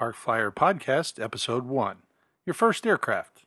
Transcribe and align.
Park 0.00 0.16
Flyer 0.16 0.50
Podcast, 0.50 1.22
Episode 1.22 1.66
1 1.66 1.98
Your 2.46 2.54
First 2.54 2.86
Aircraft. 2.86 3.44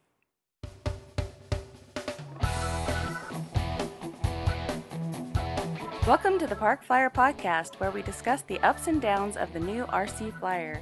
Welcome 6.05 6.38
to 6.38 6.46
the 6.46 6.55
Park 6.55 6.84
Flyer 6.84 7.10
Podcast, 7.10 7.79
where 7.79 7.89
we 7.89 8.04
discuss 8.04 8.44
the 8.44 8.60
ups 8.60 8.86
and 8.86 9.02
downs 9.02 9.36
of 9.36 9.52
the 9.52 9.60
new 9.60 9.86
RC 9.86 10.39
Flyer. 10.39 10.79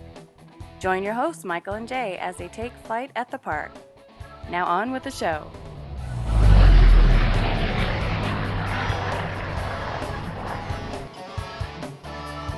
Join 0.82 1.04
your 1.04 1.14
hosts, 1.14 1.46
Michael 1.46 1.76
and 1.76 1.88
Jay, 1.88 2.18
as 2.18 2.36
they 2.36 2.50
take 2.50 2.74
flight 2.84 3.12
at 3.16 3.32
the 3.32 3.38
park. 3.38 3.72
Now, 4.50 4.66
on 4.66 4.92
with 4.92 5.04
the 5.04 5.10
show. 5.10 5.50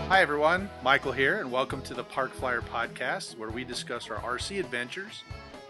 Hi, 0.09 0.21
everyone. 0.21 0.69
Michael 0.83 1.11
here, 1.13 1.39
and 1.39 1.51
welcome 1.51 1.81
to 1.83 1.93
the 1.93 2.03
Park 2.03 2.33
Flyer 2.33 2.61
Podcast, 2.61 3.37
where 3.37 3.49
we 3.49 3.63
discuss 3.63 4.09
our 4.09 4.17
RC 4.17 4.59
adventures 4.59 5.23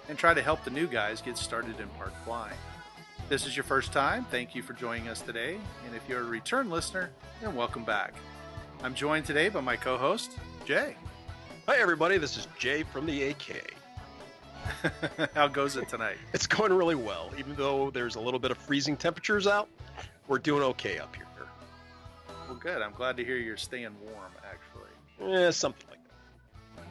and 0.09 0.17
try 0.17 0.33
to 0.33 0.41
help 0.41 0.63
the 0.65 0.71
new 0.71 0.87
guys 0.87 1.21
get 1.21 1.37
started 1.37 1.79
in 1.79 1.87
park 1.89 2.13
flying. 2.25 2.57
If 3.19 3.29
this 3.29 3.45
is 3.45 3.55
your 3.55 3.63
first 3.63 3.93
time, 3.93 4.25
thank 4.25 4.53
you 4.53 4.61
for 4.61 4.73
joining 4.73 5.07
us 5.07 5.21
today. 5.21 5.57
And 5.85 5.95
if 5.95 6.01
you're 6.09 6.21
a 6.21 6.25
return 6.25 6.69
listener, 6.69 7.11
then 7.41 7.55
welcome 7.55 7.85
back. 7.85 8.15
I'm 8.83 8.95
joined 8.95 9.25
today 9.25 9.47
by 9.49 9.61
my 9.61 9.77
co 9.77 9.97
host, 9.97 10.37
Jay. 10.65 10.97
Hi, 11.67 11.77
everybody. 11.77 12.17
This 12.17 12.35
is 12.35 12.47
Jay 12.59 12.83
from 12.83 13.05
the 13.05 13.29
AK. 13.29 13.73
How 15.35 15.47
goes 15.47 15.77
it 15.77 15.87
tonight? 15.87 16.17
It's 16.33 16.47
going 16.47 16.73
really 16.73 16.95
well. 16.95 17.31
Even 17.37 17.55
though 17.55 17.91
there's 17.91 18.15
a 18.15 18.19
little 18.19 18.39
bit 18.39 18.51
of 18.51 18.57
freezing 18.57 18.97
temperatures 18.97 19.47
out, 19.47 19.69
we're 20.27 20.39
doing 20.39 20.63
okay 20.63 20.97
up 20.97 21.15
here. 21.15 21.27
Well, 22.53 22.61
good. 22.61 22.83
I'm 22.83 22.93
glad 22.93 23.17
to 23.17 23.25
hear 23.25 23.37
you're 23.37 23.57
staying 23.57 23.95
warm, 23.99 24.31
actually. 24.47 25.33
Yeah, 25.33 25.49
something 25.49 25.87
like 25.89 25.99
that. 26.03 26.83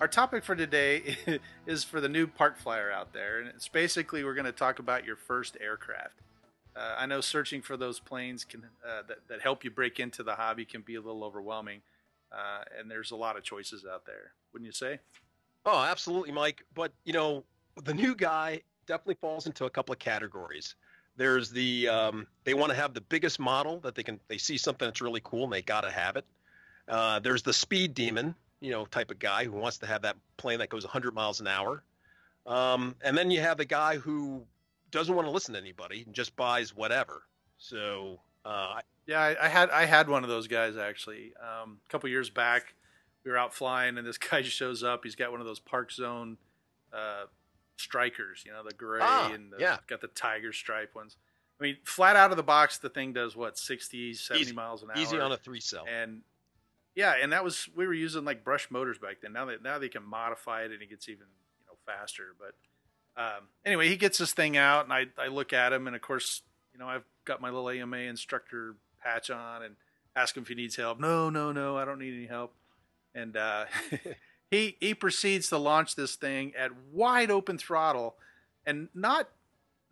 Our 0.00 0.08
topic 0.08 0.42
for 0.42 0.56
today 0.56 1.16
is 1.66 1.84
for 1.84 2.00
the 2.00 2.08
new 2.08 2.26
park 2.26 2.58
flyer 2.58 2.90
out 2.90 3.12
there, 3.12 3.38
and 3.38 3.48
it's 3.48 3.68
basically 3.68 4.24
we're 4.24 4.34
going 4.34 4.46
to 4.46 4.52
talk 4.52 4.80
about 4.80 5.04
your 5.04 5.14
first 5.14 5.56
aircraft. 5.60 6.20
Uh, 6.74 6.96
I 6.98 7.06
know 7.06 7.20
searching 7.20 7.62
for 7.62 7.76
those 7.76 8.00
planes 8.00 8.42
can 8.42 8.64
uh, 8.84 9.02
that, 9.06 9.18
that 9.28 9.40
help 9.40 9.62
you 9.62 9.70
break 9.70 10.00
into 10.00 10.24
the 10.24 10.34
hobby 10.34 10.64
can 10.64 10.80
be 10.80 10.96
a 10.96 11.00
little 11.00 11.22
overwhelming, 11.22 11.80
uh, 12.32 12.64
and 12.76 12.90
there's 12.90 13.12
a 13.12 13.16
lot 13.16 13.36
of 13.36 13.44
choices 13.44 13.84
out 13.88 14.04
there, 14.04 14.32
wouldn't 14.52 14.66
you 14.66 14.72
say? 14.72 14.98
Oh, 15.64 15.80
absolutely, 15.80 16.32
Mike. 16.32 16.64
But 16.74 16.90
you 17.04 17.12
know, 17.12 17.44
the 17.84 17.94
new 17.94 18.16
guy 18.16 18.62
definitely 18.86 19.18
falls 19.20 19.46
into 19.46 19.64
a 19.64 19.70
couple 19.70 19.92
of 19.92 20.00
categories. 20.00 20.74
There's 21.18 21.50
the 21.50 21.88
um, 21.88 22.26
they 22.44 22.54
want 22.54 22.70
to 22.70 22.76
have 22.76 22.94
the 22.94 23.00
biggest 23.00 23.40
model 23.40 23.80
that 23.80 23.96
they 23.96 24.04
can. 24.04 24.20
They 24.28 24.38
see 24.38 24.56
something 24.56 24.86
that's 24.86 25.00
really 25.00 25.20
cool 25.24 25.44
and 25.44 25.52
they 25.52 25.62
got 25.62 25.80
to 25.80 25.90
have 25.90 26.14
it. 26.16 26.24
Uh, 26.88 27.18
there's 27.18 27.42
the 27.42 27.52
speed 27.52 27.92
demon, 27.92 28.36
you 28.60 28.70
know, 28.70 28.86
type 28.86 29.10
of 29.10 29.18
guy 29.18 29.44
who 29.44 29.50
wants 29.50 29.78
to 29.78 29.86
have 29.86 30.02
that 30.02 30.16
plane 30.36 30.60
that 30.60 30.70
goes 30.70 30.84
100 30.84 31.12
miles 31.14 31.40
an 31.40 31.48
hour. 31.48 31.82
Um, 32.46 32.94
and 33.02 33.18
then 33.18 33.32
you 33.32 33.40
have 33.40 33.58
the 33.58 33.64
guy 33.64 33.96
who 33.98 34.42
doesn't 34.92 35.14
want 35.14 35.26
to 35.26 35.30
listen 35.32 35.54
to 35.54 35.60
anybody 35.60 36.04
and 36.06 36.14
just 36.14 36.36
buys 36.36 36.74
whatever. 36.74 37.22
So 37.58 38.20
uh, 38.44 38.80
yeah, 39.06 39.20
I, 39.20 39.46
I, 39.46 39.48
had 39.48 39.70
I 39.70 39.86
had 39.86 40.08
one 40.08 40.22
of 40.22 40.30
those 40.30 40.46
guys 40.46 40.76
actually 40.76 41.32
um, 41.40 41.80
a 41.84 41.90
couple 41.90 42.08
years 42.08 42.30
back. 42.30 42.74
We 43.24 43.32
were 43.32 43.36
out 43.36 43.52
flying 43.52 43.98
and 43.98 44.06
this 44.06 44.18
guy 44.30 44.42
shows 44.42 44.84
up. 44.84 45.00
He's 45.02 45.16
got 45.16 45.32
one 45.32 45.40
of 45.40 45.46
those 45.46 45.60
ParkZone 45.60 46.36
uh, 46.92 47.24
strikers, 47.78 48.42
you 48.44 48.52
know, 48.52 48.62
the 48.62 48.74
gray 48.74 49.00
Ah, 49.02 49.32
and 49.32 49.52
the, 49.52 49.56
yeah. 49.58 49.78
got 49.86 50.00
the 50.00 50.08
tiger 50.08 50.52
stripe 50.52 50.94
ones. 50.94 51.16
I 51.60 51.64
mean, 51.64 51.76
flat 51.84 52.14
out 52.16 52.30
of 52.30 52.36
the 52.36 52.42
box, 52.42 52.78
the 52.78 52.88
thing 52.88 53.12
does 53.12 53.34
what 53.34 53.58
60, 53.58 54.14
70 54.14 54.40
Easy. 54.42 54.54
miles 54.54 54.82
an 54.82 54.90
hour. 54.90 54.98
easy 55.02 55.18
on 55.18 55.32
a 55.32 55.36
three 55.36 55.60
cell. 55.60 55.84
and 55.88 56.20
yeah, 56.94 57.14
and 57.20 57.32
that 57.32 57.44
was 57.44 57.68
we 57.76 57.86
were 57.86 57.94
using 57.94 58.24
like 58.24 58.42
brush 58.44 58.70
motors 58.70 58.98
back 58.98 59.20
then. 59.22 59.32
Now 59.32 59.44
they 59.46 59.56
now 59.62 59.78
they 59.78 59.88
can 59.88 60.02
modify 60.04 60.62
it 60.62 60.72
and 60.72 60.82
it 60.82 60.90
gets 60.90 61.08
even 61.08 61.26
you 61.60 61.66
know 61.66 61.74
faster. 61.86 62.34
But 62.38 62.54
um, 63.22 63.42
anyway, 63.64 63.88
he 63.88 63.96
gets 63.96 64.18
this 64.18 64.32
thing 64.32 64.56
out, 64.56 64.84
and 64.84 64.92
I 64.92 65.06
I 65.16 65.28
look 65.28 65.52
at 65.52 65.72
him, 65.72 65.86
and 65.86 65.94
of 65.94 66.02
course 66.02 66.42
you 66.72 66.78
know 66.80 66.88
I've 66.88 67.04
got 67.24 67.40
my 67.40 67.50
little 67.50 67.70
AMA 67.70 67.96
instructor 67.98 68.74
patch 69.00 69.30
on, 69.30 69.62
and 69.62 69.76
ask 70.16 70.36
him 70.36 70.42
if 70.42 70.48
he 70.48 70.54
needs 70.56 70.74
help. 70.74 70.98
No, 70.98 71.30
no, 71.30 71.52
no, 71.52 71.76
I 71.76 71.84
don't 71.84 72.00
need 72.00 72.14
any 72.14 72.26
help. 72.26 72.52
And 73.14 73.36
uh, 73.36 73.66
he 74.50 74.76
he 74.80 74.94
proceeds 74.94 75.48
to 75.48 75.58
launch 75.58 75.94
this 75.94 76.16
thing 76.16 76.52
at 76.56 76.70
wide 76.92 77.30
open 77.30 77.58
throttle, 77.58 78.16
and 78.66 78.88
not 78.94 79.28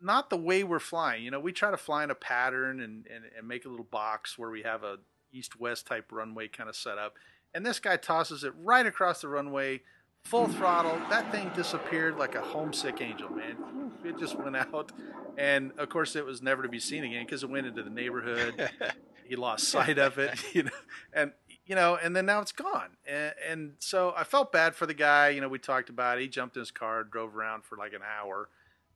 not 0.01 0.29
the 0.29 0.37
way 0.37 0.63
we're 0.63 0.79
flying. 0.79 1.23
You 1.23 1.31
know, 1.31 1.39
we 1.39 1.51
try 1.51 1.71
to 1.71 1.77
fly 1.77 2.03
in 2.03 2.11
a 2.11 2.15
pattern 2.15 2.81
and, 2.81 3.07
and, 3.07 3.23
and 3.37 3.47
make 3.47 3.65
a 3.65 3.69
little 3.69 3.87
box 3.89 4.37
where 4.37 4.49
we 4.49 4.61
have 4.61 4.83
a 4.83 4.97
east 5.31 5.59
west 5.59 5.87
type 5.87 6.11
runway 6.11 6.47
kind 6.47 6.69
of 6.69 6.75
set 6.75 6.97
up. 6.97 7.15
And 7.53 7.65
this 7.65 7.79
guy 7.79 7.97
tosses 7.97 8.43
it 8.43 8.53
right 8.61 8.85
across 8.85 9.21
the 9.21 9.27
runway, 9.27 9.81
full 10.23 10.47
throttle. 10.47 10.99
That 11.09 11.31
thing 11.31 11.51
disappeared 11.55 12.17
like 12.17 12.35
a 12.35 12.41
homesick 12.41 13.01
angel, 13.01 13.29
man. 13.31 13.91
It 14.03 14.19
just 14.19 14.37
went 14.37 14.55
out. 14.55 14.91
And 15.37 15.71
of 15.77 15.89
course, 15.89 16.15
it 16.15 16.25
was 16.25 16.41
never 16.41 16.63
to 16.63 16.69
be 16.69 16.79
seen 16.79 17.03
again 17.03 17.25
because 17.25 17.43
it 17.43 17.49
went 17.49 17.67
into 17.67 17.83
the 17.83 17.89
neighborhood. 17.89 18.69
he 19.27 19.35
lost 19.35 19.67
sight 19.67 19.97
of 19.97 20.17
it, 20.17 20.39
you 20.53 20.63
know, 20.63 20.71
and 21.13 21.31
you 21.67 21.75
know, 21.75 21.97
and 22.01 22.15
then 22.15 22.25
now 22.25 22.39
it's 22.41 22.51
gone. 22.51 22.97
And, 23.05 23.33
and 23.47 23.71
so 23.79 24.13
I 24.17 24.23
felt 24.23 24.51
bad 24.51 24.73
for 24.75 24.85
the 24.85 24.93
guy. 24.93 25.29
You 25.29 25.41
know, 25.41 25.49
we 25.49 25.59
talked 25.59 25.89
about 25.89 26.17
it. 26.17 26.21
He 26.21 26.27
jumped 26.27 26.55
in 26.55 26.61
his 26.61 26.71
car, 26.71 27.03
drove 27.03 27.35
around 27.35 27.63
for 27.65 27.77
like 27.77 27.93
an 27.93 28.01
hour, 28.19 28.49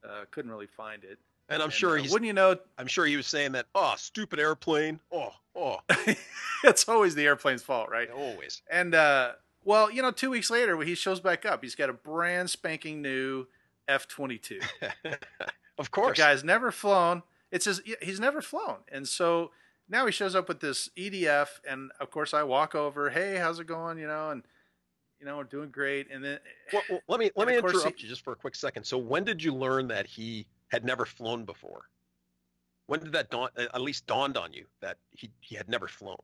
uh, 0.04 0.26
couldn't 0.32 0.50
really 0.52 0.68
find 0.68 1.04
it. 1.04 1.20
and 1.50 1.62
I'm 1.62 1.66
And, 1.66 1.74
sure 1.74 1.98
uh, 1.98 2.02
he's. 2.02 2.12
wouldn't 2.12 2.28
you 2.28 2.34
know? 2.34 2.58
I'm 2.78 2.88
sure 2.88 3.06
he 3.06 3.18
was 3.18 3.28
saying 3.28 3.52
that. 3.52 3.68
Oh, 3.76 3.94
stupid 3.98 4.40
airplane. 4.40 5.00
Oh, 5.12 5.34
oh. 5.56 5.78
it's 6.64 6.88
always 6.88 7.14
the 7.16 7.26
airplane's 7.26 7.62
fault, 7.64 7.90
right? 7.92 8.10
Always. 8.10 8.62
And 8.72 8.96
uh, 8.96 9.34
well, 9.64 9.92
you 9.92 10.02
know, 10.02 10.12
two 10.12 10.30
weeks 10.32 10.50
later, 10.50 10.78
when 10.78 10.88
he 10.88 10.96
shows 10.96 11.20
back 11.20 11.46
up, 11.46 11.62
he's 11.64 11.76
got 11.76 11.90
a 11.90 11.94
brand 11.94 12.50
spanking 12.50 13.02
new 13.02 13.48
F 13.88 14.08
twenty 14.08 14.38
two. 14.38 14.60
of 15.78 15.86
The 15.86 15.90
course. 15.92 16.18
guy's 16.18 16.44
never 16.44 16.72
flown. 16.72 17.24
It's 17.52 17.66
his, 17.66 17.82
he's 18.02 18.20
never 18.20 18.42
flown, 18.42 18.78
and 18.90 19.06
so 19.08 19.52
now 19.92 20.06
he 20.06 20.12
shows 20.12 20.34
up 20.34 20.48
with 20.48 20.62
this 20.62 20.90
EDF, 20.98 21.60
and 21.68 21.92
of 22.00 22.10
course 22.10 22.34
I 22.34 22.44
walk 22.44 22.74
over, 22.74 23.10
hey, 23.10 23.36
how's 23.36 23.60
it 23.60 23.68
going? 23.68 24.00
You 24.00 24.08
know, 24.08 24.32
and 24.32 24.44
you 25.20 25.26
know 25.26 25.38
we're 25.38 25.44
doing 25.44 25.70
great, 25.70 26.10
and 26.10 26.24
then 26.24 26.40
Well, 26.74 26.82
well, 26.90 27.02
let 27.10 27.20
me 27.20 27.30
let 27.36 27.48
me 27.48 27.58
interrupt 27.58 28.00
he- 28.00 28.04
you 28.04 28.10
just 28.10 28.24
for 28.24 28.34
a 28.34 28.36
quick 28.36 28.56
second. 28.56 28.86
So 28.86 28.98
when 28.98 29.24
did 29.24 29.44
you 29.44 29.54
learn 29.54 29.88
that 29.90 30.08
he 30.08 30.48
had 30.70 30.86
never 30.86 31.06
flown 31.06 31.44
before? 31.44 31.90
When 32.88 33.02
did 33.02 33.12
that 33.12 33.30
dawn 33.30 33.50
at 33.56 33.82
least 33.82 34.08
dawned 34.08 34.38
on 34.38 34.54
you 34.54 34.66
that 34.80 34.98
he 35.12 35.30
he 35.42 35.56
had 35.56 35.70
never 35.70 35.88
flown? 35.88 36.18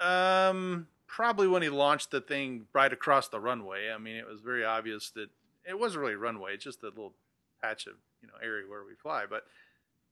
Um, 0.00 0.88
probably 1.06 1.46
when 1.46 1.62
he 1.62 1.68
launched 1.68 2.10
the 2.10 2.20
thing 2.20 2.66
right 2.72 2.92
across 2.92 3.28
the 3.28 3.38
runway. 3.38 3.90
I 3.90 3.98
mean, 3.98 4.16
it 4.16 4.26
was 4.26 4.40
very 4.40 4.64
obvious 4.64 5.10
that 5.10 5.30
it 5.64 5.78
wasn't 5.78 6.02
really 6.02 6.14
a 6.14 6.18
runway; 6.18 6.54
it's 6.54 6.64
just 6.64 6.82
a 6.82 6.86
little 6.86 7.14
patch 7.62 7.86
of 7.86 7.94
you 8.20 8.28
know 8.28 8.34
area 8.42 8.68
where 8.68 8.84
we 8.84 8.94
fly. 8.94 9.24
But 9.28 9.44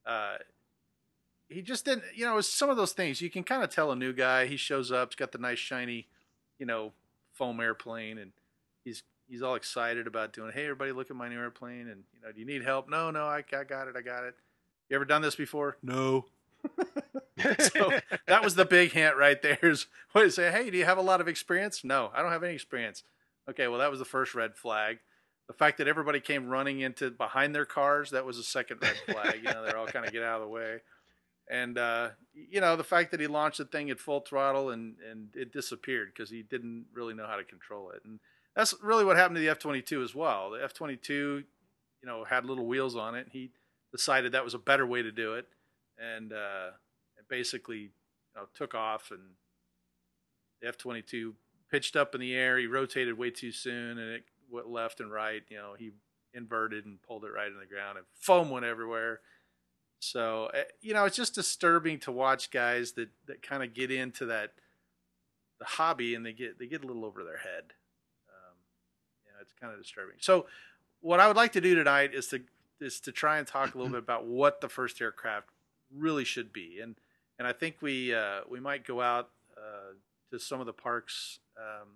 uh, 0.06 0.38
he 1.50 1.62
just 1.62 1.84
didn't. 1.84 2.04
You 2.14 2.24
know, 2.24 2.38
it's 2.38 2.48
some 2.48 2.70
of 2.70 2.76
those 2.76 2.92
things 2.92 3.20
you 3.20 3.28
can 3.28 3.42
kind 3.42 3.62
of 3.62 3.70
tell 3.70 3.90
a 3.90 3.96
new 3.96 4.12
guy. 4.12 4.46
He 4.46 4.56
shows 4.56 4.90
up, 4.90 5.10
he's 5.10 5.16
got 5.16 5.32
the 5.32 5.38
nice 5.38 5.58
shiny, 5.58 6.06
you 6.58 6.64
know, 6.64 6.92
foam 7.32 7.60
airplane, 7.60 8.18
and 8.18 8.32
he's 8.84 9.02
he's 9.28 9.42
all 9.42 9.56
excited 9.56 10.06
about 10.06 10.32
doing. 10.32 10.52
Hey, 10.52 10.64
everybody, 10.64 10.92
look 10.92 11.10
at 11.10 11.16
my 11.16 11.28
new 11.28 11.38
airplane, 11.38 11.88
and 11.88 12.04
you 12.14 12.20
know, 12.22 12.32
do 12.32 12.40
you 12.40 12.46
need 12.46 12.62
help? 12.62 12.88
No, 12.88 13.10
no, 13.10 13.24
I, 13.24 13.38
I 13.38 13.64
got 13.64 13.88
it, 13.88 13.96
I 13.96 14.02
got 14.02 14.24
it. 14.24 14.34
You 14.88 14.96
ever 14.96 15.04
done 15.04 15.22
this 15.22 15.36
before? 15.36 15.76
No. 15.82 16.26
so 17.58 17.92
that 18.26 18.44
was 18.44 18.54
the 18.54 18.64
big 18.64 18.92
hint 18.92 19.16
right 19.16 19.40
there. 19.42 19.58
Is 19.62 19.86
what 20.12 20.22
you 20.22 20.30
say? 20.30 20.50
Hey, 20.50 20.70
do 20.70 20.78
you 20.78 20.84
have 20.84 20.98
a 20.98 21.02
lot 21.02 21.20
of 21.20 21.28
experience? 21.28 21.82
No, 21.84 22.10
I 22.14 22.22
don't 22.22 22.32
have 22.32 22.44
any 22.44 22.54
experience. 22.54 23.02
Okay, 23.48 23.66
well 23.66 23.78
that 23.78 23.90
was 23.90 23.98
the 23.98 24.04
first 24.04 24.34
red 24.34 24.56
flag. 24.56 24.98
The 25.46 25.54
fact 25.54 25.78
that 25.78 25.88
everybody 25.88 26.20
came 26.20 26.48
running 26.48 26.80
into 26.80 27.10
behind 27.10 27.54
their 27.54 27.64
cars 27.64 28.10
that 28.10 28.24
was 28.24 28.38
a 28.38 28.44
second 28.44 28.80
red 28.82 28.96
flag. 29.06 29.40
You 29.42 29.52
know, 29.52 29.64
they're 29.64 29.76
all 29.76 29.86
kind 29.86 30.06
of 30.06 30.12
get 30.12 30.22
out 30.22 30.40
of 30.40 30.42
the 30.42 30.52
way. 30.52 30.80
And 31.50 31.78
uh, 31.78 32.10
you 32.32 32.60
know, 32.60 32.76
the 32.76 32.84
fact 32.84 33.10
that 33.10 33.18
he 33.18 33.26
launched 33.26 33.58
the 33.58 33.64
thing 33.64 33.90
at 33.90 33.98
full 33.98 34.20
throttle 34.20 34.70
and 34.70 34.94
and 35.10 35.34
it 35.34 35.52
disappeared 35.52 36.12
because 36.14 36.30
he 36.30 36.42
didn't 36.42 36.86
really 36.94 37.12
know 37.12 37.26
how 37.26 37.36
to 37.36 37.44
control 37.44 37.90
it. 37.90 38.02
And 38.04 38.20
that's 38.54 38.72
really 38.80 39.04
what 39.04 39.16
happened 39.16 39.34
to 39.34 39.40
the 39.40 39.48
F 39.48 39.58
twenty 39.58 39.82
two 39.82 40.00
as 40.02 40.14
well. 40.14 40.50
The 40.50 40.62
F 40.62 40.72
twenty 40.72 40.96
two, 40.96 41.42
you 42.02 42.08
know, 42.08 42.24
had 42.24 42.44
little 42.44 42.66
wheels 42.66 42.94
on 42.94 43.16
it. 43.16 43.26
He 43.32 43.50
decided 43.90 44.30
that 44.32 44.44
was 44.44 44.54
a 44.54 44.58
better 44.58 44.86
way 44.86 45.02
to 45.02 45.10
do 45.10 45.34
it, 45.34 45.48
and 45.98 46.32
uh, 46.32 46.70
it 47.18 47.28
basically 47.28 47.78
you 47.78 47.90
know, 48.36 48.46
took 48.54 48.76
off. 48.76 49.10
And 49.10 49.20
the 50.62 50.68
F 50.68 50.78
twenty 50.78 51.02
two 51.02 51.34
pitched 51.68 51.96
up 51.96 52.14
in 52.14 52.20
the 52.20 52.34
air. 52.34 52.58
He 52.58 52.66
rotated 52.66 53.18
way 53.18 53.30
too 53.30 53.50
soon, 53.50 53.98
and 53.98 54.12
it 54.12 54.24
went 54.48 54.68
left 54.68 55.00
and 55.00 55.10
right. 55.10 55.42
You 55.48 55.56
know, 55.56 55.74
he 55.76 55.90
inverted 56.32 56.86
and 56.86 57.02
pulled 57.02 57.24
it 57.24 57.32
right 57.34 57.50
in 57.50 57.58
the 57.58 57.66
ground, 57.66 57.98
and 57.98 58.06
foam 58.14 58.50
went 58.50 58.64
everywhere. 58.64 59.18
So 60.00 60.50
eh, 60.54 60.64
you 60.80 60.94
know, 60.94 61.04
it's 61.04 61.16
just 61.16 61.34
disturbing 61.34 62.00
to 62.00 62.12
watch 62.12 62.50
guys 62.50 62.92
that 62.92 63.10
that 63.26 63.42
kind 63.42 63.62
of 63.62 63.72
get 63.74 63.90
into 63.90 64.26
that 64.26 64.52
the 65.58 65.66
hobby 65.66 66.14
and 66.14 66.26
they 66.26 66.32
get 66.32 66.58
they 66.58 66.66
get 66.66 66.82
a 66.82 66.86
little 66.86 67.04
over 67.04 67.22
their 67.22 67.38
head. 67.38 67.74
Um, 68.28 68.56
yeah, 69.26 69.42
it's 69.42 69.52
kind 69.52 69.72
of 69.72 69.80
disturbing. 69.80 70.16
So, 70.18 70.46
what 71.00 71.20
I 71.20 71.28
would 71.28 71.36
like 71.36 71.52
to 71.52 71.60
do 71.60 71.74
tonight 71.74 72.14
is 72.14 72.26
to 72.28 72.40
is 72.80 72.98
to 73.00 73.12
try 73.12 73.38
and 73.38 73.46
talk 73.46 73.74
a 73.74 73.78
little 73.78 73.92
bit 74.00 74.02
about 74.02 74.26
what 74.26 74.60
the 74.60 74.68
first 74.68 75.00
aircraft 75.00 75.50
really 75.94 76.24
should 76.24 76.52
be, 76.52 76.80
and 76.82 76.96
and 77.38 77.46
I 77.46 77.52
think 77.52 77.76
we 77.80 78.14
uh, 78.14 78.40
we 78.48 78.58
might 78.58 78.84
go 78.86 79.02
out 79.02 79.28
uh, 79.56 79.92
to 80.30 80.40
some 80.40 80.60
of 80.60 80.66
the 80.66 80.72
parks 80.72 81.40
um, 81.58 81.88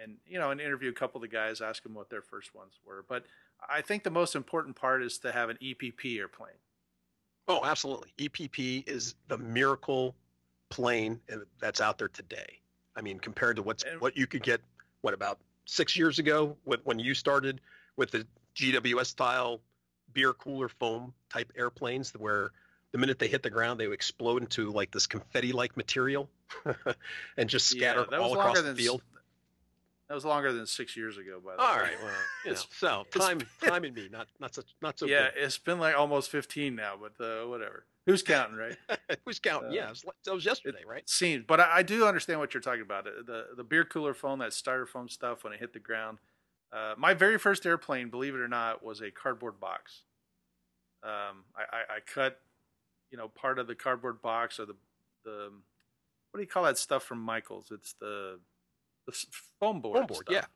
and 0.00 0.16
you 0.26 0.38
know, 0.38 0.50
and 0.50 0.60
interview 0.60 0.90
a 0.90 0.94
couple 0.94 1.18
of 1.18 1.22
the 1.22 1.34
guys, 1.34 1.62
ask 1.62 1.82
them 1.82 1.94
what 1.94 2.10
their 2.10 2.22
first 2.22 2.54
ones 2.54 2.74
were. 2.86 3.04
But 3.08 3.24
I 3.68 3.80
think 3.80 4.04
the 4.04 4.10
most 4.10 4.36
important 4.36 4.76
part 4.76 5.02
is 5.02 5.18
to 5.18 5.32
have 5.32 5.48
an 5.48 5.58
EPP 5.62 6.18
airplane. 6.18 6.60
Oh, 7.48 7.64
absolutely. 7.64 8.12
EPP 8.18 8.88
is 8.88 9.14
the 9.28 9.38
miracle 9.38 10.14
plane 10.68 11.18
uh, 11.32 11.38
that's 11.60 11.80
out 11.80 11.98
there 11.98 12.08
today. 12.08 12.60
I 12.94 13.00
mean, 13.00 13.18
compared 13.18 13.56
to 13.56 13.62
what's 13.62 13.84
what 14.00 14.16
you 14.16 14.26
could 14.26 14.42
get, 14.42 14.60
what 15.00 15.14
about 15.14 15.38
six 15.64 15.96
years 15.96 16.18
ago 16.18 16.56
when 16.84 16.98
you 16.98 17.14
started 17.14 17.60
with 17.96 18.10
the 18.10 18.26
GWS 18.56 19.06
style 19.06 19.60
beer 20.12 20.32
cooler 20.32 20.68
foam 20.68 21.14
type 21.30 21.52
airplanes, 21.56 22.12
where 22.12 22.52
the 22.92 22.98
minute 22.98 23.18
they 23.18 23.28
hit 23.28 23.42
the 23.42 23.50
ground, 23.50 23.78
they 23.78 23.86
would 23.86 23.94
explode 23.94 24.42
into 24.42 24.70
like 24.70 24.90
this 24.90 25.06
confetti 25.06 25.52
like 25.52 25.76
material 25.76 26.28
and 27.36 27.48
just 27.48 27.68
scatter 27.68 28.06
yeah, 28.10 28.18
all 28.18 28.34
across 28.34 28.60
the 28.60 28.74
field. 28.74 29.02
That 30.08 30.14
was 30.14 30.24
longer 30.24 30.52
than 30.52 30.66
six 30.66 30.96
years 30.96 31.18
ago, 31.18 31.38
by 31.44 31.56
the 31.56 31.60
All 31.60 31.68
way. 31.68 31.72
All 31.72 31.80
right, 31.80 32.02
well, 32.02 32.12
you 32.46 32.52
know, 32.52 32.58
so 32.70 33.06
time, 33.10 33.40
time 33.62 33.84
and 33.84 33.94
me, 33.94 34.08
not 34.10 34.28
not 34.40 34.54
such, 34.54 34.74
not 34.80 34.98
so. 34.98 35.06
Yeah, 35.06 35.28
good. 35.34 35.44
it's 35.44 35.58
been 35.58 35.78
like 35.78 35.94
almost 35.94 36.30
fifteen 36.30 36.74
now, 36.74 36.94
but 37.00 37.22
uh, 37.22 37.46
whatever. 37.46 37.84
Who's 38.06 38.22
counting, 38.22 38.56
right? 38.56 38.76
Who's 39.26 39.38
counting? 39.38 39.68
Uh, 39.68 39.74
yeah, 39.74 39.90
it 39.90 40.32
was, 40.32 40.46
yesterday, 40.46 40.78
right? 40.86 41.06
Seems, 41.06 41.44
but 41.46 41.60
I, 41.60 41.76
I, 41.76 41.82
do 41.82 42.06
understand 42.06 42.40
what 42.40 42.54
you're 42.54 42.62
talking 42.62 42.80
about. 42.80 43.04
The 43.04 43.48
the 43.54 43.62
beer 43.62 43.84
cooler 43.84 44.14
foam, 44.14 44.38
that 44.38 44.52
styrofoam 44.52 45.10
stuff, 45.10 45.44
when 45.44 45.52
it 45.52 45.60
hit 45.60 45.74
the 45.74 45.78
ground. 45.78 46.16
Uh, 46.72 46.94
my 46.96 47.12
very 47.12 47.38
first 47.38 47.66
airplane, 47.66 48.08
believe 48.08 48.34
it 48.34 48.40
or 48.40 48.48
not, 48.48 48.82
was 48.82 49.02
a 49.02 49.10
cardboard 49.10 49.60
box. 49.60 50.04
Um, 51.02 51.44
I, 51.54 51.62
I, 51.70 51.96
I 51.96 51.98
cut, 52.06 52.40
you 53.10 53.18
know, 53.18 53.28
part 53.28 53.58
of 53.58 53.66
the 53.66 53.74
cardboard 53.74 54.22
box 54.22 54.58
or 54.58 54.64
the 54.64 54.76
the 55.24 55.50
what 56.30 56.38
do 56.38 56.42
you 56.42 56.48
call 56.48 56.64
that 56.64 56.78
stuff 56.78 57.02
from 57.02 57.20
Michaels? 57.20 57.70
It's 57.70 57.92
the 57.92 58.38
the 59.08 59.26
foam 59.58 59.80
board. 59.80 59.98
Foam 59.98 60.06
board, 60.06 60.26
stuff. 60.28 60.48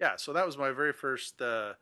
yeah, 0.00 0.06
yeah. 0.06 0.16
So 0.16 0.32
that 0.32 0.46
was 0.46 0.56
my 0.56 0.70
very 0.70 0.92
first 0.92 1.40
uh, 1.42 1.74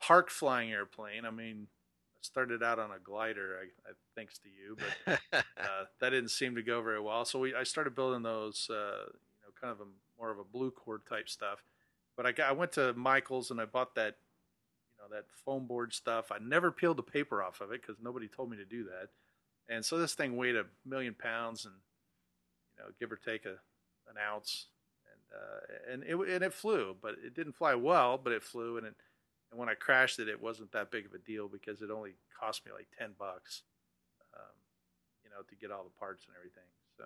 park 0.00 0.30
flying 0.30 0.70
airplane. 0.70 1.24
I 1.24 1.30
mean, 1.30 1.66
I 2.14 2.18
started 2.22 2.62
out 2.62 2.78
on 2.78 2.90
a 2.90 2.98
glider, 2.98 3.58
I, 3.60 3.90
I, 3.90 3.92
thanks 4.14 4.38
to 4.38 4.48
you, 4.48 4.76
but 5.04 5.20
uh, 5.32 5.84
that 6.00 6.10
didn't 6.10 6.30
seem 6.30 6.54
to 6.54 6.62
go 6.62 6.82
very 6.82 7.00
well. 7.00 7.24
So 7.24 7.40
we, 7.40 7.54
I 7.54 7.64
started 7.64 7.94
building 7.94 8.22
those, 8.22 8.68
uh, 8.70 9.06
you 9.06 9.42
know, 9.42 9.52
kind 9.60 9.72
of 9.72 9.80
a 9.80 9.90
more 10.18 10.30
of 10.30 10.38
a 10.38 10.44
blue 10.44 10.70
core 10.70 11.00
type 11.08 11.28
stuff. 11.28 11.64
But 12.16 12.26
I 12.26 12.32
got, 12.32 12.48
I 12.48 12.52
went 12.52 12.72
to 12.72 12.92
Michaels 12.94 13.50
and 13.50 13.60
I 13.60 13.64
bought 13.64 13.94
that, 13.96 14.16
you 14.96 15.02
know, 15.02 15.16
that 15.16 15.26
foam 15.44 15.66
board 15.66 15.92
stuff. 15.92 16.32
I 16.32 16.38
never 16.40 16.70
peeled 16.70 16.96
the 16.96 17.02
paper 17.02 17.42
off 17.42 17.60
of 17.60 17.70
it 17.72 17.82
because 17.82 17.96
nobody 18.02 18.28
told 18.28 18.50
me 18.50 18.56
to 18.56 18.64
do 18.64 18.84
that. 18.84 19.08
And 19.68 19.84
so 19.84 19.98
this 19.98 20.14
thing 20.14 20.36
weighed 20.36 20.56
a 20.56 20.64
million 20.86 21.14
pounds 21.14 21.64
and, 21.64 21.74
you 22.76 22.84
know, 22.84 22.90
give 22.98 23.12
or 23.12 23.16
take 23.16 23.44
a, 23.44 23.58
an 24.10 24.16
ounce 24.20 24.66
uh, 25.34 25.92
and 25.92 26.02
it 26.04 26.16
and 26.16 26.44
it 26.44 26.52
flew, 26.52 26.96
but 27.00 27.16
it 27.24 27.34
didn't 27.34 27.54
fly 27.54 27.74
well, 27.74 28.18
but 28.22 28.32
it 28.32 28.42
flew, 28.42 28.76
and 28.78 28.86
it, 28.86 28.94
and 29.50 29.58
when 29.58 29.68
I 29.68 29.74
crashed 29.74 30.18
it, 30.18 30.28
it 30.28 30.40
wasn't 30.40 30.72
that 30.72 30.90
big 30.90 31.06
of 31.06 31.12
a 31.12 31.18
deal 31.18 31.48
because 31.48 31.82
it 31.82 31.90
only 31.90 32.12
cost 32.38 32.64
me 32.64 32.72
like 32.72 32.88
ten 32.98 33.10
bucks, 33.18 33.62
um, 34.34 34.56
you 35.22 35.30
know, 35.30 35.42
to 35.48 35.54
get 35.56 35.70
all 35.70 35.84
the 35.84 35.98
parts 35.98 36.24
and 36.26 36.36
everything. 36.36 36.68
So, 36.96 37.04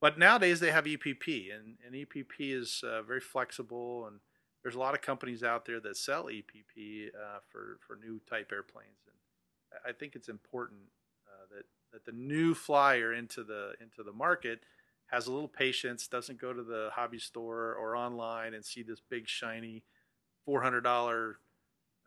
but 0.00 0.18
nowadays 0.18 0.60
they 0.60 0.70
have 0.70 0.84
EPP, 0.84 1.54
and 1.54 1.76
and 1.84 1.94
EPP 1.94 2.36
is 2.38 2.82
uh, 2.86 3.02
very 3.02 3.20
flexible, 3.20 4.06
and 4.06 4.20
there's 4.62 4.74
a 4.74 4.80
lot 4.80 4.94
of 4.94 5.02
companies 5.02 5.42
out 5.42 5.66
there 5.66 5.80
that 5.80 5.96
sell 5.96 6.24
EPP 6.24 7.08
uh, 7.08 7.38
for 7.50 7.78
for 7.86 7.96
new 7.96 8.20
type 8.28 8.50
airplanes, 8.50 9.06
and 9.06 9.80
I 9.86 9.92
think 9.92 10.16
it's 10.16 10.28
important 10.28 10.80
uh, 11.26 11.54
that 11.54 11.64
that 11.92 12.10
the 12.10 12.16
new 12.16 12.54
flyer 12.54 13.12
into 13.12 13.44
the 13.44 13.74
into 13.80 14.02
the 14.02 14.12
market 14.12 14.60
has 15.06 15.26
a 15.26 15.32
little 15.32 15.48
patience, 15.48 16.08
doesn't 16.08 16.40
go 16.40 16.52
to 16.52 16.62
the 16.62 16.90
hobby 16.92 17.18
store 17.18 17.74
or 17.74 17.96
online 17.96 18.54
and 18.54 18.64
see 18.64 18.82
this 18.82 19.00
big 19.08 19.28
shiny 19.28 19.84
four 20.44 20.62
hundred 20.62 20.82
dollar 20.82 21.38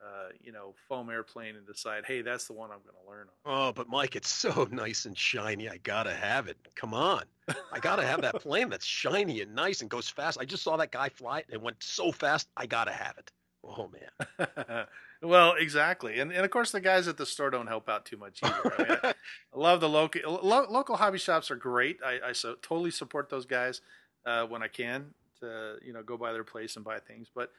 uh, 0.01 0.29
you 0.39 0.51
know 0.51 0.73
foam 0.87 1.09
airplane 1.09 1.55
and 1.55 1.65
decide, 1.67 2.05
hey, 2.05 2.21
that's 2.21 2.47
the 2.47 2.53
one 2.53 2.71
I'm 2.71 2.79
going 2.79 2.95
to 3.03 3.09
learn 3.09 3.27
on. 3.45 3.69
Oh, 3.69 3.73
but 3.73 3.89
Mike, 3.89 4.15
it's 4.15 4.29
so 4.29 4.67
nice 4.71 5.05
and 5.05 5.17
shiny. 5.17 5.69
I 5.69 5.77
gotta 5.77 6.13
have 6.13 6.47
it. 6.47 6.57
Come 6.75 6.93
on, 6.93 7.23
I 7.71 7.79
gotta 7.79 8.05
have 8.05 8.21
that 8.21 8.35
plane 8.41 8.69
that's 8.69 8.85
shiny 8.85 9.41
and 9.41 9.53
nice 9.55 9.81
and 9.81 9.89
goes 9.89 10.09
fast. 10.09 10.37
I 10.39 10.45
just 10.45 10.63
saw 10.63 10.77
that 10.77 10.91
guy 10.91 11.09
fly 11.09 11.39
it 11.39 11.47
and 11.51 11.61
went 11.61 11.77
so 11.81 12.11
fast. 12.11 12.47
I 12.55 12.65
gotta 12.65 12.91
have 12.91 13.17
it. 13.17 13.31
Oh 13.63 13.89
man. 13.89 14.87
well, 15.21 15.53
exactly, 15.57 16.19
and 16.19 16.31
and 16.31 16.45
of 16.45 16.51
course 16.51 16.71
the 16.71 16.81
guys 16.81 17.07
at 17.07 17.17
the 17.17 17.25
store 17.25 17.49
don't 17.49 17.67
help 17.67 17.89
out 17.89 18.05
too 18.05 18.17
much 18.17 18.39
either. 18.43 18.73
I, 18.77 18.83
mean, 18.83 18.97
I, 19.03 19.13
love 19.53 19.81
the 19.81 19.89
local 19.89 20.39
lo- 20.41 20.67
local 20.69 20.95
hobby 20.95 21.17
shops 21.17 21.51
are 21.51 21.55
great. 21.55 21.99
I, 22.05 22.29
I 22.29 22.31
so, 22.31 22.55
totally 22.61 22.91
support 22.91 23.29
those 23.29 23.45
guys 23.45 23.81
uh, 24.25 24.45
when 24.45 24.63
I 24.63 24.67
can 24.67 25.13
to 25.41 25.75
you 25.85 25.93
know 25.93 26.03
go 26.03 26.17
by 26.17 26.31
their 26.31 26.43
place 26.43 26.75
and 26.75 26.85
buy 26.85 26.99
things, 26.99 27.27
but 27.33 27.51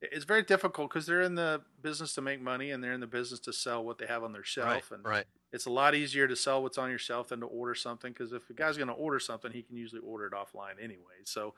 it's 0.00 0.24
very 0.24 0.42
difficult 0.42 0.90
because 0.90 1.06
they're 1.06 1.22
in 1.22 1.34
the 1.34 1.60
business 1.82 2.14
to 2.14 2.20
make 2.20 2.40
money 2.40 2.70
and 2.70 2.82
they're 2.82 2.92
in 2.92 3.00
the 3.00 3.06
business 3.06 3.40
to 3.40 3.52
sell 3.52 3.84
what 3.84 3.98
they 3.98 4.06
have 4.06 4.22
on 4.22 4.32
their 4.32 4.44
shelf. 4.44 4.90
Right, 4.90 4.98
and 4.98 5.04
right. 5.04 5.24
it's 5.52 5.66
a 5.66 5.70
lot 5.70 5.96
easier 5.96 6.28
to 6.28 6.36
sell 6.36 6.62
what's 6.62 6.78
on 6.78 6.88
your 6.88 7.00
shelf 7.00 7.28
than 7.28 7.40
to 7.40 7.46
order 7.46 7.74
something 7.74 8.12
because 8.12 8.32
if 8.32 8.48
a 8.48 8.52
guy's 8.52 8.76
going 8.76 8.88
to 8.88 8.94
order 8.94 9.18
something, 9.18 9.50
he 9.50 9.62
can 9.62 9.76
usually 9.76 10.00
order 10.02 10.26
it 10.26 10.32
offline 10.32 10.80
anyway. 10.80 11.24
So 11.24 11.54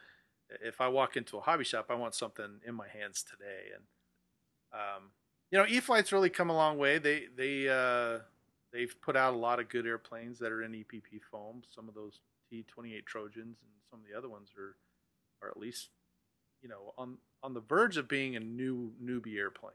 if 0.63 0.81
I 0.81 0.89
walk 0.89 1.17
into 1.17 1.37
a 1.37 1.41
hobby 1.41 1.65
shop, 1.65 1.87
I 1.91 1.95
want 1.95 2.15
something 2.15 2.61
in 2.67 2.75
my 2.75 2.89
hands 2.89 3.23
today. 3.23 3.75
And 3.75 3.85
um, 4.73 5.11
you 5.51 5.59
know, 5.59 5.67
E-flite's 5.69 6.13
really 6.13 6.31
come 6.31 6.51
a 6.51 6.55
long 6.55 6.79
way. 6.79 6.99
They 6.99 7.25
they 7.37 7.69
uh, 7.69 8.21
they've 8.73 8.95
put 9.01 9.17
out 9.17 9.35
a 9.35 9.37
lot 9.37 9.61
of 9.61 9.69
good 9.69 9.87
airplanes 9.87 10.39
that 10.39 10.53
are 10.53 10.63
in 10.63 10.73
EPP 10.73 11.21
foam. 11.31 11.63
Some 11.69 11.89
of 11.89 11.95
those 11.95 12.21
T28 12.53 13.05
Trojans 13.05 13.59
and 13.63 13.71
some 13.91 14.01
of 14.01 14.07
the 14.11 14.17
other 14.17 14.29
ones 14.29 14.51
are 14.57 14.77
are 15.43 15.51
at 15.51 15.57
least 15.57 15.91
you 16.63 16.69
know 16.69 16.95
on 16.97 17.17
on 17.43 17.55
the 17.55 17.61
verge 17.61 17.97
of 17.97 18.09
being 18.09 18.37
a 18.37 18.41
new 18.41 18.93
newbie 19.03 19.39
airplane. 19.39 19.73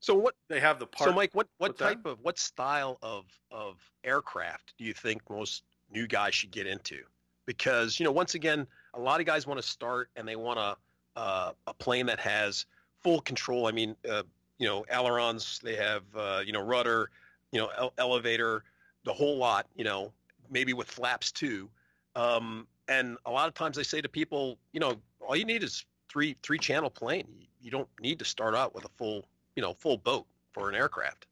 So 0.00 0.14
what 0.14 0.34
they 0.48 0.60
have 0.60 0.78
the 0.78 0.86
part. 0.86 1.08
So 1.08 1.14
Mike, 1.14 1.30
what 1.32 1.48
what 1.58 1.78
type 1.78 2.02
that? 2.04 2.10
of 2.10 2.18
what 2.22 2.38
style 2.38 2.98
of 3.02 3.24
of 3.50 3.76
aircraft 4.04 4.74
do 4.78 4.84
you 4.84 4.94
think 4.94 5.22
most 5.28 5.62
new 5.90 6.06
guys 6.06 6.34
should 6.34 6.50
get 6.50 6.66
into? 6.66 7.00
Because 7.46 7.98
you 7.98 8.04
know, 8.04 8.12
once 8.12 8.34
again, 8.34 8.66
a 8.94 9.00
lot 9.00 9.20
of 9.20 9.26
guys 9.26 9.46
want 9.46 9.60
to 9.60 9.66
start 9.66 10.10
and 10.16 10.26
they 10.26 10.36
want 10.36 10.58
a 10.58 10.76
uh, 11.18 11.52
a 11.66 11.74
plane 11.74 12.06
that 12.06 12.20
has 12.20 12.66
full 13.02 13.20
control. 13.20 13.66
I 13.66 13.72
mean, 13.72 13.96
uh, 14.08 14.22
you 14.58 14.66
know, 14.66 14.84
ailerons, 14.90 15.60
they 15.62 15.76
have, 15.76 16.02
uh, 16.16 16.42
you 16.44 16.52
know, 16.52 16.60
rudder, 16.60 17.10
you 17.52 17.60
know, 17.60 17.68
ele- 17.78 17.94
elevator, 17.98 18.64
the 19.04 19.12
whole 19.12 19.38
lot, 19.38 19.66
you 19.76 19.84
know, 19.84 20.12
maybe 20.50 20.72
with 20.72 20.88
flaps 20.88 21.32
too. 21.32 21.68
Um, 22.16 22.66
and 22.88 23.16
a 23.26 23.30
lot 23.30 23.48
of 23.48 23.54
times 23.54 23.76
they 23.76 23.82
say 23.82 24.00
to 24.00 24.08
people, 24.08 24.58
you 24.72 24.80
know, 24.80 24.96
all 25.20 25.36
you 25.36 25.44
need 25.44 25.62
is 25.62 25.84
three 26.08 26.36
three 26.42 26.58
channel 26.58 26.90
plane. 26.90 27.26
You 27.62 27.70
don't 27.70 27.88
need 28.00 28.18
to 28.18 28.24
start 28.24 28.54
out 28.54 28.74
with 28.74 28.84
a 28.84 28.90
full, 28.96 29.26
you 29.56 29.62
know, 29.62 29.74
full 29.74 29.98
boat 29.98 30.26
for 30.52 30.68
an 30.68 30.74
aircraft. 30.74 31.26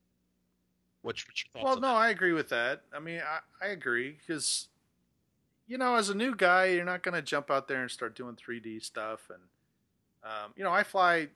What's, 1.03 1.25
what's 1.27 1.65
well, 1.65 1.81
no, 1.81 1.95
I 1.95 2.11
agree 2.11 2.33
with 2.33 2.49
that. 2.49 2.83
I 2.93 2.99
mean, 2.99 3.21
I, 3.21 3.65
I 3.65 3.69
agree 3.69 4.17
because, 4.19 4.69
you 5.69 5.79
know, 5.79 5.95
as 5.95 6.11
a 6.11 6.15
new 6.15 6.35
guy, 6.35 6.67
you're 6.67 6.85
not 6.85 7.03
going 7.03 7.15
to 7.15 7.23
jump 7.23 7.51
out 7.51 7.69
there 7.69 7.81
and 7.83 7.91
start 7.91 8.17
doing 8.17 8.35
3D 8.37 8.83
stuff. 8.83 9.31
And, 9.31 9.43
um, 10.25 10.53
you 10.57 10.65
know, 10.65 10.73
I 10.73 10.83
fly 10.83 11.29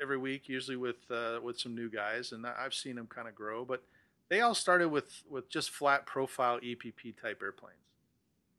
every 0.00 0.18
week, 0.18 0.48
usually 0.48 0.76
with 0.76 1.10
uh, 1.10 1.38
with 1.42 1.58
some 1.58 1.74
new 1.74 1.90
guys, 1.90 2.32
and 2.32 2.46
I've 2.46 2.74
seen 2.74 2.96
them 2.96 3.06
kind 3.06 3.28
of 3.28 3.34
grow. 3.34 3.64
But 3.64 3.82
they 4.28 4.40
all 4.40 4.54
started 4.54 4.88
with 4.88 5.22
with 5.28 5.48
just 5.48 5.70
flat 5.70 6.06
profile 6.06 6.58
EPP 6.60 7.20
type 7.20 7.40
airplanes, 7.42 7.76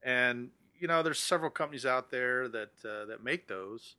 and 0.04 0.50
you 0.80 0.88
know 0.88 1.04
there's 1.04 1.20
several 1.20 1.50
companies 1.50 1.86
out 1.86 2.12
there 2.12 2.48
that 2.50 2.72
uh, 2.86 3.06
that 3.06 3.24
make 3.24 3.48
those, 3.48 3.96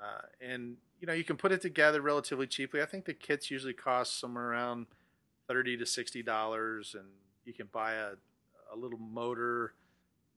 uh, 0.00 0.26
and 0.40 0.76
you 1.00 1.06
know 1.06 1.12
you 1.12 1.24
can 1.24 1.36
put 1.36 1.52
it 1.52 1.60
together 1.60 2.00
relatively 2.00 2.46
cheaply. 2.46 2.82
I 2.82 2.86
think 2.86 3.04
the 3.04 3.14
kits 3.14 3.50
usually 3.50 3.74
cost 3.74 4.18
somewhere 4.18 4.50
around 4.50 4.86
thirty 5.48 5.76
to 5.76 5.86
sixty 5.86 6.22
dollars, 6.22 6.94
and 6.98 7.08
you 7.44 7.52
can 7.52 7.68
buy 7.72 7.94
a 7.94 8.12
a 8.72 8.76
little 8.76 8.98
motor 8.98 9.74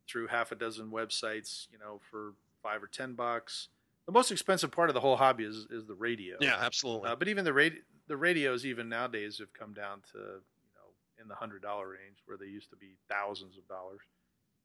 through 0.07 0.27
half 0.27 0.51
a 0.51 0.55
dozen 0.55 0.89
websites, 0.89 1.67
you 1.71 1.77
know, 1.79 1.99
for 2.09 2.33
five 2.61 2.83
or 2.83 2.87
ten 2.87 3.13
bucks 3.13 3.69
the 4.07 4.13
most 4.13 4.31
expensive 4.31 4.71
part 4.71 4.89
of 4.89 4.93
the 4.93 5.01
whole 5.01 5.17
hobby 5.17 5.43
is 5.43 5.67
is 5.69 5.85
the 5.85 5.93
radio. 5.93 6.37
Yeah, 6.39 6.57
absolutely. 6.59 7.09
Uh, 7.09 7.15
but 7.15 7.27
even 7.27 7.45
the 7.45 7.53
radio, 7.53 7.79
the 8.07 8.17
radios 8.17 8.65
even 8.65 8.89
nowadays 8.89 9.37
have 9.39 9.53
come 9.53 9.73
down 9.73 10.01
to 10.13 10.17
you 10.17 10.71
know 10.73 11.21
in 11.21 11.27
the 11.27 11.35
hundred 11.35 11.61
dollar 11.61 11.89
range 11.89 12.17
where 12.25 12.37
they 12.37 12.45
used 12.45 12.69
to 12.71 12.77
be 12.77 12.95
thousands 13.09 13.57
of 13.57 13.67
dollars. 13.67 13.99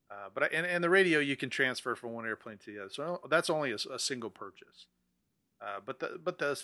Uh, 0.09 0.29
but 0.33 0.51
and 0.53 0.65
and 0.65 0.83
the 0.83 0.89
radio 0.89 1.19
you 1.19 1.35
can 1.35 1.49
transfer 1.49 1.95
from 1.95 2.13
one 2.13 2.25
airplane 2.25 2.57
to 2.57 2.73
the 2.73 2.79
other, 2.79 2.89
so 2.89 3.19
that's 3.29 3.49
only 3.49 3.71
a, 3.71 3.77
a 3.93 3.99
single 3.99 4.29
purchase. 4.29 4.87
Uh, 5.61 5.79
but 5.85 5.99
the 5.99 6.19
but 6.23 6.39
the 6.39 6.61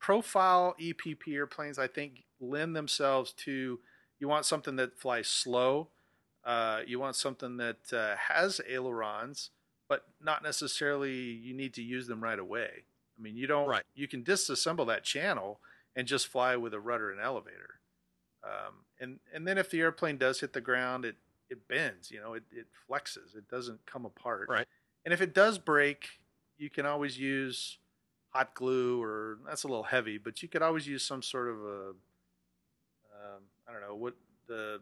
profile 0.00 0.74
EPP 0.80 1.28
airplanes 1.28 1.78
I 1.78 1.88
think 1.88 2.24
lend 2.40 2.74
themselves 2.74 3.32
to 3.32 3.80
you 4.18 4.28
want 4.28 4.46
something 4.46 4.76
that 4.76 4.98
flies 4.98 5.28
slow. 5.28 5.88
Uh, 6.44 6.80
you 6.86 6.98
want 6.98 7.16
something 7.16 7.58
that 7.58 7.92
uh, 7.92 8.16
has 8.16 8.60
ailerons 8.66 9.50
but 9.88 10.04
not 10.22 10.42
necessarily 10.42 11.14
you 11.14 11.54
need 11.54 11.74
to 11.74 11.82
use 11.82 12.06
them 12.06 12.22
right 12.22 12.38
away. 12.38 12.84
I 13.18 13.22
mean, 13.22 13.36
you 13.36 13.46
don't. 13.46 13.68
Right. 13.68 13.84
You 13.94 14.06
can 14.06 14.22
disassemble 14.22 14.86
that 14.86 15.02
channel 15.02 15.60
and 15.96 16.06
just 16.06 16.28
fly 16.28 16.56
with 16.56 16.74
a 16.74 16.80
rudder 16.80 17.10
and 17.10 17.20
elevator. 17.20 17.80
Um, 18.44 18.74
and 19.00 19.18
and 19.34 19.46
then 19.46 19.58
if 19.58 19.70
the 19.70 19.80
airplane 19.80 20.18
does 20.18 20.40
hit 20.40 20.52
the 20.52 20.60
ground, 20.60 21.04
it 21.04 21.16
it 21.50 21.66
bends. 21.66 22.10
You 22.10 22.20
know, 22.20 22.34
it 22.34 22.44
it 22.52 22.66
flexes. 22.88 23.36
It 23.36 23.48
doesn't 23.48 23.84
come 23.86 24.04
apart. 24.04 24.48
Right. 24.48 24.66
And 25.04 25.12
if 25.14 25.20
it 25.20 25.34
does 25.34 25.58
break, 25.58 26.08
you 26.58 26.70
can 26.70 26.86
always 26.86 27.18
use 27.18 27.78
hot 28.30 28.54
glue, 28.54 29.02
or 29.02 29.38
that's 29.46 29.64
a 29.64 29.68
little 29.68 29.84
heavy, 29.84 30.18
but 30.18 30.42
you 30.42 30.48
could 30.48 30.62
always 30.62 30.86
use 30.86 31.02
some 31.02 31.22
sort 31.22 31.48
of 31.48 31.56
a, 31.56 31.88
um, 33.14 33.42
I 33.66 33.72
don't 33.72 33.80
know, 33.80 33.94
what 33.94 34.14
the 34.46 34.80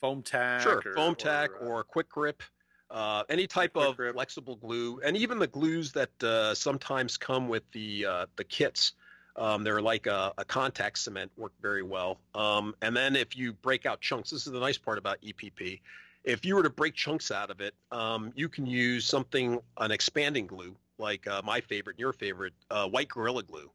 foam 0.00 0.22
tack. 0.22 0.62
Sure, 0.62 0.82
or, 0.84 0.94
foam 0.94 1.14
tack 1.14 1.50
uh, 1.60 1.66
or, 1.66 1.80
a 1.80 1.84
quick 1.84 2.08
grip, 2.08 2.42
uh, 2.90 3.24
any 3.28 3.46
type 3.46 3.74
quick 3.74 3.88
of 3.88 3.96
grip. 3.96 4.14
flexible 4.14 4.56
glue, 4.56 5.00
and 5.04 5.16
even 5.16 5.38
the 5.38 5.46
glues 5.46 5.92
that 5.92 6.22
uh, 6.22 6.54
sometimes 6.54 7.16
come 7.16 7.48
with 7.48 7.70
the 7.72 8.06
uh, 8.06 8.26
the 8.36 8.44
kits. 8.44 8.92
Um, 9.36 9.62
they're 9.62 9.80
like 9.80 10.08
a, 10.08 10.32
a 10.36 10.44
contact 10.44 10.98
cement, 10.98 11.30
work 11.36 11.52
very 11.62 11.84
well. 11.84 12.18
Um, 12.34 12.74
and 12.82 12.96
then 12.96 13.14
if 13.14 13.36
you 13.36 13.52
break 13.52 13.86
out 13.86 14.00
chunks, 14.00 14.30
this 14.30 14.48
is 14.48 14.52
the 14.52 14.58
nice 14.58 14.78
part 14.78 14.98
about 14.98 15.20
EPP. 15.22 15.80
If 16.24 16.44
you 16.44 16.56
were 16.56 16.64
to 16.64 16.70
break 16.70 16.94
chunks 16.94 17.30
out 17.30 17.48
of 17.48 17.60
it, 17.60 17.72
um, 17.92 18.32
you 18.34 18.48
can 18.48 18.66
use 18.66 19.04
something, 19.04 19.60
an 19.78 19.92
expanding 19.92 20.48
glue, 20.48 20.74
like 20.98 21.24
uh, 21.28 21.40
my 21.44 21.60
favorite, 21.60 21.94
and 21.94 22.00
your 22.00 22.12
favorite, 22.12 22.52
uh, 22.72 22.88
white 22.88 23.08
Gorilla 23.08 23.44
Glue. 23.44 23.70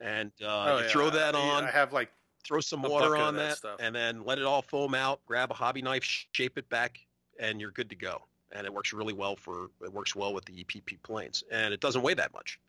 And 0.00 0.32
uh, 0.42 0.46
oh, 0.46 0.76
you 0.78 0.84
yeah, 0.84 0.90
throw 0.90 1.10
that 1.10 1.36
on, 1.36 1.64
I 1.64 1.70
have 1.70 1.92
like 1.92 2.10
throw 2.42 2.60
some 2.60 2.82
water 2.82 3.16
on 3.16 3.36
that 3.36 3.50
that, 3.50 3.56
stuff. 3.56 3.76
and 3.80 3.94
then 3.94 4.24
let 4.24 4.38
it 4.38 4.44
all 4.44 4.62
foam 4.62 4.94
out. 4.94 5.20
Grab 5.26 5.52
a 5.52 5.54
hobby 5.54 5.80
knife, 5.80 6.02
shape 6.32 6.58
it 6.58 6.68
back, 6.68 6.98
and 7.38 7.60
you're 7.60 7.70
good 7.70 7.88
to 7.90 7.96
go. 7.96 8.22
And 8.54 8.64
it 8.66 8.72
works 8.72 8.92
really 8.92 9.12
well 9.12 9.34
for 9.36 9.70
it 9.82 9.92
works 9.92 10.14
well 10.14 10.32
with 10.32 10.44
the 10.44 10.64
EPP 10.64 11.02
planes, 11.02 11.42
and 11.50 11.74
it 11.74 11.80
doesn't 11.80 12.02
weigh 12.02 12.14
that 12.14 12.32
much. 12.32 12.60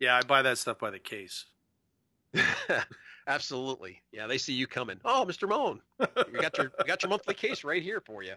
yeah, 0.00 0.16
I 0.16 0.22
buy 0.22 0.42
that 0.42 0.58
stuff 0.58 0.78
by 0.78 0.90
the 0.90 0.98
case. 0.98 1.46
Absolutely, 3.26 4.02
yeah. 4.12 4.26
They 4.26 4.36
see 4.38 4.52
you 4.52 4.66
coming. 4.66 4.98
Oh, 5.04 5.24
Mr. 5.26 5.48
Moan, 5.48 5.80
you 6.00 6.40
got 6.40 6.58
your 6.58 6.72
you 6.78 6.84
got 6.86 7.02
your 7.02 7.10
monthly 7.10 7.34
case 7.34 7.64
right 7.64 7.82
here 7.82 8.00
for 8.00 8.22
you. 8.22 8.34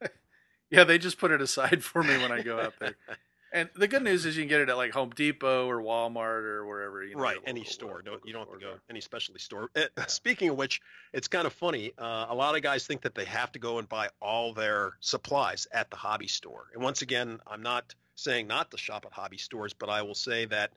Yeah, 0.70 0.84
they 0.84 0.96
just 0.96 1.18
put 1.18 1.30
it 1.30 1.42
aside 1.42 1.84
for 1.84 2.02
me 2.02 2.16
when 2.16 2.32
I 2.32 2.40
go 2.40 2.58
out 2.58 2.72
there. 2.80 2.96
And 3.54 3.68
the 3.76 3.86
good 3.86 4.02
news 4.02 4.24
is 4.24 4.34
you 4.34 4.42
can 4.42 4.48
get 4.48 4.62
it 4.62 4.70
at 4.70 4.78
like 4.78 4.92
Home 4.92 5.10
Depot 5.10 5.68
or 5.68 5.82
Walmart 5.82 6.44
or 6.44 6.66
wherever. 6.66 7.04
You 7.04 7.16
know, 7.16 7.22
right, 7.22 7.36
any 7.46 7.64
store. 7.64 8.02
No, 8.04 8.16
you 8.24 8.32
don't 8.32 8.48
have 8.48 8.58
to 8.58 8.64
go 8.64 8.74
any 8.88 9.02
specialty 9.02 9.40
store. 9.40 9.68
Eh, 9.74 9.86
Speaking 10.06 10.48
of 10.48 10.56
which, 10.56 10.80
it's 11.12 11.28
kind 11.28 11.46
of 11.46 11.52
funny. 11.52 11.92
Uh, 11.98 12.26
a 12.30 12.34
lot 12.34 12.56
of 12.56 12.62
guys 12.62 12.86
think 12.86 13.02
that 13.02 13.14
they 13.14 13.26
have 13.26 13.52
to 13.52 13.58
go 13.58 13.78
and 13.78 13.86
buy 13.88 14.08
all 14.20 14.54
their 14.54 14.94
supplies 15.00 15.66
at 15.72 15.90
the 15.90 15.96
hobby 15.96 16.28
store. 16.28 16.68
And 16.72 16.82
once 16.82 17.02
again, 17.02 17.40
I'm 17.46 17.62
not 17.62 17.94
saying 18.14 18.46
not 18.46 18.70
to 18.70 18.78
shop 18.78 19.04
at 19.04 19.12
hobby 19.12 19.38
stores, 19.38 19.74
but 19.74 19.90
I 19.90 20.00
will 20.00 20.14
say 20.14 20.46
that 20.46 20.70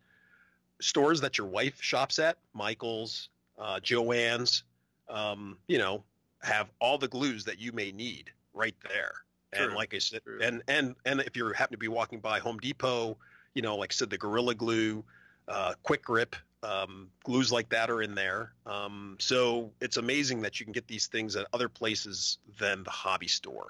stores 0.81 1.21
that 1.21 1.37
your 1.37 1.47
wife 1.47 1.81
shops 1.81 2.19
at, 2.19 2.37
Michaels, 2.53 3.29
uh, 3.57 3.79
Joann's, 3.81 4.63
um, 5.09 5.57
you 5.67 5.77
know, 5.77 6.03
have 6.41 6.69
all 6.79 6.97
the 6.97 7.07
glues 7.07 7.45
that 7.45 7.59
you 7.59 7.71
may 7.71 7.91
need 7.93 8.31
right 8.53 8.75
there. 8.83 9.24
And 9.63 9.73
like 9.73 9.93
I 9.93 9.99
said, 9.99 10.21
true. 10.23 10.39
and 10.41 10.61
and 10.67 10.95
and 11.05 11.21
if 11.21 11.35
you 11.35 11.51
happen 11.53 11.73
to 11.73 11.77
be 11.77 11.87
walking 11.87 12.19
by 12.19 12.39
Home 12.39 12.57
Depot, 12.57 13.17
you 13.53 13.61
know, 13.61 13.75
like 13.75 13.91
I 13.91 13.95
said, 13.95 14.09
the 14.09 14.17
Gorilla 14.17 14.55
Glue, 14.55 15.03
uh, 15.47 15.73
Quick 15.83 16.03
Grip, 16.03 16.35
um, 16.63 17.09
glues 17.23 17.51
like 17.51 17.69
that 17.69 17.89
are 17.89 18.01
in 18.01 18.15
there. 18.15 18.53
Um, 18.65 19.17
so 19.19 19.71
it's 19.81 19.97
amazing 19.97 20.41
that 20.41 20.59
you 20.59 20.65
can 20.65 20.73
get 20.73 20.87
these 20.87 21.07
things 21.07 21.35
at 21.35 21.47
other 21.53 21.69
places 21.69 22.39
than 22.59 22.83
the 22.83 22.91
hobby 22.91 23.27
store. 23.27 23.67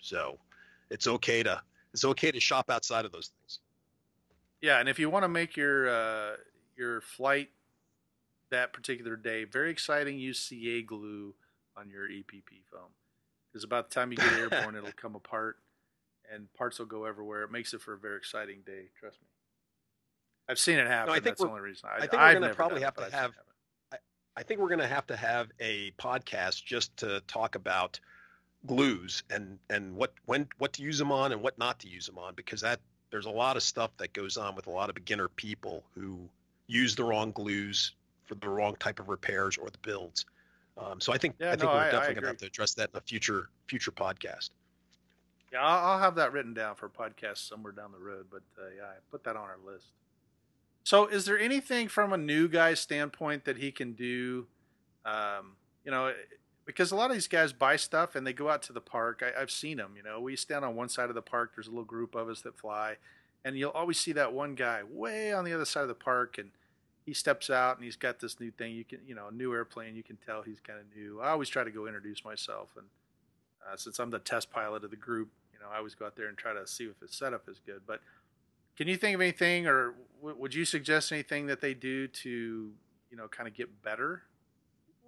So 0.00 0.38
it's 0.90 1.06
okay 1.06 1.42
to 1.42 1.62
it's 1.92 2.04
okay 2.04 2.30
to 2.30 2.40
shop 2.40 2.70
outside 2.70 3.04
of 3.04 3.12
those 3.12 3.30
things. 3.40 3.60
Yeah, 4.60 4.78
and 4.78 4.88
if 4.88 4.98
you 4.98 5.10
want 5.10 5.24
to 5.24 5.28
make 5.28 5.56
your 5.56 5.88
uh, 5.88 6.36
your 6.76 7.00
flight 7.00 7.50
that 8.50 8.72
particular 8.72 9.16
day 9.16 9.44
very 9.44 9.70
exciting, 9.70 10.18
use 10.18 10.38
CA 10.38 10.82
glue 10.82 11.34
on 11.76 11.90
your 11.90 12.08
EPP 12.08 12.64
foam. 12.70 12.90
Because 13.52 13.64
about 13.64 13.90
the 13.90 13.94
time 13.94 14.10
you 14.10 14.16
get 14.16 14.32
airborne, 14.38 14.76
it'll 14.76 14.92
come 14.92 15.14
apart, 15.14 15.58
and 16.32 16.52
parts 16.54 16.78
will 16.78 16.86
go 16.86 17.04
everywhere. 17.04 17.42
It 17.42 17.52
makes 17.52 17.74
it 17.74 17.80
for 17.82 17.92
a 17.92 17.98
very 17.98 18.16
exciting 18.16 18.60
day. 18.64 18.86
Trust 18.98 19.20
me. 19.20 19.28
I've 20.48 20.58
seen 20.58 20.78
it 20.78 20.86
happen. 20.86 21.10
I 21.10 21.14
think 21.14 21.24
That's 21.24 21.40
the 21.40 21.48
only 21.48 21.60
reason. 21.60 21.88
I, 21.88 21.96
I 21.96 22.00
think 22.00 22.12
we're 22.14 22.32
gonna 22.34 22.54
probably 22.54 22.82
have 22.82 22.94
to 22.96 23.04
I've 23.04 23.12
have-. 23.12 23.32
I 24.36 24.42
think 24.42 24.60
we're 24.60 24.68
going 24.68 24.80
to 24.80 24.86
have 24.86 25.06
to 25.08 25.16
have 25.16 25.48
a 25.60 25.92
podcast 25.98 26.64
just 26.64 26.96
to 26.98 27.20
talk 27.26 27.54
about 27.54 28.00
glues 28.66 29.24
and 29.28 29.58
and 29.70 29.94
what 29.94 30.14
when 30.26 30.48
what 30.58 30.72
to 30.72 30.82
use 30.82 30.96
them 30.96 31.10
on 31.10 31.32
and 31.32 31.42
what 31.42 31.58
not 31.58 31.80
to 31.80 31.88
use 31.88 32.06
them 32.06 32.16
on 32.16 32.32
because 32.34 32.60
that 32.60 32.78
there's 33.10 33.26
a 33.26 33.30
lot 33.30 33.56
of 33.56 33.62
stuff 33.62 33.90
that 33.96 34.12
goes 34.12 34.36
on 34.36 34.54
with 34.54 34.68
a 34.68 34.70
lot 34.70 34.88
of 34.88 34.94
beginner 34.94 35.28
people 35.28 35.82
who 35.94 36.18
use 36.68 36.94
the 36.94 37.04
wrong 37.04 37.32
glues 37.32 37.92
for 38.24 38.36
the 38.36 38.48
wrong 38.48 38.74
type 38.78 39.00
of 39.00 39.08
repairs 39.08 39.58
or 39.58 39.68
the 39.68 39.78
builds. 39.78 40.24
Um, 40.78 41.00
so 41.00 41.12
I 41.12 41.18
think 41.18 41.34
Yeah, 41.38 41.48
I 41.48 41.50
think 41.50 41.62
no, 41.64 41.68
we're 41.68 41.80
I- 41.80 41.90
definitely 41.90 42.14
going 42.14 42.22
to 42.22 42.28
have 42.28 42.36
to 42.38 42.46
address 42.46 42.74
that 42.74 42.90
in 42.92 42.96
a 42.98 43.00
future 43.02 43.48
future 43.66 43.90
podcast. 43.92 44.50
Yeah, 45.52 45.60
I'll, 45.60 45.90
I'll 45.92 45.98
have 45.98 46.14
that 46.14 46.32
written 46.32 46.54
down 46.54 46.76
for 46.76 46.86
a 46.86 46.90
podcast 46.90 47.46
somewhere 47.48 47.72
down 47.72 47.92
the 47.92 47.98
road. 47.98 48.26
But 48.30 48.42
uh, 48.58 48.68
yeah, 48.76 48.84
I 48.84 48.94
put 49.10 49.22
that 49.24 49.36
on 49.36 49.42
our 49.42 49.58
list. 49.66 49.86
So, 50.84 51.06
is 51.06 51.26
there 51.26 51.38
anything 51.38 51.88
from 51.88 52.12
a 52.12 52.16
new 52.18 52.48
guy's 52.48 52.80
standpoint 52.80 53.44
that 53.44 53.58
he 53.58 53.70
can 53.70 53.92
do? 53.92 54.46
Um, 55.04 55.56
you 55.84 55.90
know, 55.90 56.12
because 56.64 56.90
a 56.90 56.96
lot 56.96 57.10
of 57.10 57.16
these 57.16 57.28
guys 57.28 57.52
buy 57.52 57.76
stuff 57.76 58.14
and 58.16 58.26
they 58.26 58.32
go 58.32 58.48
out 58.48 58.62
to 58.62 58.72
the 58.72 58.80
park. 58.80 59.22
I, 59.22 59.40
I've 59.40 59.50
seen 59.50 59.76
them. 59.76 59.92
You 59.96 60.02
know, 60.02 60.20
we 60.20 60.36
stand 60.36 60.64
on 60.64 60.74
one 60.74 60.88
side 60.88 61.08
of 61.08 61.14
the 61.14 61.22
park. 61.22 61.52
There's 61.54 61.66
a 61.66 61.70
little 61.70 61.84
group 61.84 62.14
of 62.14 62.28
us 62.28 62.40
that 62.42 62.56
fly, 62.58 62.96
and 63.44 63.56
you'll 63.58 63.70
always 63.72 64.00
see 64.00 64.12
that 64.12 64.32
one 64.32 64.54
guy 64.54 64.80
way 64.88 65.32
on 65.32 65.44
the 65.44 65.52
other 65.52 65.64
side 65.66 65.82
of 65.82 65.88
the 65.88 65.94
park, 65.94 66.38
and 66.38 66.50
he 67.04 67.14
steps 67.14 67.50
out 67.50 67.76
and 67.76 67.84
he's 67.84 67.96
got 67.96 68.20
this 68.20 68.38
new 68.38 68.50
thing. 68.50 68.74
You 68.74 68.84
can, 68.84 69.00
you 69.06 69.14
know, 69.14 69.28
a 69.28 69.32
new 69.32 69.52
airplane. 69.52 69.96
You 69.96 70.02
can 70.02 70.16
tell 70.24 70.42
he's 70.42 70.60
kind 70.60 70.78
of 70.78 70.86
new. 70.96 71.20
I 71.20 71.30
always 71.30 71.48
try 71.48 71.64
to 71.64 71.70
go 71.70 71.86
introduce 71.86 72.24
myself, 72.24 72.70
and 72.76 72.86
uh, 73.66 73.76
since 73.76 73.98
I'm 73.98 74.10
the 74.10 74.18
test 74.18 74.50
pilot 74.50 74.84
of 74.84 74.90
the 74.90 74.96
group, 74.96 75.28
you 75.52 75.58
know, 75.58 75.66
I 75.72 75.78
always 75.78 75.94
go 75.94 76.06
out 76.06 76.16
there 76.16 76.28
and 76.28 76.36
try 76.36 76.52
to 76.52 76.66
see 76.66 76.84
if 76.84 76.98
his 77.00 77.12
setup 77.14 77.48
is 77.48 77.60
good. 77.64 77.82
But 77.86 78.00
can 78.76 78.88
you 78.88 78.96
think 78.96 79.14
of 79.14 79.20
anything, 79.20 79.66
or 79.66 79.94
w- 80.20 80.36
would 80.40 80.54
you 80.54 80.64
suggest 80.64 81.12
anything 81.12 81.46
that 81.46 81.60
they 81.60 81.74
do 81.74 82.08
to, 82.08 82.30
you 83.10 83.16
know, 83.16 83.28
kind 83.28 83.48
of 83.48 83.54
get 83.54 83.82
better? 83.82 84.22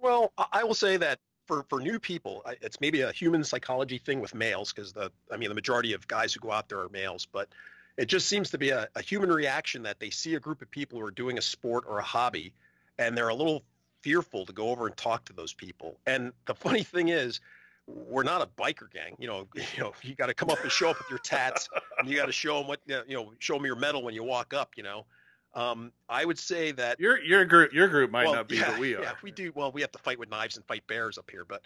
Well, 0.01 0.31
I- 0.37 0.47
I 0.51 0.63
will 0.63 0.75
say 0.75 0.97
that 0.97 1.19
for, 1.45 1.63
for 1.69 1.79
new 1.79 1.99
people, 1.99 2.43
it's 2.61 2.81
maybe 2.81 3.01
a 3.01 3.11
human 3.11 3.43
psychology 3.43 3.97
thing 3.97 4.19
with 4.19 4.33
males 4.35 4.73
because 4.73 4.91
the 4.93 5.11
I 5.31 5.37
mean 5.37 5.49
the 5.49 5.55
majority 5.55 5.93
of 5.93 6.07
guys 6.07 6.33
who 6.33 6.39
go 6.39 6.51
out 6.51 6.69
there 6.69 6.79
are 6.79 6.89
males, 6.89 7.25
but 7.25 7.49
it 7.97 8.05
just 8.05 8.27
seems 8.27 8.49
to 8.51 8.57
be 8.57 8.69
a, 8.69 8.87
a 8.95 9.01
human 9.01 9.31
reaction 9.31 9.83
that 9.83 9.99
they 9.99 10.09
see 10.09 10.35
a 10.35 10.39
group 10.39 10.61
of 10.61 10.69
people 10.69 10.99
who 10.99 11.05
are 11.05 11.11
doing 11.11 11.37
a 11.37 11.41
sport 11.41 11.85
or 11.87 11.99
a 11.99 12.03
hobby, 12.03 12.53
and 12.97 13.17
they're 13.17 13.29
a 13.29 13.35
little 13.35 13.63
fearful 14.01 14.45
to 14.45 14.53
go 14.53 14.69
over 14.69 14.87
and 14.87 14.97
talk 14.97 15.25
to 15.25 15.33
those 15.33 15.53
people. 15.53 15.97
And 16.05 16.33
the 16.45 16.53
funny 16.53 16.83
thing 16.93 17.09
is, 17.09 17.39
we're 17.87 18.23
not 18.23 18.41
a 18.41 18.47
biker 18.47 18.91
gang. 18.91 19.15
You 19.19 19.27
know, 19.27 19.47
you 19.55 19.79
know, 19.79 19.93
you 20.01 20.15
got 20.15 20.27
to 20.27 20.33
come 20.33 20.49
up 20.49 20.61
and 20.61 20.71
show 20.71 20.89
up 20.89 20.97
with 20.97 21.09
your 21.09 21.19
tats, 21.19 21.69
and 21.99 22.09
you 22.09 22.15
got 22.15 22.25
to 22.25 22.31
show 22.31 22.59
them 22.59 22.67
what 22.67 22.79
you 22.87 23.03
know, 23.09 23.33
show 23.39 23.55
them 23.55 23.65
your 23.65 23.75
medal 23.75 24.03
when 24.03 24.13
you 24.13 24.23
walk 24.23 24.53
up. 24.53 24.71
You 24.75 24.83
know, 24.83 25.05
um, 25.53 25.91
I 26.09 26.25
would 26.25 26.37
say 26.37 26.71
that 26.73 26.99
Your 26.99 27.19
your 27.21 27.45
group 27.45 27.73
your 27.73 27.87
group 27.87 28.11
might 28.11 28.25
well, 28.25 28.35
not 28.35 28.47
be, 28.49 28.57
yeah, 28.57 28.71
but 28.71 28.79
we 28.79 28.95
are. 28.95 29.01
Yeah, 29.01 29.13
we 29.23 29.31
do. 29.31 29.51
Well, 29.55 29.71
we 29.71 29.81
have 29.81 29.91
to 29.93 29.99
fight 29.99 30.19
with 30.19 30.29
knives 30.29 30.57
and 30.57 30.65
fight 30.65 30.85
bears 30.87 31.17
up 31.17 31.31
here, 31.31 31.45
but 31.45 31.61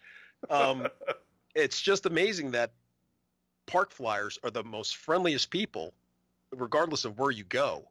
um, 0.50 0.88
it's 1.55 1.81
just 1.81 2.05
amazing 2.05 2.51
that 2.51 2.71
park 3.65 3.91
flyers 3.91 4.38
are 4.43 4.51
the 4.51 4.63
most 4.63 4.98
friendliest 4.98 5.50
people, 5.50 5.93
regardless 6.56 7.06
of 7.06 7.18
where 7.20 7.32
you 7.32 7.44
go. 7.44 7.88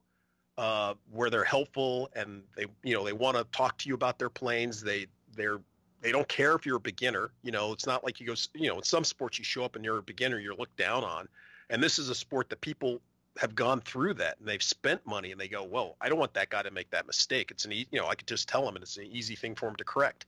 Uh, 0.57 0.93
where 1.13 1.29
they're 1.29 1.45
helpful 1.45 2.09
and 2.17 2.43
they, 2.57 2.65
you 2.83 2.93
know, 2.93 3.05
they 3.05 3.13
want 3.13 3.37
to 3.37 3.45
talk 3.57 3.77
to 3.77 3.87
you 3.87 3.95
about 3.95 4.19
their 4.19 4.29
planes. 4.29 4.83
They, 4.83 5.07
they're, 5.33 5.61
they 6.01 6.11
don't 6.11 6.27
care 6.27 6.53
if 6.53 6.65
you're 6.65 6.75
a 6.75 6.81
beginner. 6.81 7.31
You 7.43 7.53
know, 7.53 7.71
it's 7.71 7.87
not 7.87 8.03
like 8.03 8.19
you 8.19 8.27
go, 8.27 8.33
you 8.53 8.67
know, 8.67 8.75
in 8.75 8.83
some 8.83 9.05
sports 9.05 9.39
you 9.39 9.45
show 9.45 9.63
up 9.63 9.77
and 9.77 9.85
you're 9.85 9.99
a 9.99 10.03
beginner, 10.03 10.37
you're 10.37 10.55
looked 10.55 10.75
down 10.75 11.05
on. 11.05 11.29
And 11.69 11.81
this 11.81 11.97
is 11.97 12.09
a 12.09 12.15
sport 12.15 12.49
that 12.49 12.59
people 12.59 12.99
have 13.37 13.55
gone 13.55 13.79
through 13.79 14.15
that 14.15 14.37
and 14.39 14.45
they've 14.45 14.61
spent 14.61 15.05
money 15.07 15.31
and 15.31 15.39
they 15.39 15.47
go, 15.47 15.63
whoa, 15.63 15.95
I 16.01 16.09
don't 16.09 16.19
want 16.19 16.33
that 16.33 16.49
guy 16.49 16.61
to 16.61 16.71
make 16.71 16.89
that 16.89 17.07
mistake. 17.07 17.51
It's 17.51 17.63
an, 17.63 17.71
you 17.71 17.85
know, 17.93 18.09
I 18.09 18.15
could 18.15 18.27
just 18.27 18.49
tell 18.49 18.67
him 18.67 18.75
and 18.75 18.83
it's 18.83 18.97
an 18.97 19.05
easy 19.05 19.37
thing 19.37 19.55
for 19.55 19.69
him 19.69 19.77
to 19.77 19.85
correct. 19.85 20.25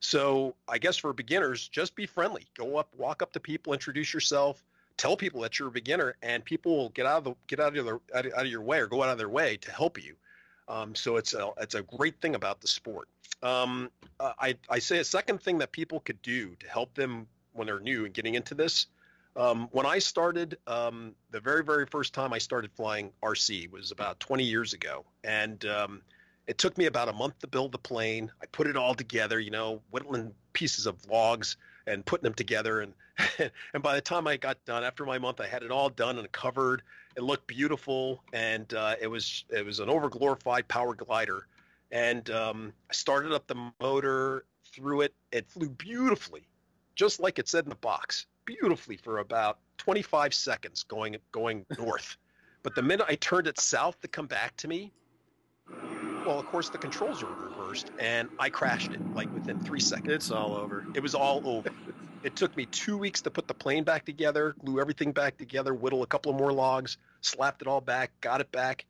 So 0.00 0.54
I 0.68 0.76
guess 0.76 0.98
for 0.98 1.14
beginners, 1.14 1.66
just 1.66 1.94
be 1.94 2.04
friendly. 2.04 2.46
Go 2.58 2.76
up, 2.76 2.88
walk 2.94 3.22
up 3.22 3.32
to 3.32 3.40
people, 3.40 3.72
introduce 3.72 4.12
yourself, 4.12 4.62
tell 4.96 5.16
people 5.16 5.40
that 5.42 5.58
you're 5.58 5.68
a 5.68 5.72
beginner, 5.72 6.14
and 6.22 6.44
people 6.44 6.76
will 6.76 6.88
get 6.90 7.06
out 7.06 7.18
of 7.18 7.24
the 7.24 7.34
get 7.46 7.60
out 7.60 7.76
of 7.76 7.84
their 7.84 8.00
out 8.14 8.26
of, 8.26 8.46
your 8.46 8.62
way 8.62 8.78
or 8.80 8.86
go 8.86 9.02
out 9.02 9.10
of 9.10 9.18
their 9.18 9.28
way 9.28 9.56
to 9.58 9.70
help 9.70 10.02
you. 10.02 10.14
Um, 10.68 10.94
so 10.94 11.16
it's 11.16 11.34
a 11.34 11.50
it's 11.60 11.74
a 11.74 11.82
great 11.82 12.20
thing 12.20 12.34
about 12.34 12.60
the 12.60 12.68
sport. 12.68 13.08
Um, 13.42 13.90
uh, 14.20 14.32
I 14.38 14.56
I 14.68 14.78
say 14.78 14.98
a 14.98 15.04
second 15.04 15.42
thing 15.42 15.58
that 15.58 15.72
people 15.72 16.00
could 16.00 16.20
do 16.22 16.54
to 16.60 16.68
help 16.68 16.94
them 16.94 17.26
when 17.52 17.66
they're 17.66 17.80
new 17.80 18.04
and 18.04 18.14
getting 18.14 18.34
into 18.34 18.54
this. 18.54 18.86
Um, 19.34 19.68
when 19.72 19.86
I 19.86 19.98
started, 19.98 20.58
um, 20.66 21.14
the 21.30 21.40
very 21.40 21.64
very 21.64 21.86
first 21.86 22.12
time 22.14 22.32
I 22.32 22.38
started 22.38 22.70
flying 22.72 23.10
RC 23.22 23.70
was 23.70 23.90
about 23.90 24.20
20 24.20 24.44
years 24.44 24.72
ago, 24.72 25.04
and 25.24 25.64
um, 25.64 26.02
it 26.46 26.58
took 26.58 26.76
me 26.76 26.86
about 26.86 27.08
a 27.08 27.12
month 27.12 27.38
to 27.40 27.46
build 27.46 27.72
the 27.72 27.78
plane. 27.78 28.30
I 28.42 28.46
put 28.46 28.66
it 28.66 28.76
all 28.76 28.94
together, 28.94 29.40
you 29.40 29.50
know, 29.50 29.80
whittling 29.90 30.34
pieces 30.52 30.86
of 30.86 31.08
logs 31.08 31.56
and 31.86 32.04
putting 32.04 32.24
them 32.24 32.34
together. 32.34 32.80
And 32.80 32.94
and 33.74 33.82
by 33.82 33.94
the 33.94 34.00
time 34.00 34.26
I 34.26 34.36
got 34.36 34.64
done, 34.64 34.84
after 34.84 35.04
my 35.04 35.18
month, 35.18 35.40
I 35.40 35.46
had 35.46 35.62
it 35.62 35.70
all 35.70 35.88
done 35.88 36.18
and 36.18 36.30
covered. 36.32 36.82
It 37.16 37.22
looked 37.22 37.46
beautiful, 37.46 38.22
and 38.32 38.72
uh, 38.74 38.96
it 39.00 39.06
was 39.06 39.44
it 39.50 39.64
was 39.64 39.80
an 39.80 39.88
overglorified 39.88 40.68
power 40.68 40.94
glider. 40.94 41.46
And 41.90 42.28
um, 42.30 42.72
I 42.90 42.94
started 42.94 43.32
up 43.32 43.46
the 43.46 43.70
motor, 43.80 44.44
threw 44.72 45.02
it. 45.02 45.14
It 45.30 45.46
flew 45.48 45.68
beautifully, 45.68 46.48
just 46.94 47.20
like 47.20 47.38
it 47.38 47.48
said 47.48 47.64
in 47.64 47.70
the 47.70 47.76
box, 47.76 48.26
beautifully 48.44 48.96
for 48.96 49.18
about 49.18 49.58
25 49.78 50.32
seconds 50.32 50.84
going 50.84 51.16
going 51.32 51.66
north 51.78 52.16
But 52.62 52.74
the 52.74 52.82
minute 52.82 53.06
I 53.08 53.16
turned 53.16 53.46
it 53.46 53.58
south 53.58 54.00
to 54.00 54.08
come 54.08 54.26
back 54.26 54.56
to 54.58 54.68
me, 54.68 54.92
well, 56.24 56.38
of 56.38 56.46
course 56.46 56.68
the 56.68 56.78
controls 56.78 57.22
were 57.22 57.30
reversed, 57.72 57.90
and 57.98 58.28
I 58.38 58.50
crashed 58.50 58.92
it 58.92 59.00
like 59.14 59.32
within 59.32 59.58
three 59.60 59.80
seconds. 59.80 60.12
It's 60.12 60.30
all 60.30 60.54
over. 60.54 60.84
It 60.94 61.02
was 61.02 61.14
all 61.14 61.42
over. 61.44 61.70
it 62.22 62.36
took 62.36 62.56
me 62.56 62.66
two 62.66 62.98
weeks 62.98 63.22
to 63.22 63.30
put 63.30 63.48
the 63.48 63.54
plane 63.54 63.84
back 63.84 64.04
together, 64.04 64.54
glue 64.64 64.80
everything 64.80 65.12
back 65.12 65.38
together, 65.38 65.74
whittle 65.74 66.02
a 66.02 66.06
couple 66.06 66.32
of 66.32 66.38
more 66.38 66.52
logs, 66.52 66.98
slapped 67.20 67.62
it 67.62 67.68
all 67.68 67.80
back, 67.80 68.10
got 68.20 68.40
it 68.40 68.52
back. 68.52 68.84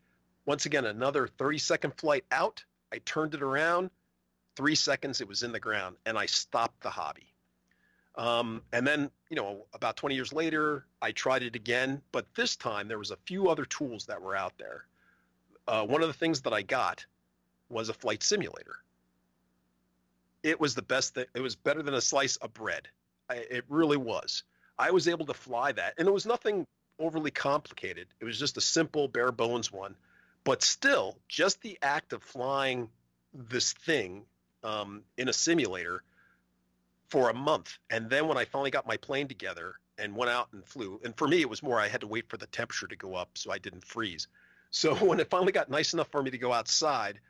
Once 0.46 0.66
again, 0.66 0.86
another 0.86 1.28
30 1.38 1.58
second 1.58 1.94
flight 1.96 2.24
out. 2.32 2.64
I 2.92 2.98
turned 2.98 3.34
it 3.34 3.42
around. 3.42 3.90
Three 4.56 4.74
seconds, 4.74 5.20
it 5.20 5.28
was 5.28 5.42
in 5.42 5.52
the 5.52 5.60
ground, 5.60 5.96
and 6.04 6.18
I 6.18 6.26
stopped 6.26 6.82
the 6.82 6.90
hobby. 6.90 7.32
Um, 8.16 8.60
and 8.72 8.86
then, 8.86 9.10
you 9.30 9.36
know, 9.36 9.64
about 9.72 9.96
20 9.96 10.14
years 10.14 10.32
later, 10.32 10.84
I 11.00 11.12
tried 11.12 11.42
it 11.42 11.56
again, 11.56 12.02
but 12.10 12.26
this 12.34 12.56
time 12.56 12.88
there 12.88 12.98
was 12.98 13.10
a 13.10 13.16
few 13.24 13.48
other 13.48 13.64
tools 13.64 14.04
that 14.06 14.20
were 14.20 14.36
out 14.36 14.52
there. 14.58 14.84
Uh, 15.66 15.86
one 15.86 16.02
of 16.02 16.08
the 16.08 16.14
things 16.14 16.42
that 16.42 16.52
I 16.52 16.60
got 16.60 17.06
was 17.72 17.88
a 17.88 17.94
flight 17.94 18.22
simulator. 18.22 18.76
It 20.42 20.60
was 20.60 20.74
the 20.74 20.82
best 20.82 21.14
thing. 21.14 21.26
It 21.34 21.40
was 21.40 21.56
better 21.56 21.82
than 21.82 21.94
a 21.94 22.00
slice 22.00 22.36
of 22.36 22.52
bread. 22.52 22.88
I, 23.28 23.36
it 23.36 23.64
really 23.68 23.96
was. 23.96 24.42
I 24.78 24.90
was 24.90 25.08
able 25.08 25.26
to 25.26 25.34
fly 25.34 25.72
that, 25.72 25.94
and 25.98 26.08
it 26.08 26.10
was 26.10 26.26
nothing 26.26 26.66
overly 26.98 27.30
complicated. 27.30 28.08
It 28.20 28.24
was 28.24 28.38
just 28.38 28.56
a 28.56 28.60
simple, 28.60 29.08
bare 29.08 29.32
bones 29.32 29.72
one. 29.72 29.94
But 30.44 30.62
still, 30.62 31.18
just 31.28 31.60
the 31.62 31.78
act 31.82 32.12
of 32.12 32.22
flying 32.22 32.88
this 33.32 33.72
thing 33.72 34.24
um, 34.64 35.02
in 35.16 35.28
a 35.28 35.32
simulator 35.32 36.02
for 37.08 37.30
a 37.30 37.34
month. 37.34 37.78
And 37.90 38.10
then 38.10 38.26
when 38.26 38.38
I 38.38 38.44
finally 38.44 38.70
got 38.70 38.86
my 38.86 38.96
plane 38.96 39.28
together 39.28 39.74
and 39.98 40.16
went 40.16 40.30
out 40.30 40.48
and 40.52 40.66
flew, 40.66 41.00
and 41.04 41.16
for 41.16 41.28
me, 41.28 41.40
it 41.40 41.48
was 41.48 41.62
more 41.62 41.78
I 41.78 41.88
had 41.88 42.00
to 42.00 42.06
wait 42.06 42.28
for 42.28 42.36
the 42.36 42.46
temperature 42.46 42.88
to 42.88 42.96
go 42.96 43.14
up 43.14 43.30
so 43.34 43.52
I 43.52 43.58
didn't 43.58 43.84
freeze. 43.84 44.28
So 44.70 44.94
when 45.06 45.20
it 45.20 45.30
finally 45.30 45.52
got 45.52 45.70
nice 45.70 45.92
enough 45.92 46.08
for 46.10 46.22
me 46.22 46.30
to 46.30 46.38
go 46.38 46.52
outside, 46.52 47.20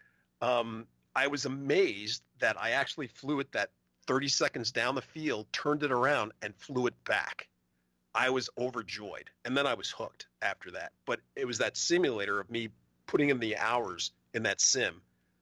um, 0.43 0.87
I 1.17 1.29
was 1.29 1.47
amazed 1.47 2.23
that 2.41 2.61
I 2.61 2.71
actually 2.71 3.07
flew 3.07 3.41
it 3.41 3.53
that 3.53 3.71
30 4.07 4.29
seconds 4.29 4.73
down 4.73 4.95
the 4.95 5.03
field, 5.03 5.47
turned 5.53 5.83
it 5.83 5.93
around, 5.93 6.33
and 6.43 6.55
flew 6.57 6.87
it 6.87 7.05
back. 7.05 7.49
I 8.15 8.29
was 8.29 8.51
overjoyed. 8.59 9.31
And 9.45 9.57
then 9.57 9.67
I 9.67 9.75
was 9.75 9.91
hooked 9.91 10.27
after 10.43 10.71
that. 10.73 10.93
But 11.07 11.21
it 11.37 11.47
was 11.47 11.59
that 11.59 11.77
simulator 11.77 12.41
of 12.41 12.51
me 12.51 12.69
putting 13.07 13.31
in 13.31 13.39
the 13.39 13.57
hours 13.57 14.13
in 14.35 14.43
that 14.43 14.61
sim 14.61 15.01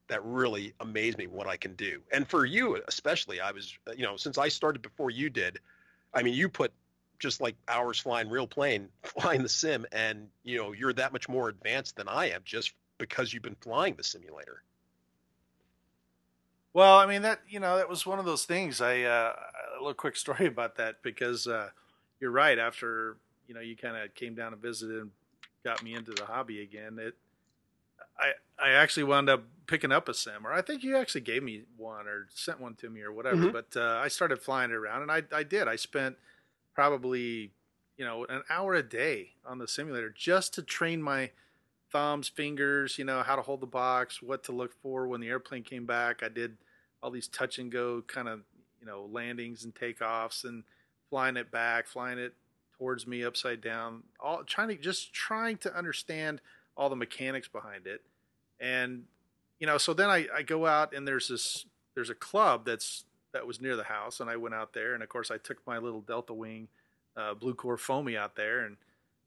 that 0.09 0.25
really 0.25 0.75
amazed 0.81 1.19
me 1.19 1.27
what 1.27 1.47
I 1.47 1.57
can 1.57 1.75
do. 1.75 2.03
And 2.13 2.29
for 2.29 2.45
you 2.45 2.83
especially, 2.89 3.41
I 3.41 3.53
was 3.53 3.77
you 3.97 4.05
know 4.05 4.17
since 4.17 4.39
I 4.39 4.49
started 4.49 4.83
before 4.83 5.11
you 5.11 5.31
did, 5.31 5.59
I 6.13 6.23
mean 6.23 6.35
you 6.35 6.49
put 6.49 6.73
just 7.19 7.41
like 7.41 7.55
hours 7.69 7.99
flying 8.01 8.29
real 8.29 8.47
plane, 8.47 8.89
flying 9.05 9.43
the 9.43 9.49
sim, 9.49 9.87
and 9.93 10.29
you 10.43 10.59
know 10.59 10.73
you're 10.73 10.93
that 10.95 11.13
much 11.13 11.29
more 11.29 11.49
advanced 11.49 11.97
than 11.97 12.09
I 12.09 12.31
am 12.31 12.43
just 12.45 12.75
because 12.99 13.33
you've 13.33 13.43
been 13.43 13.57
flying 13.61 13.95
the 13.95 14.05
simulator. 14.05 14.63
Well, 16.73 16.99
I 16.99 17.07
mean 17.07 17.23
that 17.23 17.41
you 17.49 17.61
know 17.61 17.77
that 17.77 17.89
was 17.89 18.07
one 18.07 18.19
of 18.19 18.25
those 18.25 18.45
things. 18.45 18.81
I 18.81 19.03
uh, 19.03 19.35
a 19.77 19.81
little 19.81 19.95
quick 19.95 20.17
story 20.25 20.47
about 20.47 20.77
that 20.77 21.03
because 21.03 21.47
uh, 21.47 21.71
you're 22.21 22.31
right. 22.31 22.59
After 22.59 23.17
you 23.47 23.55
know 23.55 23.61
you 23.61 23.77
kind 23.77 23.97
of 23.97 24.15
came 24.15 24.35
down 24.35 24.53
and 24.53 24.63
visited 24.63 25.01
and 25.01 25.11
got 25.65 25.83
me 25.83 25.95
into 25.95 26.13
the 26.13 26.25
hobby 26.25 26.63
again. 26.63 26.99
It 26.99 27.15
I 28.19 28.33
I 28.63 28.71
actually 28.71 29.05
wound 29.05 29.29
up 29.29 29.45
picking 29.67 29.93
up 29.93 30.09
a 30.09 30.15
sim, 30.15 30.47
or 30.47 30.53
I 30.53 30.63
think 30.63 30.83
you 30.83 30.97
actually 30.97 31.23
gave 31.23 31.43
me 31.43 31.63
one 31.77 32.07
or 32.07 32.27
sent 32.33 32.61
one 32.61 32.75
to 32.77 32.91
me 32.91 33.03
or 33.03 33.13
whatever. 33.13 33.37
Mm-hmm. 33.37 33.53
But 33.53 33.77
uh, 33.77 34.01
I 34.03 34.09
started 34.09 34.41
flying 34.41 34.71
it 34.71 34.75
around, 34.75 35.03
and 35.03 35.11
I 35.11 35.23
I 35.33 35.43
did. 35.43 35.67
I 35.67 35.77
spent 35.77 36.17
probably 36.75 37.53
you 37.97 38.05
know 38.05 38.27
an 38.27 38.43
hour 38.49 38.75
a 38.75 38.83
day 38.83 39.31
on 39.45 39.59
the 39.59 39.69
simulator 39.69 40.11
just 40.11 40.55
to 40.55 40.63
train 40.63 41.03
my 41.03 41.31
thumbs, 41.91 42.29
fingers, 42.29 42.99
you 42.99 43.05
know 43.05 43.23
how 43.23 43.37
to 43.37 43.43
hold 43.43 43.61
the 43.61 43.67
box, 43.67 44.23
what 44.23 44.45
to 44.45 44.53
look 44.53 44.73
for 44.83 45.07
when 45.07 45.21
the 45.21 45.29
airplane 45.29 45.63
came 45.63 45.87
back. 45.87 46.23
I 46.23 46.29
did 46.29 46.57
all 47.03 47.11
these 47.11 47.29
touch 47.29 47.59
and 47.59 47.71
go 47.71 48.03
kind 48.07 48.29
of 48.29 48.41
you 48.81 48.87
know 48.87 49.09
landings 49.11 49.65
and 49.65 49.75
takeoffs 49.75 50.45
and 50.45 50.65
flying 51.09 51.37
it 51.37 51.51
back, 51.51 51.87
flying 51.87 52.19
it 52.19 52.35
towards 52.79 53.07
me 53.07 53.25
upside 53.25 53.61
down, 53.61 54.03
all 54.19 54.43
trying 54.45 54.69
to 54.69 54.77
just 54.77 55.13
trying 55.13 55.57
to 55.59 55.77
understand 55.77 56.41
all 56.77 56.89
the 56.89 56.97
mechanics 56.97 57.49
behind 57.49 57.87
it. 57.87 58.03
And 58.59 59.05
you 59.59 59.67
know, 59.67 59.79
so 59.79 59.93
then 59.93 60.09
I, 60.09 60.27
I 60.35 60.43
go 60.43 60.67
out 60.67 60.95
and 60.95 61.07
there's 61.07 61.29
this 61.29 61.67
there's 61.95 62.11
a 62.11 62.15
club 62.15 62.65
that's 62.65 63.05
that 63.33 63.47
was 63.47 63.61
near 63.61 63.77
the 63.77 63.85
house, 63.85 64.21
and 64.21 64.29
I 64.29 64.37
went 64.37 64.55
out 64.55 64.73
there, 64.73 64.95
and 64.95 65.03
of 65.03 65.09
course 65.09 65.31
I 65.31 65.37
took 65.39 65.65
my 65.67 65.79
little 65.79 66.01
Delta 66.01 66.35
Wing 66.35 66.69
uh, 67.17 67.35
Blue 67.35 67.55
Core 67.55 67.77
foamy 67.77 68.17
out 68.17 68.37
there, 68.37 68.65
and 68.65 68.77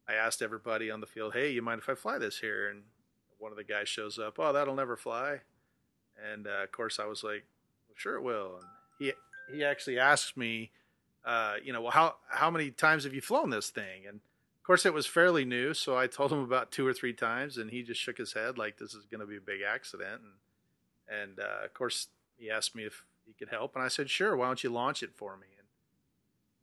I 0.08 0.14
asked 0.14 0.42
everybody 0.42 0.92
on 0.92 1.02
the 1.02 1.08
field, 1.08 1.34
"Hey, 1.34 1.52
you 1.52 1.62
mind 1.62 1.82
if 1.82 1.90
I 1.90 1.96
fly 1.96 2.18
this 2.18 2.40
here?" 2.40 2.70
And 2.70 2.84
one 3.38 3.52
of 3.52 3.58
the 3.58 3.64
guys 3.64 3.90
shows 3.90 4.20
up, 4.20 4.40
"Oh, 4.40 4.54
that'll 4.54 4.76
never 4.76 4.96
fly." 4.96 5.42
And 6.32 6.48
uh, 6.48 6.64
of 6.64 6.72
course 6.72 7.00
I 7.00 7.06
was 7.06 7.24
like, 7.24 7.46
well, 7.88 7.96
"Sure 7.96 8.16
it 8.16 8.22
will." 8.22 8.58
And 8.58 8.68
he 9.00 9.14
he 9.54 9.64
actually 9.64 10.00
asked 10.00 10.38
me, 10.38 10.72
uh, 11.26 11.56
you 11.64 11.72
know, 11.72 11.82
well, 11.82 11.92
how 11.92 12.16
how 12.30 12.52
many 12.52 12.72
times 12.72 13.04
have 13.06 13.14
you 13.14 13.22
flown 13.22 13.50
this 13.50 13.70
thing? 13.70 14.06
And 14.08 14.16
of 14.16 14.66
course, 14.66 14.86
it 14.86 14.94
was 14.94 15.06
fairly 15.06 15.46
new, 15.46 15.74
so 15.74 15.98
I 15.98 16.08
told 16.08 16.32
him 16.32 16.40
about 16.40 16.72
two 16.72 16.88
or 16.88 16.94
three 16.94 17.14
times, 17.14 17.58
and 17.58 17.70
he 17.70 17.84
just 17.84 18.00
shook 18.00 18.18
his 18.18 18.34
head 18.34 18.58
like 18.58 18.78
this 18.78 18.94
is 18.94 19.06
going 19.06 19.20
to 19.20 19.28
be 19.28 19.38
a 19.38 19.42
big 19.42 19.62
accident. 19.62 20.22
And, 21.10 21.22
and 21.22 21.40
uh, 21.40 21.66
of 21.66 21.74
course, 21.74 22.08
he 22.38 22.50
asked 22.50 22.74
me 22.74 22.84
if 22.84 23.04
he 23.26 23.34
could 23.34 23.50
help, 23.50 23.76
and 23.76 23.84
I 23.84 23.90
said, 23.90 24.10
"Sure. 24.10 24.36
Why 24.36 24.48
don't 24.48 24.64
you 24.64 24.70
launch 24.70 25.04
it 25.04 25.16
for 25.16 25.38
me?" 25.38 25.48
And 25.58 25.68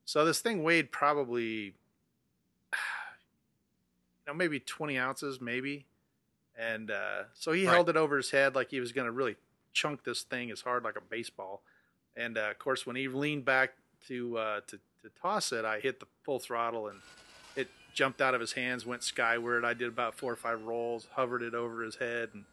so 0.04 0.24
this 0.24 0.40
thing 0.40 0.62
weighed 0.62 0.92
probably, 0.92 1.74
know, 4.30 4.36
maybe 4.36 4.60
twenty 4.60 4.98
ounces, 4.98 5.40
maybe. 5.40 5.86
And 6.58 6.90
uh, 6.90 7.24
so 7.34 7.52
he 7.52 7.66
right. 7.66 7.72
held 7.72 7.88
it 7.88 7.96
over 7.96 8.16
his 8.16 8.30
head 8.30 8.54
like 8.54 8.70
he 8.70 8.80
was 8.80 8.92
going 8.92 9.06
to 9.06 9.12
really 9.12 9.36
chunk 9.72 10.04
this 10.04 10.22
thing 10.22 10.50
as 10.50 10.60
hard 10.60 10.84
like 10.84 10.96
a 10.96 11.00
baseball. 11.00 11.62
And 12.16 12.36
uh, 12.36 12.50
of 12.50 12.58
course, 12.58 12.86
when 12.86 12.96
he 12.96 13.08
leaned 13.08 13.44
back 13.44 13.72
to 14.08 14.38
uh, 14.38 14.60
to 14.66 14.78
to 15.02 15.10
toss 15.20 15.52
it, 15.52 15.64
I 15.64 15.80
hit 15.80 16.00
the 16.00 16.06
full 16.24 16.38
throttle 16.38 16.88
and 16.88 16.98
it 17.56 17.68
jumped 17.94 18.20
out 18.20 18.34
of 18.34 18.40
his 18.40 18.52
hands, 18.52 18.84
went 18.84 19.02
skyward. 19.02 19.64
I 19.64 19.74
did 19.74 19.88
about 19.88 20.14
four 20.14 20.32
or 20.32 20.36
five 20.36 20.62
rolls, 20.62 21.08
hovered 21.12 21.42
it 21.42 21.54
over 21.54 21.82
his 21.82 21.96
head, 21.96 22.30
and 22.34 22.44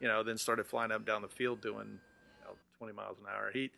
you 0.00 0.08
know, 0.08 0.22
then 0.22 0.38
started 0.38 0.66
flying 0.66 0.92
up 0.92 1.04
down 1.04 1.22
the 1.22 1.28
field 1.28 1.60
doing 1.60 1.98
you 1.98 2.44
know, 2.44 2.54
20 2.78 2.92
miles 2.92 3.16
an 3.18 3.26
hour. 3.32 3.50
He 3.52 3.70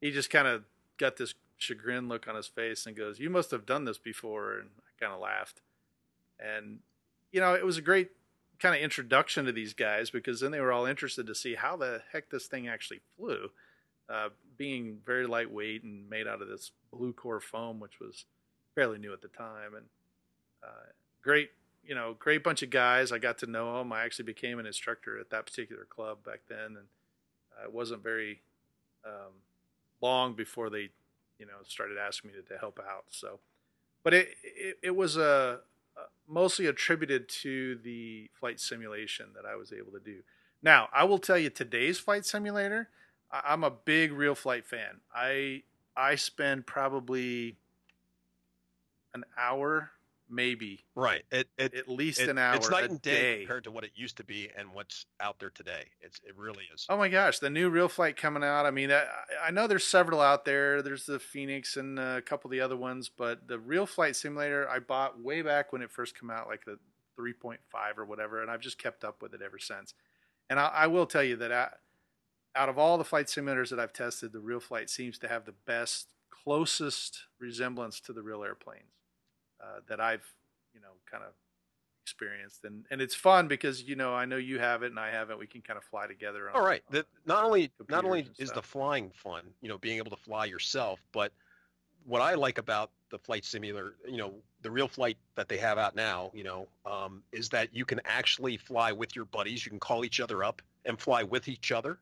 he 0.00 0.10
just 0.10 0.30
kind 0.30 0.46
of 0.46 0.62
got 0.98 1.16
this 1.16 1.34
chagrin 1.56 2.08
look 2.08 2.28
on 2.28 2.36
his 2.36 2.46
face 2.46 2.86
and 2.86 2.96
goes, 2.96 3.18
"You 3.18 3.30
must 3.30 3.50
have 3.50 3.66
done 3.66 3.84
this 3.84 3.98
before." 3.98 4.58
And 4.58 4.70
I 4.78 5.04
kind 5.04 5.12
of 5.12 5.20
laughed, 5.20 5.62
and 6.38 6.80
you 7.32 7.40
know, 7.40 7.54
it 7.54 7.64
was 7.64 7.78
a 7.78 7.82
great 7.82 8.10
kind 8.60 8.76
of 8.76 8.80
introduction 8.80 9.44
to 9.46 9.52
these 9.52 9.74
guys 9.74 10.10
because 10.10 10.40
then 10.40 10.52
they 10.52 10.60
were 10.60 10.70
all 10.70 10.86
interested 10.86 11.26
to 11.26 11.34
see 11.34 11.56
how 11.56 11.76
the 11.76 12.02
heck 12.12 12.30
this 12.30 12.46
thing 12.46 12.68
actually 12.68 13.00
flew, 13.16 13.50
uh, 14.08 14.28
being 14.56 14.98
very 15.04 15.26
lightweight 15.26 15.82
and 15.82 16.08
made 16.08 16.28
out 16.28 16.40
of 16.40 16.48
this 16.48 16.70
blue 16.92 17.12
core 17.12 17.40
foam, 17.40 17.80
which 17.80 17.98
was 17.98 18.26
fairly 18.74 18.98
new 18.98 19.12
at 19.12 19.20
the 19.20 19.28
time, 19.28 19.74
and 19.74 19.86
uh, 20.62 20.90
great, 21.22 21.50
you 21.82 21.94
know, 21.94 22.14
great 22.18 22.44
bunch 22.44 22.62
of 22.62 22.70
guys. 22.70 23.10
I 23.10 23.18
got 23.18 23.38
to 23.38 23.46
know 23.46 23.78
them. 23.78 23.92
I 23.92 24.04
actually 24.04 24.26
became 24.26 24.58
an 24.60 24.66
instructor 24.66 25.18
at 25.18 25.30
that 25.30 25.46
particular 25.46 25.84
club 25.84 26.24
back 26.24 26.40
then, 26.48 26.66
and 26.66 26.86
uh, 27.58 27.64
it 27.64 27.72
wasn't 27.72 28.02
very 28.02 28.42
um, 29.04 29.32
long 30.00 30.34
before 30.34 30.70
they, 30.70 30.90
you 31.38 31.46
know, 31.46 31.58
started 31.66 31.98
asking 31.98 32.30
me 32.30 32.36
to, 32.36 32.42
to 32.54 32.58
help 32.58 32.78
out. 32.78 33.06
So, 33.10 33.40
but 34.04 34.14
it 34.14 34.28
it, 34.44 34.78
it 34.82 34.96
was 34.96 35.16
a 35.16 35.60
mostly 36.32 36.66
attributed 36.66 37.28
to 37.28 37.76
the 37.84 38.30
flight 38.32 38.58
simulation 38.58 39.26
that 39.34 39.44
I 39.44 39.54
was 39.54 39.72
able 39.72 39.92
to 39.92 40.00
do. 40.00 40.22
Now, 40.62 40.88
I 40.92 41.04
will 41.04 41.18
tell 41.18 41.36
you 41.36 41.50
today's 41.50 41.98
flight 41.98 42.24
simulator. 42.24 42.88
I'm 43.30 43.64
a 43.64 43.70
big 43.70 44.12
RealFlight 44.12 44.64
fan. 44.64 45.00
I 45.14 45.62
I 45.96 46.14
spend 46.14 46.66
probably 46.66 47.56
an 49.14 49.24
hour 49.36 49.90
maybe 50.32 50.84
right. 50.96 51.22
It, 51.30 51.48
it 51.58 51.74
at 51.74 51.88
least 51.88 52.20
it, 52.20 52.28
an 52.30 52.38
hour 52.38 52.56
it's 52.56 52.70
night 52.70 52.90
and 52.90 53.00
day, 53.02 53.10
day, 53.10 53.38
compared 53.40 53.64
to 53.64 53.70
what 53.70 53.84
it 53.84 53.92
used 53.94 54.16
to 54.16 54.24
be 54.24 54.48
and 54.56 54.72
what's 54.72 55.04
out 55.20 55.38
there 55.38 55.50
today. 55.50 55.84
It's 56.00 56.20
it 56.26 56.36
really 56.36 56.64
is. 56.74 56.86
Oh 56.88 56.96
my 56.96 57.08
gosh 57.08 57.38
the 57.38 57.50
new 57.50 57.70
RealFlight 57.70 58.16
coming 58.16 58.42
out. 58.42 58.64
I 58.64 58.70
mean 58.70 58.90
i, 58.90 59.04
I 59.44 59.50
know 59.50 59.66
there's 59.66 59.86
several 59.86 60.20
out 60.20 60.44
there. 60.44 60.82
There's 60.82 61.04
the 61.04 61.18
phoenix 61.18 61.76
and 61.76 61.98
a 61.98 62.22
couple 62.22 62.48
of 62.48 62.52
the 62.52 62.60
other 62.60 62.76
ones 62.76 63.10
but 63.14 63.46
the 63.46 63.58
RealFlight 63.58 64.16
simulator 64.16 64.68
i 64.68 64.78
bought 64.78 65.22
way 65.22 65.42
back 65.42 65.72
when 65.72 65.82
it 65.82 65.90
first 65.90 66.18
came 66.18 66.30
out 66.30 66.48
like 66.48 66.64
the 66.64 66.78
3.5 67.18 67.58
or 67.98 68.06
whatever 68.06 68.40
and 68.40 68.50
i've 68.50 68.60
just 68.60 68.78
kept 68.78 69.04
up 69.04 69.20
with 69.20 69.34
it 69.34 69.42
ever 69.42 69.58
since. 69.58 69.92
And 70.48 70.58
i, 70.58 70.66
I 70.66 70.86
will 70.86 71.06
tell 71.06 71.22
you 71.22 71.36
that 71.36 71.52
I, 71.52 71.68
out 72.56 72.68
of 72.68 72.78
all 72.78 72.96
the 72.96 73.04
flight 73.04 73.26
simulators 73.26 73.68
that 73.70 73.78
i've 73.78 73.92
tested 73.92 74.32
the 74.32 74.40
RealFlight 74.40 74.88
seems 74.88 75.18
to 75.18 75.28
have 75.28 75.44
the 75.44 75.54
best 75.66 76.08
closest 76.30 77.26
resemblance 77.38 78.00
to 78.00 78.12
the 78.12 78.22
real 78.22 78.42
airplanes 78.42 79.01
uh, 79.62 79.80
that 79.88 80.00
I've 80.00 80.26
you 80.74 80.80
know 80.80 80.88
kind 81.10 81.22
of 81.24 81.32
experienced 82.04 82.64
and 82.64 82.84
and 82.90 83.00
it's 83.00 83.14
fun 83.14 83.46
because 83.46 83.82
you 83.82 83.94
know 83.94 84.12
I 84.12 84.24
know 84.24 84.36
you 84.36 84.58
have 84.58 84.82
it 84.82 84.90
and 84.90 84.98
I 84.98 85.10
have 85.10 85.30
it 85.30 85.38
we 85.38 85.46
can 85.46 85.60
kind 85.60 85.76
of 85.76 85.84
fly 85.84 86.06
together 86.08 86.50
on, 86.50 86.56
all 86.56 86.66
right 86.66 86.82
the, 86.90 87.06
not 87.26 87.44
only 87.44 87.70
not 87.88 88.04
only 88.04 88.26
is 88.38 88.50
the 88.50 88.62
flying 88.62 89.10
fun 89.14 89.44
you 89.60 89.68
know 89.68 89.78
being 89.78 89.98
able 89.98 90.10
to 90.10 90.16
fly 90.16 90.46
yourself 90.46 90.98
but 91.12 91.32
what 92.04 92.20
I 92.20 92.34
like 92.34 92.58
about 92.58 92.90
the 93.10 93.18
flight 93.18 93.44
simulator, 93.44 93.94
you 94.08 94.16
know, 94.16 94.32
the 94.62 94.68
RealFlight 94.68 95.16
that 95.34 95.48
they 95.48 95.58
have 95.58 95.78
out 95.78 95.94
now, 95.94 96.30
you 96.34 96.44
know, 96.44 96.66
um, 96.86 97.22
is 97.32 97.48
that 97.50 97.68
you 97.72 97.84
can 97.84 98.00
actually 98.04 98.56
fly 98.56 98.92
with 98.92 99.14
your 99.14 99.24
buddies. 99.26 99.64
You 99.64 99.70
can 99.70 99.80
call 99.80 100.04
each 100.04 100.20
other 100.20 100.42
up 100.42 100.62
and 100.84 100.98
fly 100.98 101.22
with 101.22 101.48
each 101.48 101.72
other. 101.72 101.98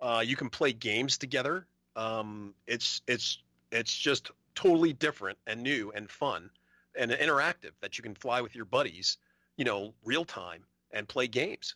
Uh, 0.00 0.22
you 0.24 0.36
can 0.36 0.50
play 0.50 0.72
games 0.72 1.16
together. 1.16 1.66
Um, 1.96 2.54
it's 2.66 3.00
it's 3.06 3.38
it's 3.70 3.96
just 3.96 4.30
totally 4.54 4.92
different 4.92 5.38
and 5.46 5.62
new 5.62 5.92
and 5.94 6.10
fun 6.10 6.50
and 6.98 7.10
interactive 7.10 7.72
that 7.80 7.98
you 7.98 8.02
can 8.02 8.14
fly 8.14 8.40
with 8.40 8.54
your 8.54 8.64
buddies, 8.64 9.18
you 9.56 9.64
know, 9.64 9.94
real 10.04 10.24
time 10.24 10.64
and 10.92 11.08
play 11.08 11.26
games. 11.26 11.74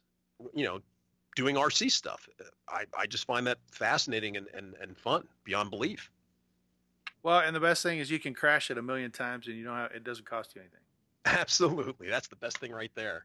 You 0.55 0.65
know, 0.65 0.81
doing 1.35 1.57
RC 1.57 1.91
stuff. 1.91 2.29
I, 2.69 2.85
I 2.97 3.07
just 3.07 3.27
find 3.27 3.47
that 3.47 3.59
fascinating 3.71 4.37
and, 4.37 4.47
and, 4.55 4.75
and 4.81 4.97
fun 4.97 5.27
beyond 5.45 5.71
belief. 5.71 6.11
Well, 7.23 7.41
and 7.41 7.55
the 7.55 7.61
best 7.61 7.83
thing 7.83 7.99
is 7.99 8.11
you 8.11 8.19
can 8.19 8.35
crash 8.35 8.71
it 8.71 8.79
a 8.79 8.83
million 8.83 9.11
times 9.11 9.49
and 9.49 9.57
you 9.57 9.65
don't 9.65 9.77
it 9.93 10.05
doesn't 10.05 10.25
cost 10.25 10.55
you 10.55 10.63
anything. 10.63 10.81
Absolutely. 11.25 12.09
That's 12.09 12.29
the 12.29 12.37
best 12.37 12.59
thing 12.59 12.73
right 12.73 12.93
there. 12.95 13.25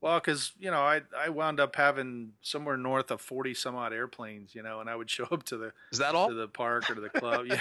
Well, 0.00 0.20
because 0.20 0.52
you 0.58 0.70
know, 0.70 0.80
I 0.80 1.02
I 1.16 1.28
wound 1.28 1.58
up 1.58 1.74
having 1.74 2.32
somewhere 2.40 2.76
north 2.76 3.10
of 3.10 3.20
forty 3.20 3.52
some 3.52 3.74
odd 3.74 3.92
airplanes, 3.92 4.54
you 4.54 4.62
know, 4.62 4.80
and 4.80 4.88
I 4.88 4.94
would 4.94 5.10
show 5.10 5.24
up 5.30 5.42
to 5.44 5.56
the 5.56 5.72
is 5.90 5.98
that 5.98 6.14
all 6.14 6.28
to 6.28 6.34
the 6.34 6.46
park 6.46 6.88
or 6.88 6.94
to 6.94 7.00
the 7.00 7.08
club. 7.08 7.46
yeah, 7.46 7.60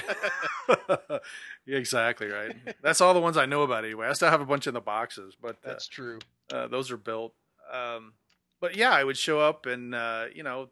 yeah 1.65 1.77
exactly 1.77 2.27
right. 2.27 2.55
That's 2.81 3.01
all 3.01 3.13
the 3.13 3.19
ones 3.19 3.37
I 3.37 3.47
know 3.47 3.63
about 3.63 3.85
anyway. 3.85 4.07
I 4.07 4.13
still 4.13 4.29
have 4.29 4.41
a 4.41 4.45
bunch 4.45 4.67
in 4.67 4.75
the 4.75 4.81
boxes, 4.81 5.35
but 5.41 5.55
uh, 5.65 5.69
that's 5.69 5.87
true. 5.87 6.19
Uh, 6.51 6.67
those 6.67 6.91
are 6.91 6.97
built. 6.97 7.33
Um, 7.71 8.13
but 8.59 8.75
yeah, 8.75 8.91
I 8.91 9.03
would 9.03 9.17
show 9.17 9.39
up, 9.39 9.65
and 9.65 9.95
uh, 9.95 10.25
you 10.33 10.43
know, 10.43 10.69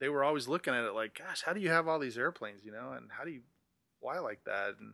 they 0.00 0.10
were 0.10 0.24
always 0.24 0.46
looking 0.46 0.74
at 0.74 0.84
it 0.84 0.92
like, 0.92 1.18
"Gosh, 1.18 1.42
how 1.42 1.54
do 1.54 1.60
you 1.60 1.70
have 1.70 1.88
all 1.88 1.98
these 1.98 2.18
airplanes?" 2.18 2.64
You 2.64 2.72
know, 2.72 2.92
and 2.92 3.10
how 3.10 3.24
do 3.24 3.30
you 3.30 3.40
fly 4.00 4.18
like 4.18 4.44
that? 4.44 4.74
And 4.78 4.92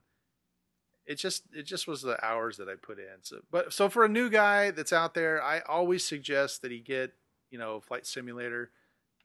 it 1.07 1.17
just 1.17 1.45
it 1.53 1.65
just 1.65 1.87
was 1.87 2.03
the 2.03 2.23
hours 2.25 2.57
that 2.57 2.69
I 2.69 2.75
put 2.75 2.99
in. 2.99 3.23
So, 3.23 3.41
but 3.51 3.73
so 3.73 3.89
for 3.89 4.05
a 4.05 4.09
new 4.09 4.31
guy 4.31 4.71
that's 4.71 4.93
out 4.93 5.15
there, 5.15 5.43
I 5.43 5.61
always 5.61 6.05
suggest 6.05 6.63
that 6.63 6.71
he 6.71 6.81
get 6.81 7.15
you 7.51 7.59
know 7.59 7.81
flight 7.81 8.07
simulator, 8.07 8.71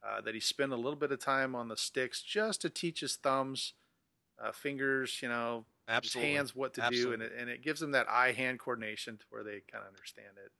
uh, 0.08 0.22
that 0.22 0.34
he 0.34 0.40
spend 0.40 0.74
a 0.74 0.78
little 0.78 0.96
bit 0.96 1.12
of 1.12 1.20
time 1.20 1.56
on 1.56 1.68
the 1.68 1.78
sticks 1.78 2.22
just 2.22 2.62
to 2.62 2.70
teach 2.70 3.00
his 3.00 3.16
thumbs, 3.16 3.74
uh, 4.44 4.52
fingers, 4.52 5.20
you 5.22 5.30
know, 5.30 5.66
Absolutely. 5.88 6.30
his 6.30 6.38
hands 6.38 6.56
what 6.56 6.74
to 6.76 6.84
Absolutely. 6.84 7.18
do, 7.18 7.24
and 7.24 7.24
it, 7.24 7.40
and 7.40 7.50
it 7.50 7.64
gives 7.64 7.80
them 7.80 7.92
that 7.92 8.08
eye 8.10 8.32
hand 8.32 8.60
coordination 8.60 9.18
to 9.18 9.26
where 9.30 9.44
they 9.44 9.62
kind 9.72 9.84
of 9.84 9.90
understand 9.90 10.38
it. 10.44 10.52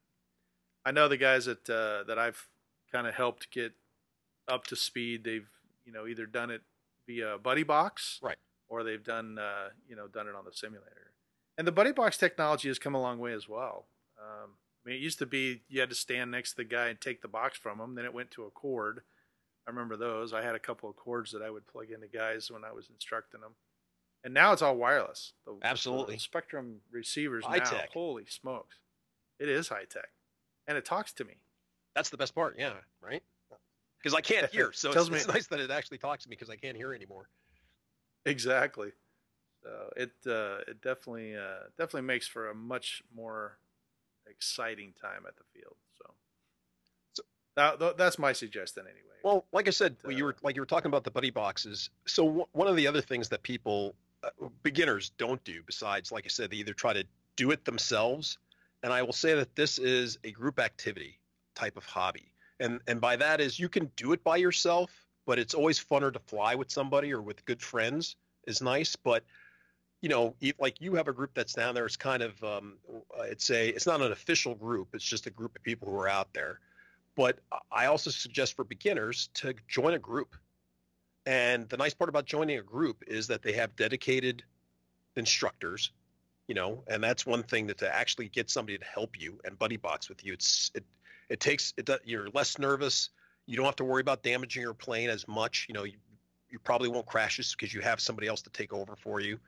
I 0.86 0.92
know 0.92 1.08
the 1.08 1.18
guys 1.18 1.46
that 1.46 1.70
uh, 1.70 2.04
that 2.08 2.18
I've 2.18 2.48
kind 2.92 3.08
of 3.08 3.14
helped 3.14 3.52
get 3.52 3.74
up 4.48 4.66
to 4.68 4.76
speed. 4.76 5.24
They've 5.24 5.50
you 5.86 5.92
know 5.92 6.08
either 6.08 6.26
done 6.26 6.50
it 6.50 6.62
via 7.06 7.38
Buddy 7.38 7.64
Box, 7.64 8.20
right, 8.22 8.38
or 8.68 8.84
they've 8.84 9.04
done 9.04 9.38
uh, 9.38 9.70
you 9.88 9.96
know 9.96 10.08
done 10.08 10.28
it 10.28 10.36
on 10.36 10.46
the 10.46 10.52
simulator. 10.54 11.09
And 11.60 11.68
the 11.68 11.74
Buddy 11.74 11.92
Box 11.92 12.18
technology 12.18 12.70
has 12.70 12.80
come 12.80 12.96
a 12.96 13.02
long 13.02 13.20
way 13.20 13.34
as 13.34 13.50
well. 13.50 13.86
Um, 14.18 14.52
I 14.86 14.90
mean, 14.90 14.96
it 14.96 15.02
used 15.02 15.20
to 15.20 15.26
be 15.26 15.62
you 15.68 15.82
had 15.82 15.90
to 15.90 15.96
stand 15.96 16.32
next 16.32 16.52
to 16.52 16.56
the 16.56 16.64
guy 16.64 16.88
and 16.88 17.02
take 17.02 17.22
the 17.22 17.28
box 17.28 17.58
from 17.58 17.82
him. 17.82 17.96
Then 17.96 18.06
it 18.06 18.14
went 18.14 18.32
to 18.32 18.46
a 18.46 18.50
cord. 18.50 19.02
I 19.68 19.72
remember 19.72 19.98
those. 19.98 20.34
I 20.34 20.42
had 20.42 20.56
a 20.56 20.60
couple 20.60 20.90
of 20.90 20.96
cords 20.96 21.34
that 21.34 21.42
I 21.42 21.50
would 21.50 21.68
plug 21.68 21.92
into 21.94 22.08
guys 22.08 22.50
when 22.50 22.64
I 22.64 22.72
was 22.72 22.90
instructing 22.90 23.42
them. 23.42 23.56
And 24.24 24.34
now 24.34 24.54
it's 24.54 24.62
all 24.62 24.78
wireless. 24.78 25.34
The, 25.46 25.58
Absolutely. 25.62 26.16
The 26.16 26.22
Spektrum 26.22 26.76
receivers 26.92 27.44
high 27.44 27.58
now. 27.58 27.66
Tech. 27.66 27.90
Holy 27.92 28.26
smokes. 28.26 28.78
It 29.38 29.50
is 29.50 29.68
high 29.68 29.84
tech. 29.84 30.12
And 30.66 30.78
it 30.78 30.86
talks 30.86 31.12
to 31.14 31.26
me. 31.26 31.40
That's 31.94 32.10
the 32.10 32.18
best 32.18 32.34
part. 32.34 32.56
Yeah. 32.58 32.72
Right. 33.02 33.22
Because 34.02 34.16
I 34.16 34.22
can't 34.22 34.50
hear. 34.52 34.72
So 34.72 34.92
it's, 34.94 35.10
me- 35.10 35.18
it's 35.18 35.28
nice 35.28 35.48
that 35.48 35.60
it 35.60 35.72
actually 35.72 35.98
talks 35.98 36.24
to 36.24 36.30
me 36.30 36.38
because 36.38 36.50
I 36.50 36.56
can't 36.56 36.78
hear 36.78 36.94
anymore. 36.94 37.28
Exactly. 38.26 38.92
So 39.70 39.94
it 39.96 40.12
uh, 40.26 40.58
it 40.68 40.82
definitely 40.82 41.36
uh, 41.36 41.68
definitely 41.78 42.08
makes 42.08 42.28
for 42.28 42.50
a 42.50 42.56
much 42.56 43.04
more 43.16 43.58
exciting 44.28 44.94
time 45.00 45.24
at 45.28 45.36
the 45.38 45.44
field. 45.54 45.76
So, 45.98 46.14
So- 47.14 47.24
that, 47.56 47.80
th- 47.80 47.96
that's 47.98 48.18
my 48.18 48.34
suggestion 48.34 48.86
anyway. 48.86 49.18
Well, 49.24 49.46
like 49.52 49.68
I 49.68 49.72
said, 49.72 49.98
But, 50.04 50.16
you 50.16 50.24
uh, 50.24 50.28
were 50.28 50.36
like 50.42 50.56
you 50.56 50.62
were 50.62 50.66
talking 50.66 50.88
about 50.88 51.04
the 51.04 51.12
buddy 51.12 51.30
boxes. 51.30 51.90
So 52.08 52.26
w- 52.26 52.46
one 52.54 52.68
of 52.68 52.76
the 52.76 52.88
other 52.88 53.02
things 53.02 53.30
that 53.30 53.44
people, 53.44 53.96
uh, 54.24 54.30
beginners, 54.64 55.12
don't 55.18 55.44
do 55.44 55.62
besides, 55.66 56.12
like 56.12 56.26
I 56.26 56.30
said, 56.30 56.50
they 56.50 56.58
either 56.58 56.74
try 56.74 56.94
to 56.94 57.04
do 57.36 57.52
it 57.52 57.64
themselves, 57.66 58.38
and 58.82 58.92
I 58.92 59.04
will 59.04 59.14
say 59.14 59.36
that 59.36 59.56
this 59.56 59.78
is 59.78 60.18
a 60.24 60.32
group 60.32 60.60
activity 60.60 61.20
type 61.54 61.78
of 61.78 61.86
hobby, 61.86 62.32
and 62.60 62.80
and 62.88 63.00
by 63.00 63.18
that 63.18 63.40
is 63.40 63.60
you 63.60 63.70
can 63.70 63.92
do 63.96 64.14
it 64.14 64.24
by 64.24 64.38
yourself, 64.38 65.06
but 65.28 65.38
it's 65.38 65.54
always 65.54 65.80
funner 65.80 66.12
to 66.12 66.20
fly 66.20 66.56
with 66.56 66.72
somebody 66.72 67.14
or 67.14 67.22
with 67.22 67.46
good 67.46 67.62
friends 67.62 68.16
is 68.48 68.62
nice, 68.62 68.96
but 68.96 69.24
you 70.02 70.10
know, 70.10 70.36
like 70.60 70.80
you 70.80 70.96
have 70.96 71.08
a 71.08 71.14
group 71.14 71.32
that's 71.34 71.54
down 71.54 71.76
there. 71.76 71.86
It's 71.86 71.98
kind 71.98 72.24
of, 72.24 72.42
um, 72.44 72.78
it's 73.20 73.50
a, 73.50 73.70
it's 73.70 73.86
not 73.86 74.02
an 74.02 74.12
official 74.12 74.56
group. 74.56 74.90
It's 74.94 75.04
just 75.04 75.28
a 75.28 75.30
group 75.30 75.56
of 75.56 75.64
people 75.64 75.90
who 75.90 75.98
are 75.98 76.08
out 76.08 76.34
there. 76.34 76.60
But 77.16 77.40
I 77.72 77.88
also 77.88 78.10
suggest 78.10 78.56
for 78.56 78.64
beginners 78.64 79.30
to 79.36 79.54
join 79.68 79.94
a 79.94 80.00
group. 80.00 80.36
And 81.26 81.68
the 81.68 81.76
nice 81.76 81.94
part 81.94 82.10
about 82.10 82.26
joining 82.26 82.58
a 82.60 82.62
group 82.62 83.04
is 83.08 83.28
that 83.28 83.42
they 83.42 83.52
have 83.54 83.76
dedicated 83.76 84.44
instructors, 85.18 85.92
you 86.48 86.56
know, 86.56 86.84
and 86.88 87.04
that's 87.04 87.26
one 87.26 87.44
thing 87.44 87.68
that 87.68 87.80
to 87.80 87.94
actually 87.94 88.30
get 88.30 88.50
somebody 88.50 88.78
to 88.78 88.86
help 88.86 89.20
you 89.20 89.40
and 89.44 89.60
buddy 89.60 89.78
box 89.78 90.08
with 90.08 90.24
you. 90.26 90.34
It's 90.34 90.72
it 90.74 90.86
it 91.30 91.40
takes 91.40 91.74
it 91.78 91.90
you're 92.06 92.30
less 92.34 92.58
nervous. 92.58 93.10
You 93.46 93.58
don't 93.58 93.66
have 93.66 93.76
to 93.78 93.84
worry 93.84 94.02
about 94.02 94.24
damaging 94.24 94.62
your 94.62 94.74
plane 94.74 95.10
as 95.10 95.28
much. 95.28 95.66
You 95.68 95.74
know, 95.74 95.84
you, 95.84 95.98
you 96.50 96.58
probably 96.60 96.88
won't 96.88 97.06
crash 97.06 97.38
this 97.38 97.54
because 97.54 97.74
you 97.74 97.82
have 97.82 98.00
somebody 98.00 98.28
else 98.28 98.42
to 98.44 98.50
take 98.50 98.74
over 98.74 98.96
for 98.96 99.20
you. 99.20 99.40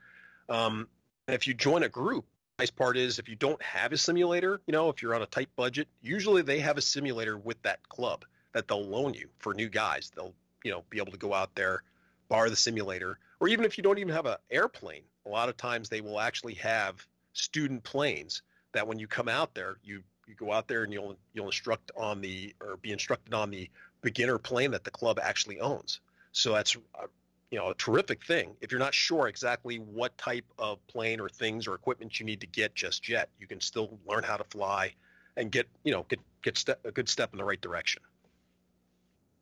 Um, 0.48 0.88
if 1.28 1.46
you 1.46 1.54
join 1.54 1.82
a 1.82 1.88
group, 1.88 2.24
nice 2.58 2.70
part 2.70 2.96
is 2.96 3.18
if 3.18 3.28
you 3.28 3.36
don't 3.36 3.60
have 3.62 3.92
a 3.92 3.98
simulator, 3.98 4.60
you 4.66 4.72
know, 4.72 4.88
if 4.88 5.02
you're 5.02 5.14
on 5.14 5.22
a 5.22 5.26
tight 5.26 5.48
budget, 5.56 5.88
usually 6.00 6.42
they 6.42 6.60
have 6.60 6.78
a 6.78 6.82
simulator 6.82 7.36
with 7.38 7.60
that 7.62 7.88
club 7.88 8.24
that 8.52 8.68
they'll 8.68 8.86
loan 8.86 9.14
you 9.14 9.28
for 9.38 9.54
new 9.54 9.68
guys. 9.68 10.10
They'll, 10.14 10.34
you 10.62 10.70
know, 10.70 10.84
be 10.90 10.98
able 10.98 11.12
to 11.12 11.18
go 11.18 11.32
out 11.32 11.54
there, 11.54 11.82
borrow 12.28 12.50
the 12.50 12.56
simulator, 12.56 13.18
or 13.40 13.48
even 13.48 13.64
if 13.64 13.76
you 13.76 13.82
don't 13.82 13.98
even 13.98 14.14
have 14.14 14.26
an 14.26 14.36
airplane, 14.50 15.02
a 15.26 15.28
lot 15.28 15.48
of 15.48 15.56
times 15.56 15.88
they 15.88 16.00
will 16.00 16.20
actually 16.20 16.54
have 16.54 17.06
student 17.32 17.82
planes 17.82 18.42
that 18.72 18.86
when 18.86 18.98
you 18.98 19.06
come 19.06 19.28
out 19.28 19.54
there, 19.54 19.78
you 19.82 20.02
you 20.26 20.34
go 20.34 20.52
out 20.52 20.68
there 20.68 20.84
and 20.84 20.92
you'll 20.92 21.16
you'll 21.32 21.46
instruct 21.46 21.90
on 21.96 22.20
the 22.20 22.54
or 22.60 22.76
be 22.76 22.92
instructed 22.92 23.34
on 23.34 23.50
the 23.50 23.68
beginner 24.00 24.38
plane 24.38 24.70
that 24.70 24.84
the 24.84 24.90
club 24.90 25.18
actually 25.20 25.60
owns. 25.60 26.00
So 26.32 26.52
that's 26.52 26.76
uh, 26.94 27.06
you 27.52 27.58
know 27.58 27.68
a 27.70 27.74
terrific 27.74 28.24
thing. 28.24 28.56
If 28.62 28.72
you're 28.72 28.80
not 28.80 28.94
sure 28.94 29.28
exactly 29.28 29.76
what 29.76 30.16
type 30.16 30.46
of 30.58 30.84
plane 30.88 31.20
or 31.20 31.28
things 31.28 31.68
or 31.68 31.74
equipment 31.74 32.18
you 32.18 32.24
need 32.24 32.40
to 32.40 32.46
get 32.46 32.74
just 32.74 33.08
yet, 33.08 33.28
you 33.38 33.46
can 33.46 33.60
still 33.60 33.98
learn 34.08 34.24
how 34.24 34.38
to 34.38 34.44
fly 34.44 34.94
and 35.36 35.52
get 35.52 35.68
you 35.84 35.92
know 35.92 36.06
get 36.08 36.18
get 36.42 36.56
step, 36.56 36.80
a 36.84 36.90
good 36.90 37.10
step 37.10 37.30
in 37.32 37.38
the 37.38 37.44
right 37.44 37.60
direction. 37.60 38.02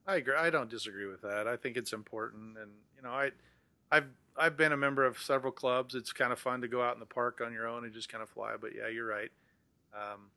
I 0.09 0.17
agree. 0.17 0.35
I 0.35 0.51
don't 0.51 0.69
disagree 0.69 1.07
with 1.07 1.23
that. 1.23 1.47
I 1.47 1.57
think 1.57 1.77
it's 1.77 1.93
important, 1.93 2.59
and 2.59 2.73
you 2.97 3.03
know, 3.03 3.11
I, 3.11 3.31
I've 3.93 4.09
I've 4.37 4.57
been 4.57 4.73
a 4.73 4.77
member 4.77 5.07
of 5.07 5.17
several 5.19 5.53
clubs. 5.53 5.95
It's 5.95 6.13
kind 6.13 6.33
of 6.33 6.41
fun 6.41 6.63
to 6.63 6.69
go 6.69 6.83
out 6.83 6.95
in 6.95 7.01
the 7.01 7.07
park 7.07 7.41
on 7.45 7.53
your 7.53 7.69
own 7.69 7.85
and 7.85 7.95
just 7.95 8.09
kind 8.09 8.23
of 8.25 8.29
fly. 8.29 8.55
But 8.61 8.73
yeah, 8.75 8.89
you're 8.89 9.07
right. 9.07 9.31
Um, 9.95 10.31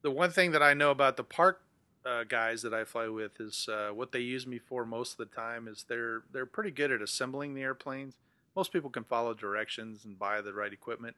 the 0.00 0.10
one 0.10 0.30
thing 0.30 0.52
that 0.52 0.62
I 0.62 0.72
know 0.72 0.90
about 0.90 1.18
the 1.18 1.24
park 1.24 1.60
uh, 2.04 2.24
guys 2.24 2.62
that 2.62 2.74
I 2.74 2.84
fly 2.84 3.08
with 3.08 3.40
is 3.40 3.68
uh, 3.68 3.90
what 3.92 4.12
they 4.12 4.20
use 4.20 4.46
me 4.46 4.58
for 4.58 4.84
most 4.84 5.12
of 5.12 5.18
the 5.18 5.34
time 5.34 5.68
is 5.68 5.84
they're 5.88 6.22
they're 6.32 6.46
pretty 6.46 6.70
good 6.70 6.90
at 6.90 7.00
assembling 7.02 7.54
the 7.54 7.62
airplanes. 7.62 8.14
Most 8.56 8.72
people 8.72 8.90
can 8.90 9.04
follow 9.04 9.34
directions 9.34 10.04
and 10.04 10.18
buy 10.18 10.40
the 10.40 10.52
right 10.52 10.72
equipment. 10.72 11.16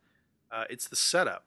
Uh, 0.52 0.64
it's 0.70 0.86
the 0.86 0.96
setup, 0.96 1.44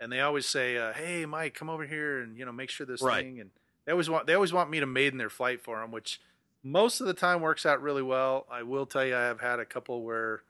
and 0.00 0.10
they 0.12 0.20
always 0.20 0.46
say, 0.46 0.76
uh, 0.78 0.92
"Hey, 0.92 1.26
Mike, 1.26 1.54
come 1.54 1.68
over 1.68 1.84
here 1.86 2.20
and 2.20 2.36
you 2.38 2.44
know 2.44 2.52
make 2.52 2.70
sure 2.70 2.86
this 2.86 3.02
Right. 3.02 3.24
thing." 3.24 3.40
And 3.40 3.50
they 3.84 3.92
always 3.92 4.08
want 4.08 4.26
they 4.26 4.34
always 4.34 4.52
want 4.52 4.70
me 4.70 4.80
to 4.80 4.86
maiden 4.86 5.18
their 5.18 5.28
flight 5.30 5.60
for 5.60 5.80
them, 5.80 5.90
which 5.90 6.20
most 6.62 7.00
of 7.00 7.06
the 7.08 7.14
time 7.14 7.40
works 7.40 7.66
out 7.66 7.82
really 7.82 8.02
well. 8.02 8.46
I 8.50 8.62
will 8.62 8.86
tell 8.86 9.04
you, 9.04 9.16
I 9.16 9.22
have 9.22 9.40
had 9.40 9.58
a 9.58 9.64
couple 9.66 10.02
where 10.02 10.42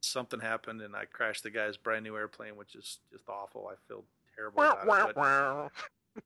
something 0.00 0.40
happened 0.40 0.82
and 0.82 0.94
I 0.94 1.04
crashed 1.04 1.42
the 1.44 1.50
guy's 1.50 1.76
brand 1.76 2.04
new 2.04 2.16
airplane, 2.16 2.56
which 2.56 2.74
is 2.74 2.98
just 3.12 3.28
awful. 3.28 3.68
I 3.72 3.74
feel 3.88 4.04
terrible 4.36 4.58
about 4.72 4.86
it. 5.10 5.14
But, 5.14 5.16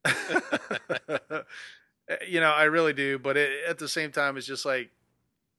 you 2.29 2.41
know, 2.41 2.51
I 2.51 2.65
really 2.65 2.93
do. 2.93 3.19
But 3.19 3.37
it, 3.37 3.51
at 3.69 3.79
the 3.79 3.89
same 3.89 4.13
time, 4.13 4.37
it's 4.37 4.47
just 4.47 4.65
like, 4.65 4.91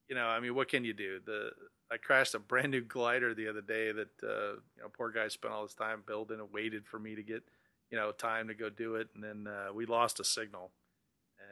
you 0.09 0.15
know, 0.15 0.27
I 0.27 0.39
mean, 0.39 0.55
what 0.55 0.69
can 0.69 0.83
you 0.83 0.93
do? 0.93 1.19
The 1.25 1.51
I 1.91 1.97
crashed 1.97 2.35
a 2.35 2.39
brand 2.39 2.71
new 2.71 2.81
glider 2.81 3.33
the 3.33 3.47
other 3.49 3.61
day 3.61 3.91
that 3.91 4.09
uh, 4.23 4.53
you 4.75 4.81
know, 4.81 4.89
poor 4.93 5.11
guy 5.11 5.27
spent 5.27 5.53
all 5.53 5.63
his 5.63 5.73
time 5.75 6.03
building 6.05 6.39
and 6.39 6.51
waited 6.53 6.85
for 6.87 6.99
me 6.99 7.15
to 7.15 7.23
get, 7.23 7.43
you 7.91 7.97
know, 7.97 8.11
time 8.11 8.47
to 8.49 8.53
go 8.53 8.69
do 8.69 8.95
it, 8.95 9.09
and 9.15 9.23
then 9.23 9.47
uh, 9.47 9.73
we 9.73 9.85
lost 9.85 10.19
a 10.19 10.23
signal, 10.23 10.71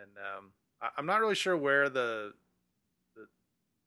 and 0.01 0.11
um, 0.17 0.51
I, 0.81 0.89
I'm 0.97 1.05
not 1.05 1.21
really 1.21 1.35
sure 1.35 1.57
where 1.57 1.89
the, 1.89 2.33
the 3.15 3.27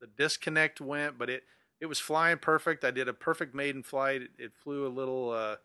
the 0.01 0.07
disconnect 0.17 0.81
went, 0.81 1.17
but 1.17 1.29
it 1.29 1.43
it 1.81 1.87
was 1.87 1.99
flying 1.99 2.37
perfect. 2.37 2.83
I 2.85 2.91
did 2.91 3.07
a 3.09 3.13
perfect 3.13 3.55
maiden 3.55 3.83
flight. 3.83 4.21
It, 4.23 4.31
it 4.39 4.51
flew 4.55 4.87
a 4.87 4.89
little 4.89 5.31
uh, 5.31 5.57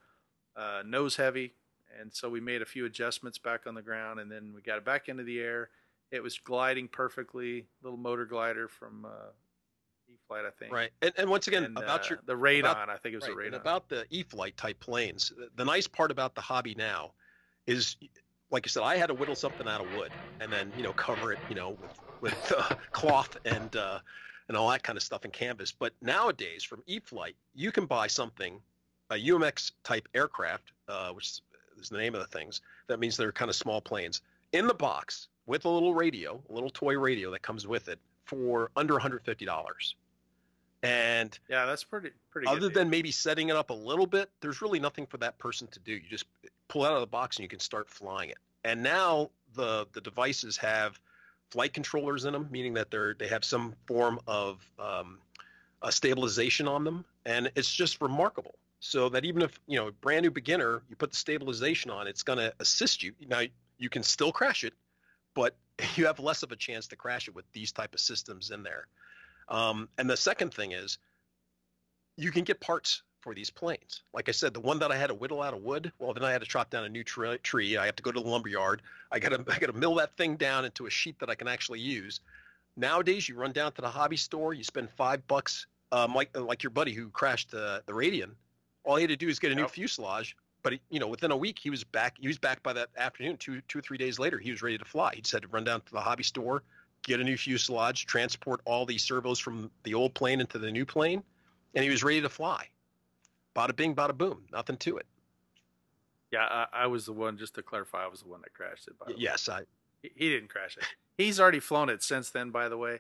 uh, 0.61 0.83
nose 0.85 1.17
heavy, 1.17 1.55
and 2.01 2.13
so 2.13 2.29
we 2.29 2.41
made 2.41 2.63
a 2.63 2.67
few 2.67 2.85
adjustments 2.87 3.39
back 3.39 3.67
on 3.67 3.75
the 3.75 3.83
ground, 3.83 4.21
and 4.21 4.31
then 4.31 4.53
we 4.55 4.61
got 4.63 4.79
it 4.79 4.85
back 4.85 5.09
into 5.09 5.23
the 5.25 5.41
air. 5.41 5.71
It 6.11 6.23
was 6.23 6.39
gliding 6.39 6.89
perfectly, 6.89 7.67
little 7.83 7.99
motor 7.99 8.25
glider 8.25 8.67
from 8.69 9.05
uh, 9.05 9.31
flight, 10.27 10.45
I 10.47 10.51
think. 10.51 10.73
Right. 10.73 10.91
And, 11.03 11.13
and 11.19 11.29
once 11.31 11.49
again, 11.49 11.65
And, 11.65 11.77
about 11.79 12.07
uh, 12.07 12.09
your 12.11 12.19
the 12.27 12.35
Radian, 12.35 12.61
about- 12.61 12.89
I 12.89 12.97
think 12.97 13.13
it 13.15 13.17
was 13.17 13.29
right, 13.29 13.37
the 13.39 13.47
and 13.47 13.55
about 13.55 13.89
the 13.89 14.07
E-flite 14.11 14.57
type 14.57 14.81
planes. 14.81 15.33
the- 15.37 15.51
The 15.57 15.65
nice 15.65 15.87
part 15.87 16.11
about 16.11 16.35
the 16.35 16.41
hobby 16.41 16.75
now 16.77 17.13
is, 17.67 17.97
like 18.51 18.67
I 18.67 18.69
said, 18.69 18.83
I 18.83 18.97
had 18.97 19.09
to 19.09 19.15
whittle 19.15 19.35
something 19.37 19.69
out 19.69 19.81
of 19.85 19.93
wood 19.97 20.11
and 20.41 20.51
then 20.53 20.73
you 20.77 20.83
know 20.83 20.93
cover 20.95 21.33
it, 21.33 21.39
you 21.49 21.55
know, 21.55 21.71
with 21.71 22.01
with 22.21 22.53
uh, 22.57 22.75
cloth 22.93 23.37
and 23.45 23.77
uh, 23.77 23.99
and 24.49 24.57
all 24.57 24.71
that 24.71 24.83
kind 24.83 24.97
of 24.97 25.03
stuff 25.03 25.25
and 25.25 25.33
canvas. 25.33 25.73
But 25.73 25.93
nowadays, 26.01 26.65
from 26.65 26.83
E-flite, 26.87 27.37
you 27.55 27.71
can 27.71 27.85
buy 27.85 28.07
something, 28.07 28.61
a 29.11 29.15
UMX 29.15 29.73
type 29.85 30.09
aircraft, 30.15 30.73
uh, 30.89 31.13
which 31.13 31.41
is 31.79 31.89
the 31.89 31.99
name 31.99 32.15
of 32.15 32.21
the 32.21 32.27
things. 32.27 32.61
That 32.87 33.01
means 33.01 33.17
they're 33.17 33.33
kind 33.33 33.49
of 33.49 33.57
small 33.57 33.81
planes 33.81 34.23
in 34.53 34.67
the 34.67 34.75
box 34.75 35.29
with 35.47 35.65
a 35.65 35.69
little 35.69 35.95
radio, 35.95 36.41
a 36.49 36.53
little 36.53 36.71
toy 36.71 36.99
radio 36.99 37.31
that 37.31 37.43
comes 37.43 37.67
with 37.67 37.89
it 37.89 37.99
for 38.25 38.71
under 38.77 38.95
$150. 38.95 39.95
And 40.83 41.37
yeah, 41.49 41.67
that's 41.67 41.83
pretty 41.83 42.11
pretty. 42.31 42.47
other 42.47 42.69
than 42.69 42.89
maybe 42.89 43.11
setting 43.11 43.49
it 43.49 43.57
up 43.57 43.71
a 43.71 43.75
little 43.75 44.07
bit, 44.07 44.31
there's 44.41 44.63
really 44.63 44.79
nothing 44.79 45.07
for 45.07 45.17
that 45.19 45.37
person 45.39 45.67
to 45.69 45.81
do. 45.81 45.93
You 45.93 46.09
just 46.09 46.27
pull 46.69 46.85
it 46.85 46.89
out 46.89 46.95
of 46.95 47.01
the 47.01 47.07
box 47.07 47.37
and 47.37 47.43
you 47.43 47.49
can 47.49 47.59
start 47.59 47.91
flying 47.91 48.31
it. 48.31 48.39
And 48.65 48.83
now 48.83 49.31
the 49.55 49.87
the 49.93 50.01
devices 50.01 50.57
have 50.59 51.01
flight 51.51 51.73
controllers 51.73 52.27
in 52.27 52.33
them, 52.33 52.49
meaning 52.53 52.75
that 52.75 52.93
they're 52.93 53.15
they 53.15 53.27
have 53.27 53.45
some 53.45 53.75
form 53.87 54.21
of 54.29 54.65
um, 54.79 55.19
a 55.83 55.91
stabilization 55.91 56.69
on 56.69 56.85
them, 56.85 57.05
and 57.27 57.51
it's 57.57 57.73
just 57.73 58.01
remarkable. 58.01 58.55
So 58.81 59.09
that 59.09 59.25
even 59.25 59.43
if 59.43 59.59
you 59.67 59.77
know 59.79 59.89
a 59.89 59.93
brand 59.93 60.23
new 60.23 60.31
beginner, 60.31 60.83
you 60.89 60.97
put 60.97 61.11
the 61.11 61.17
stabilization 61.17 61.91
on, 61.91 62.07
it's 62.07 62.23
going 62.23 62.39
to 62.39 62.53
assist 62.61 63.03
you. 63.03 63.13
Now 63.29 63.43
you 63.79 63.89
can 63.89 64.03
still 64.03 64.33
crash 64.33 64.65
it, 64.65 64.73
but 65.35 65.57
you 65.97 66.07
have 66.07 66.21
less 66.21 66.43
of 66.43 66.53
a 66.53 66.57
chance 66.57 66.87
to 66.89 66.97
crash 66.97 67.29
it 67.29 67.35
with 67.35 67.51
these 67.53 67.73
type 67.73 67.95
of 67.95 68.01
systems 68.01 68.51
in 68.51 68.63
there. 68.63 68.87
Um, 69.49 69.89
and 69.99 70.09
the 70.09 70.17
second 70.17 70.53
thing 70.53 70.73
is 70.73 70.99
you 72.17 72.31
can 72.31 72.45
get 72.45 72.61
parts 72.61 73.03
for 73.21 73.35
these 73.35 73.51
planes. 73.51 74.03
Like 74.13 74.29
I 74.29 74.33
said, 74.33 74.55
the 74.55 74.61
one 74.61 74.79
that 74.79 74.93
I 74.93 74.97
had 74.97 75.09
to 75.09 75.15
whittle 75.15 75.43
out 75.43 75.55
of 75.55 75.63
wood, 75.63 75.93
well, 75.99 76.15
then 76.15 76.25
I 76.25 76.31
had 76.31 76.41
to 76.41 76.47
chop 76.47 76.71
down 76.71 76.85
a 76.85 76.89
new 76.89 77.03
tre- 77.03 77.39
tree. 77.39 77.77
I 77.77 77.87
have 77.87 77.97
to 77.97 78.03
go 78.03 78.13
to 78.13 78.21
the 78.21 78.29
lumber 78.29 78.49
yard. 78.49 78.83
I 79.11 79.19
got 79.19 79.31
to 79.31 79.53
I 79.55 79.59
got 79.59 79.67
to 79.67 79.73
mill 79.73 79.97
that 79.97 80.17
thing 80.17 80.37
down 80.37 80.65
into 80.65 80.87
a 80.87 80.91
sheet 80.91 81.19
that 81.21 81.31
I 81.31 81.35
can 81.35 81.49
actually 81.49 81.81
use. 81.81 82.21
Nowadays, 82.77 83.29
you 83.29 83.35
run 83.35 83.53
down 83.53 83.73
to 83.73 83.81
the 83.81 83.89
hobby 83.89 84.17
store, 84.17 84.55
you 84.55 84.63
spend 84.63 84.89
five 84.97 85.27
bucks, 85.27 85.67
um, 85.91 86.15
like 86.15 86.37
like 86.37 86.63
your 86.63 86.71
buddy 86.71 86.93
who 86.93 87.11
crashed 87.11 87.51
the 87.51 87.83
the 87.87 87.93
Radian. 87.93 88.31
All 88.85 88.97
he 88.97 89.03
had 89.03 89.11
to 89.11 89.17
do 89.17 89.29
is 89.29 89.39
get 89.39 89.53
a 89.53 89.55
new 89.55 89.63
Yep. 89.63 89.71
fuselage. 89.71 90.37
But 90.63 90.73
he, 90.73 90.81
you 90.91 90.99
know, 90.99 91.07
within 91.07 91.31
a 91.31 91.37
week, 91.37 91.59
he 91.59 91.71
was 91.71 91.85
back. 91.85 92.17
He 92.19 92.27
was 92.27 92.39
back 92.39 92.63
by 92.63 92.73
that 92.73 92.89
afternoon. 92.97 93.37
Two 93.37 93.61
two 93.69 93.79
or 93.79 93.83
three 93.83 93.99
days 93.99 94.19
later, 94.19 94.39
he 94.39 94.51
was 94.51 94.61
ready 94.61 94.77
to 94.77 94.85
fly. 94.85 95.15
He 95.15 95.21
just 95.21 95.33
had 95.33 95.43
to 95.43 95.49
run 95.49 95.63
down 95.65 95.81
to 95.83 95.93
the 95.93 96.01
hobby 96.01 96.25
store, 96.25 96.63
get 97.05 97.21
a 97.21 97.25
new 97.25 97.37
fuselage, 97.37 98.07
transport 98.07 98.61
all 98.65 98.85
the 98.85 98.99
servos 98.99 99.39
from 99.39 99.71
the 99.85 99.95
old 99.95 100.15
plane 100.15 100.41
into 100.41 100.59
the 100.59 100.71
new 100.71 100.85
plane, 100.85 101.23
and 101.75 101.85
he 101.85 101.91
was 101.91 102.03
ready 102.03 102.21
to 102.21 102.29
fly. 102.29 102.67
Bada 103.55 103.75
bing, 103.77 103.95
bada 103.95 104.17
boom. 104.17 104.45
Nothing 104.53 104.77
to 104.79 104.97
it. 104.99 105.07
yeah, 106.33 106.41
I, 106.51 106.67
I 106.73 106.87
was 106.87 107.07
the 107.07 107.13
one. 107.13 107.39
Just 107.39 107.55
to 107.55 107.63
clarify, 107.63 108.05
I 108.05 108.09
was 108.09 108.23
the 108.23 108.29
one 108.29 108.41
that 108.43 108.53
crashed 108.53 108.89
it. 108.89 108.99
By 108.99 109.07
the 109.07 109.13
way. 109.13 109.19
Yes, 109.21 109.49
I. 109.49 109.63
He, 110.03 110.11
he 110.15 110.29
didn't 110.29 110.49
crash 110.49 110.77
it. 110.77 110.85
He's 111.17 111.39
already 111.41 111.61
flown 111.61 111.89
it 111.89 112.03
since 112.03 112.31
then. 112.31 112.51
By 112.51 112.69
the 112.69 112.77
way, 112.77 112.99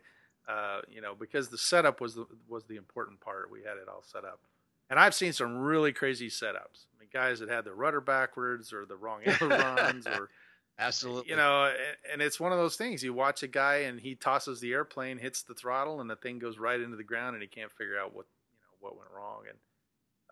uh, 0.48 0.80
you 0.88 1.00
know, 1.00 1.14
because 1.14 1.48
the 1.48 1.58
setup 1.58 2.00
was 2.00 2.14
the 2.14 2.26
was 2.48 2.64
the 2.66 2.76
important 2.76 3.20
part. 3.20 3.50
We 3.50 3.60
had 3.62 3.76
it 3.78 3.88
all 3.88 4.02
set 4.04 4.24
up, 4.24 4.40
and 4.90 4.98
I've 4.98 5.14
seen 5.14 5.33
some 5.33 5.59
really 5.59 5.92
crazy 5.92 6.29
setups. 6.29 6.87
I 6.94 7.01
mean, 7.01 7.09
guys 7.12 7.40
that 7.40 7.48
had 7.48 7.64
the 7.64 7.72
rudder 7.72 8.01
backwards 8.01 8.72
or 8.72 8.87
the 8.87 8.96
wrong 8.96 9.20
ailerons 9.27 10.07
or 10.07 10.31
Absolutely. 10.79 11.31
you 11.31 11.37
know, 11.37 11.72
and, 12.12 12.22
it's 12.22 12.38
one 12.38 12.53
of 12.53 12.59
those 12.59 12.77
things. 12.77 13.03
You 13.03 13.12
watch 13.12 13.42
a 13.42 13.48
guy 13.48 13.79
and 13.79 13.98
he 14.01 14.14
tosses 14.14 14.61
the 14.61 14.72
airplane, 14.72 15.18
hits 15.18 15.42
the 15.42 15.55
throttle, 15.55 16.01
and 16.01 16.09
the 16.09 16.16
thing 16.16 16.38
goes 16.38 16.59
right 16.59 16.81
into 16.81 16.96
the 16.96 17.03
ground, 17.03 17.35
and 17.35 17.42
he 17.42 17.48
can't 17.48 17.72
figure 17.72 17.98
out 17.98 18.14
what 18.14 18.27
you 18.53 18.59
know 18.61 18.88
what 18.88 18.96
went 18.96 19.11
wrong. 19.14 19.42
And 19.48 19.59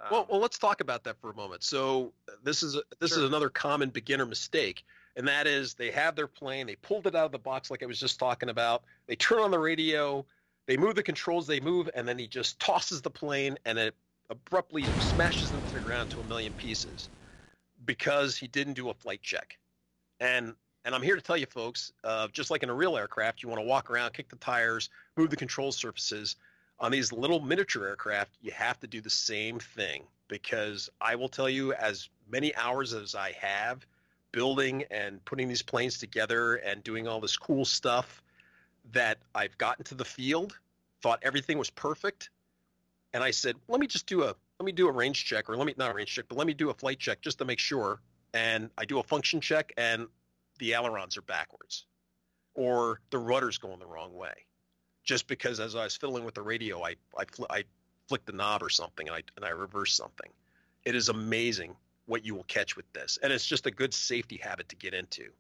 um, 0.01 0.09
Well, 0.11 0.27
well, 0.31 0.41
let's 0.41 0.59
talk 0.59 0.81
about 0.81 1.03
that 1.05 1.21
for 1.21 1.31
a 1.31 1.35
moment. 1.35 1.65
So 1.65 2.13
uh, 2.29 2.33
this 2.45 2.63
is 2.63 2.77
a, 2.77 2.83
this 3.01 3.13
is 3.13 3.25
another 3.25 3.49
common 3.49 3.91
beginner 3.91 4.25
mistake, 4.25 4.85
and 5.17 5.27
that 5.27 5.49
is 5.49 5.75
they 5.75 5.91
have 5.91 6.15
their 6.15 6.29
plane, 6.29 6.69
they 6.69 6.77
pulled 6.77 7.09
it 7.09 7.17
out 7.17 7.27
of 7.27 7.33
the 7.33 7.39
box 7.39 7.69
like 7.69 7.83
I 7.83 7.87
was 7.87 7.99
just 7.99 8.21
talking 8.21 8.49
about. 8.49 8.85
They 9.09 9.17
turn 9.17 9.41
on 9.41 9.51
the 9.51 9.59
radio, 9.59 10.25
they 10.67 10.77
move 10.77 10.95
the 10.95 11.03
controls, 11.03 11.49
they 11.49 11.59
move, 11.59 11.91
and 11.93 12.07
then 12.07 12.21
he 12.21 12.29
just 12.29 12.61
tosses 12.61 13.03
the 13.03 13.11
plane, 13.11 13.59
and 13.65 13.79
it 13.79 13.97
abruptly 14.31 14.89
smashes 14.99 15.53
into 15.53 15.73
the 15.73 15.81
ground 15.81 16.11
to 16.11 16.21
a 16.21 16.25
million 16.25 16.53
pieces 16.53 17.09
because 17.85 18.37
he 18.37 18.49
didn't 18.49 18.75
do 18.75 18.91
a 18.91 18.95
flight 18.95 19.23
check. 19.23 19.59
And 20.21 20.55
and 20.85 20.95
I'm 20.95 21.03
here 21.03 21.17
to 21.17 21.21
tell 21.21 21.37
you, 21.37 21.47
folks, 21.47 21.93
uh, 22.05 22.29
just 22.29 22.49
like 22.49 22.63
in 22.63 22.71
a 22.71 22.75
real 22.75 22.97
aircraft, 22.97 23.43
you 23.43 23.49
want 23.49 23.61
to 23.61 23.67
walk 23.67 23.91
around, 23.91 24.13
kick 24.13 24.29
the 24.29 24.37
tires, 24.37 24.89
move 25.17 25.31
the 25.31 25.37
control 25.37 25.73
surfaces 25.73 26.37
on 26.79 26.93
these 26.93 27.13
little 27.13 27.41
miniature 27.41 27.87
aircraft, 27.87 28.33
you 28.43 28.53
have 28.53 28.79
to 28.81 28.87
do 28.87 29.01
the 29.01 29.11
same 29.11 29.59
thing 29.59 30.05
because 30.29 30.91
I 31.01 31.15
will 31.15 31.29
tell 31.29 31.49
you, 31.49 31.73
as 31.75 32.09
many 32.29 32.55
hours 32.57 32.93
as 32.93 33.15
I 33.15 33.33
have 33.33 33.87
building 34.33 34.85
and 34.91 35.25
putting 35.25 35.49
these 35.49 35.63
planes 35.63 35.99
together 35.99 36.57
and 36.57 36.83
doing 36.83 37.09
all 37.09 37.21
this 37.21 37.37
cool 37.37 37.65
stuff, 37.65 38.23
that 38.93 39.19
I've 39.35 39.57
gotten 39.59 39.85
to 39.85 39.95
the 39.95 40.05
field, 40.05 40.59
thought 41.01 41.19
everything 41.23 41.59
was 41.59 41.71
perfect, 41.71 42.31
and 43.17 43.25
I 43.25 43.31
said, 43.31 43.57
let 43.67 43.81
me 43.81 43.87
just 43.87 44.07
do 44.07 44.25
a 44.25 44.35
let 44.59 44.67
me 44.67 44.73
do 44.73 44.89
a 44.89 44.93
range 44.93 45.25
check, 45.25 45.49
or 45.49 45.57
let 45.57 45.67
me 45.67 45.75
not 45.79 45.91
a 45.91 45.95
range 45.95 46.15
check, 46.15 46.27
but 46.29 46.37
let 46.37 46.47
me 46.47 46.53
do 46.53 46.69
a 46.69 46.75
flight 46.75 46.99
check 46.99 47.23
just 47.23 47.39
to 47.39 47.47
make 47.47 47.59
sure. 47.59 48.03
And 48.35 48.69
I 48.77 48.85
do 48.85 48.99
a 48.99 49.03
function 49.03 49.41
check, 49.41 49.73
and 49.79 50.07
the 50.59 50.75
ailerons 50.75 51.17
are 51.17 51.23
backwards, 51.23 51.87
or 52.55 53.01
the 53.09 53.19
rudder's 53.19 53.57
going 53.57 53.79
the 53.79 53.87
wrong 53.87 54.15
way 54.15 54.35
just 55.03 55.29
because 55.29 55.61
as 55.61 55.75
I 55.75 55.85
was 55.85 55.97
fiddling 55.97 56.25
with 56.25 56.35
the 56.35 56.43
radio, 56.43 56.85
I 56.85 56.97
I, 57.17 57.25
fl- 57.25 57.47
I 57.49 57.65
flicked 58.07 58.27
the 58.27 58.33
knob 58.33 58.63
or 58.63 58.69
something 58.69 59.09
and 59.09 59.17
I 59.17 59.23
and 59.37 59.47
I 59.47 59.51
reversed 59.51 59.97
something. 59.97 60.31
It 60.85 60.95
is 60.95 61.09
amazing 61.09 61.75
what 62.05 62.23
you 62.23 62.35
will 62.35 62.45
catch 62.45 62.77
with 62.77 62.93
this, 62.93 63.19
and 63.23 63.33
it's 63.33 63.47
just 63.47 63.65
a 63.65 63.71
good 63.71 63.95
safety 63.95 64.37
habit 64.37 64.69
to 64.69 64.77
get 64.77 64.93
into. 64.93 65.31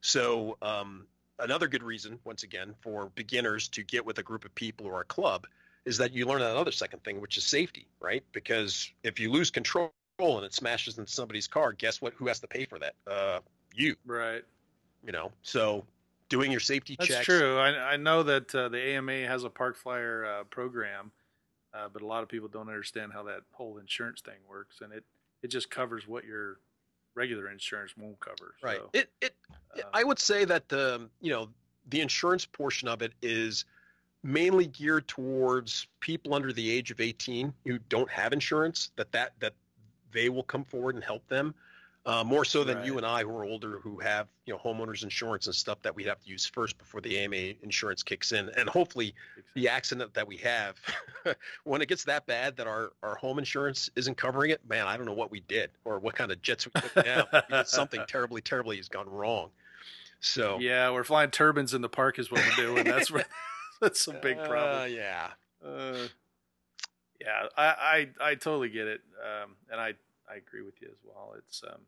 So 0.00 0.56
um, 0.62 1.06
another 1.38 1.68
good 1.68 1.82
reason, 1.82 2.18
once 2.24 2.44
again, 2.44 2.74
for 2.80 3.10
beginners 3.14 3.68
to 3.68 3.82
get 3.82 4.06
with 4.06 4.18
a 4.18 4.22
group 4.22 4.46
of 4.46 4.54
people 4.54 4.86
or 4.86 5.02
a 5.02 5.04
club 5.04 5.46
is 5.86 5.98
that 5.98 6.12
you 6.12 6.26
learn 6.26 6.42
another 6.42 6.72
second 6.72 7.02
thing, 7.04 7.20
which 7.20 7.38
is 7.38 7.44
safety, 7.44 7.86
right? 8.00 8.24
Because 8.32 8.90
if 9.04 9.20
you 9.20 9.30
lose 9.30 9.50
control 9.50 9.92
and 10.18 10.44
it 10.44 10.52
smashes 10.52 10.98
into 10.98 11.10
somebody's 11.10 11.46
car, 11.46 11.72
guess 11.72 12.02
what? 12.02 12.12
Who 12.14 12.26
has 12.26 12.40
to 12.40 12.48
pay 12.48 12.66
for 12.66 12.78
that? 12.80 12.94
Uh, 13.06 13.38
you, 13.74 13.94
right. 14.04 14.42
you 15.04 15.12
know. 15.12 15.30
So 15.42 15.86
doing 16.28 16.50
your 16.50 16.60
safety 16.60 16.96
checks. 16.96 17.08
That's 17.08 17.26
checks. 17.26 17.38
true. 17.38 17.58
I, 17.58 17.92
I 17.92 17.96
know 17.96 18.24
that 18.24 18.52
uh, 18.54 18.68
the 18.68 18.80
AMA 18.80 19.26
has 19.26 19.44
a 19.44 19.50
Park 19.50 19.76
Flyer 19.76 20.26
uh, 20.26 20.44
program, 20.44 21.12
uh, 21.72 21.88
but 21.92 22.02
a 22.02 22.06
lot 22.06 22.24
of 22.24 22.28
people 22.28 22.48
don't 22.48 22.68
understand 22.68 23.12
how 23.12 23.22
that 23.22 23.42
whole 23.52 23.78
insurance 23.78 24.20
thing 24.20 24.38
works, 24.48 24.80
and 24.82 24.92
it 24.92 25.04
it 25.42 25.48
just 25.48 25.70
covers 25.70 26.08
what 26.08 26.24
your 26.24 26.58
regular 27.14 27.48
insurance 27.48 27.96
won't 27.96 28.18
cover. 28.18 28.54
Right. 28.60 28.78
So, 28.78 28.90
It 28.92 29.10
it 29.20 29.34
uh, 29.76 29.82
I 29.94 30.02
would 30.02 30.18
say 30.18 30.44
that 30.46 30.72
um, 30.72 31.10
you 31.20 31.30
know 31.30 31.48
the 31.88 32.00
insurance 32.00 32.44
portion 32.44 32.88
of 32.88 33.02
it 33.02 33.12
is 33.22 33.64
mainly 34.26 34.66
geared 34.66 35.06
towards 35.06 35.86
people 36.00 36.34
under 36.34 36.52
the 36.52 36.70
age 36.70 36.90
of 36.90 37.00
18 37.00 37.52
who 37.64 37.78
don't 37.88 38.10
have 38.10 38.32
insurance. 38.32 38.90
That 38.96 39.12
that 39.12 39.32
that 39.40 39.54
they 40.12 40.28
will 40.28 40.42
come 40.42 40.64
forward 40.64 40.94
and 40.94 41.04
help 41.04 41.26
them. 41.28 41.54
Uh, 42.04 42.22
more 42.22 42.44
so 42.44 42.62
than 42.62 42.84
you 42.84 42.98
and 42.98 43.04
I, 43.04 43.24
who 43.24 43.30
are 43.30 43.44
older, 43.44 43.80
who 43.80 43.98
have 43.98 44.28
you 44.44 44.54
know 44.54 44.60
homeowners 44.60 45.02
insurance 45.02 45.46
and 45.46 45.54
stuff 45.54 45.82
that 45.82 45.96
we 45.96 46.04
have 46.04 46.20
to 46.20 46.28
use 46.28 46.46
first 46.46 46.78
before 46.78 47.00
the 47.00 47.18
AMA 47.18 47.54
insurance 47.62 48.04
kicks 48.04 48.30
in, 48.30 48.48
and 48.56 48.68
hopefully 48.68 49.12
the 49.54 49.68
accident 49.68 50.14
that 50.14 50.28
we 50.28 50.36
have, 50.36 50.76
when 51.64 51.82
it 51.82 51.88
gets 51.88 52.04
that 52.04 52.24
bad 52.26 52.56
that 52.58 52.68
our, 52.68 52.92
our 53.02 53.16
home 53.16 53.40
insurance 53.40 53.90
isn't 53.96 54.16
covering 54.16 54.52
it, 54.52 54.60
man, 54.68 54.86
I 54.86 54.96
don't 54.96 55.06
know 55.06 55.14
what 55.14 55.32
we 55.32 55.40
did 55.40 55.70
or 55.84 55.98
what 55.98 56.14
kind 56.14 56.30
of 56.30 56.40
jets 56.42 56.66
we 56.66 56.80
took 56.80 57.04
down. 57.04 57.64
Something 57.64 58.02
terribly, 58.08 58.40
terribly 58.40 58.76
has 58.76 58.88
gone 58.88 59.08
wrong. 59.08 59.50
So 60.20 60.58
yeah, 60.60 60.90
we're 60.90 61.02
flying 61.02 61.32
turbines 61.32 61.74
in 61.74 61.82
the 61.82 61.88
park 61.88 62.20
is 62.20 62.30
what 62.30 62.40
we're 62.40 62.66
doing. 62.66 62.84
That's 62.84 63.10
where, 63.10 63.26
that's 63.80 64.06
a 64.08 64.12
big 64.12 64.38
Uh, 64.38 64.48
problem. 64.48 64.92
yeah. 64.92 65.28
Uh, 65.64 66.08
yeah, 67.20 67.46
I, 67.56 68.08
I 68.20 68.30
I 68.30 68.34
totally 68.34 68.68
get 68.68 68.86
it, 68.86 69.00
um, 69.24 69.56
and 69.70 69.80
I 69.80 69.94
I 70.30 70.36
agree 70.36 70.62
with 70.62 70.80
you 70.82 70.88
as 70.88 70.98
well. 71.04 71.34
It's 71.38 71.62
um, 71.64 71.80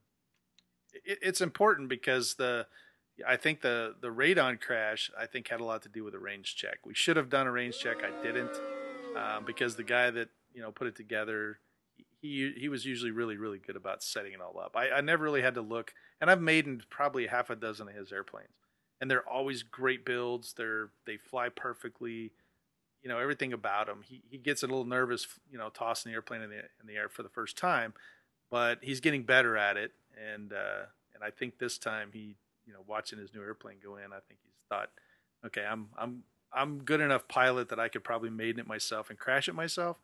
it, 1.05 1.19
it's 1.21 1.41
important 1.41 1.89
because 1.89 2.35
the 2.35 2.67
I 3.27 3.37
think 3.37 3.61
the 3.61 3.95
the 4.01 4.09
Radian 4.09 4.61
crash 4.61 5.11
I 5.19 5.27
think 5.27 5.49
had 5.49 5.61
a 5.61 5.65
lot 5.65 5.83
to 5.83 5.89
do 5.89 6.03
with 6.03 6.15
a 6.15 6.19
range 6.19 6.57
check. 6.57 6.79
We 6.87 6.95
should 6.95 7.17
have 7.17 7.29
done 7.29 7.47
a 7.47 7.53
range 7.53 7.79
check. 7.79 7.99
I 8.03 8.23
didn't 8.23 8.53
um, 9.17 9.45
because 9.45 9.77
the 9.77 9.83
guy 9.85 10.11
that 10.11 10.31
you 10.55 10.63
know 10.63 10.71
put 10.73 10.87
it 10.87 10.97
together. 10.97 11.59
He, 12.21 12.53
he 12.57 12.69
was 12.69 12.85
usually 12.85 13.13
really 13.13 13.37
really 13.37 13.59
good 13.59 13.77
about 13.77 14.03
setting 14.03 14.33
it 14.33 14.41
all 14.41 14.59
up. 14.59 14.75
I, 14.77 14.91
I 14.91 15.01
never 15.03 15.23
really 15.23 15.43
had 15.43 15.55
to 15.55 15.61
look, 15.61 15.95
and 16.21 16.29
I've 16.29 16.41
made 16.43 16.67
probably 16.91 17.29
half 17.29 17.49
a 17.49 17.55
dozen 17.55 17.87
of 17.89 17.95
his 17.95 18.11
airplanes, 18.11 18.49
and 19.01 19.11
they're 19.11 19.29
always 19.29 19.63
great 19.63 20.05
builds. 20.05 20.55
They're 20.55 20.91
they 21.07 21.17
fly 21.17 21.49
perfectly 21.49 22.33
you 23.03 23.09
know 23.09 23.19
everything 23.19 23.53
about 23.53 23.89
him. 23.89 24.03
He 24.05 24.23
he 24.29 24.39
gets 24.39 24.63
a 24.63 24.67
little 24.67 24.85
nervous, 24.85 25.27
you 25.51 25.59
know, 25.59 25.71
tossing 25.71 26.11
the 26.11 26.15
airplane 26.15 26.43
in 26.43 26.51
the 26.51 26.59
in 26.59 26.87
the 26.87 26.97
air 26.97 27.09
for 27.09 27.23
the 27.23 27.29
first 27.29 27.57
time, 27.57 27.95
but 28.51 28.79
he's 28.83 29.01
getting 29.01 29.23
better 29.23 29.57
at 29.57 29.77
it. 29.77 29.93
And 30.33 30.53
uh, 30.53 30.87
and 31.15 31.23
I 31.23 31.31
think 31.31 31.59
this 31.59 31.79
time 31.79 32.11
he, 32.13 32.37
you 32.67 32.73
know, 32.73 32.81
watching 32.87 33.19
his 33.19 33.33
new 33.35 33.43
airplane 33.43 33.77
go 33.83 33.97
in, 33.97 34.13
I 34.13 34.21
think 34.29 34.41
he's 34.45 34.61
thought, 34.69 34.91
okay, 35.47 35.65
I'm 35.65 35.89
I'm 35.97 36.23
I'm 36.53 36.83
good 36.83 37.01
enough 37.01 37.29
pilot 37.29 37.69
that 37.69 37.79
I 37.79 37.89
could 37.89 38.05
probably 38.05 38.31
maiden 38.31 38.61
it 38.61 38.67
myself 38.67 39.11
and 39.11 39.19
crash 39.19 39.49
it 39.49 39.55
myself. 39.55 39.99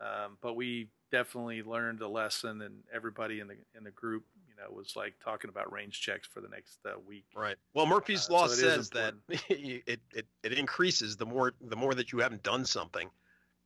Um, 0.00 0.38
but 0.40 0.54
we 0.54 0.88
definitely 1.12 1.62
learned 1.62 2.00
a 2.00 2.08
lesson, 2.08 2.60
and 2.62 2.82
everybody 2.92 3.38
in 3.40 3.46
the 3.46 3.56
in 3.76 3.84
the 3.84 3.90
group, 3.92 4.24
was 4.70 4.94
like 4.96 5.14
talking 5.24 5.48
about 5.48 5.72
range 5.72 6.00
checks 6.00 6.26
for 6.26 6.40
the 6.40 6.48
next 6.48 6.78
uh, 6.86 6.92
week. 7.06 7.24
Right. 7.34 7.56
Well, 7.74 7.86
Murphy's 7.86 8.28
uh, 8.28 8.34
law 8.34 8.46
so 8.46 8.54
says 8.54 8.90
that 8.90 9.14
it, 9.48 10.00
it 10.12 10.26
it 10.42 10.52
increases 10.52 11.16
the 11.16 11.26
more 11.26 11.54
the 11.60 11.76
more 11.76 11.94
that 11.94 12.12
you 12.12 12.18
haven't 12.20 12.42
done 12.42 12.64
something. 12.64 13.08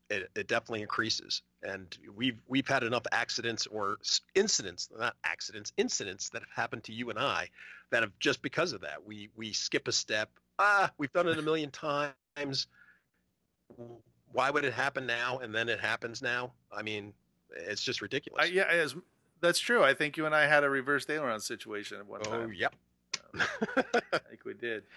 It, 0.08 0.30
it 0.36 0.46
definitely 0.46 0.82
increases, 0.82 1.42
and 1.64 1.96
we've 2.14 2.38
we've 2.46 2.68
had 2.68 2.84
enough 2.84 3.02
accidents 3.10 3.66
or 3.66 3.98
incidents, 4.36 4.88
not 4.96 5.16
accidents, 5.24 5.72
incidents 5.76 6.28
that 6.28 6.42
have 6.42 6.52
happened 6.54 6.84
to 6.84 6.92
you 6.92 7.10
and 7.10 7.18
I, 7.18 7.50
that 7.90 8.02
have 8.02 8.16
just 8.20 8.40
because 8.40 8.72
of 8.72 8.82
that. 8.82 9.04
We 9.04 9.30
we 9.34 9.52
skip 9.52 9.88
a 9.88 9.92
step. 9.92 10.30
Ah, 10.60 10.92
we've 10.96 11.12
done 11.12 11.28
it 11.28 11.38
a 11.38 11.42
million 11.42 11.70
times. 12.36 12.68
Why 14.32 14.50
would 14.50 14.64
it 14.64 14.74
happen 14.74 15.06
now 15.06 15.38
and 15.38 15.52
then 15.52 15.68
it 15.68 15.80
happens 15.80 16.22
now? 16.22 16.52
I 16.70 16.82
mean, 16.82 17.12
it's 17.50 17.82
just 17.82 18.00
ridiculous. 18.02 18.44
Uh, 18.44 18.48
yeah, 18.52 18.66
as, 18.70 18.94
that's 19.40 19.58
true. 19.58 19.82
I 19.82 19.94
think 19.94 20.16
you 20.16 20.26
and 20.26 20.34
I 20.34 20.46
had 20.46 20.64
a 20.64 20.70
reverse 20.70 21.08
aileron 21.08 21.40
situation 21.40 21.98
at 21.98 22.06
one 22.06 22.20
oh, 22.26 22.30
time. 22.30 22.48
Oh, 22.48 22.50
yep. 22.50 22.74
I 23.34 24.18
think 24.28 24.44
we 24.44 24.54
did. 24.54 24.84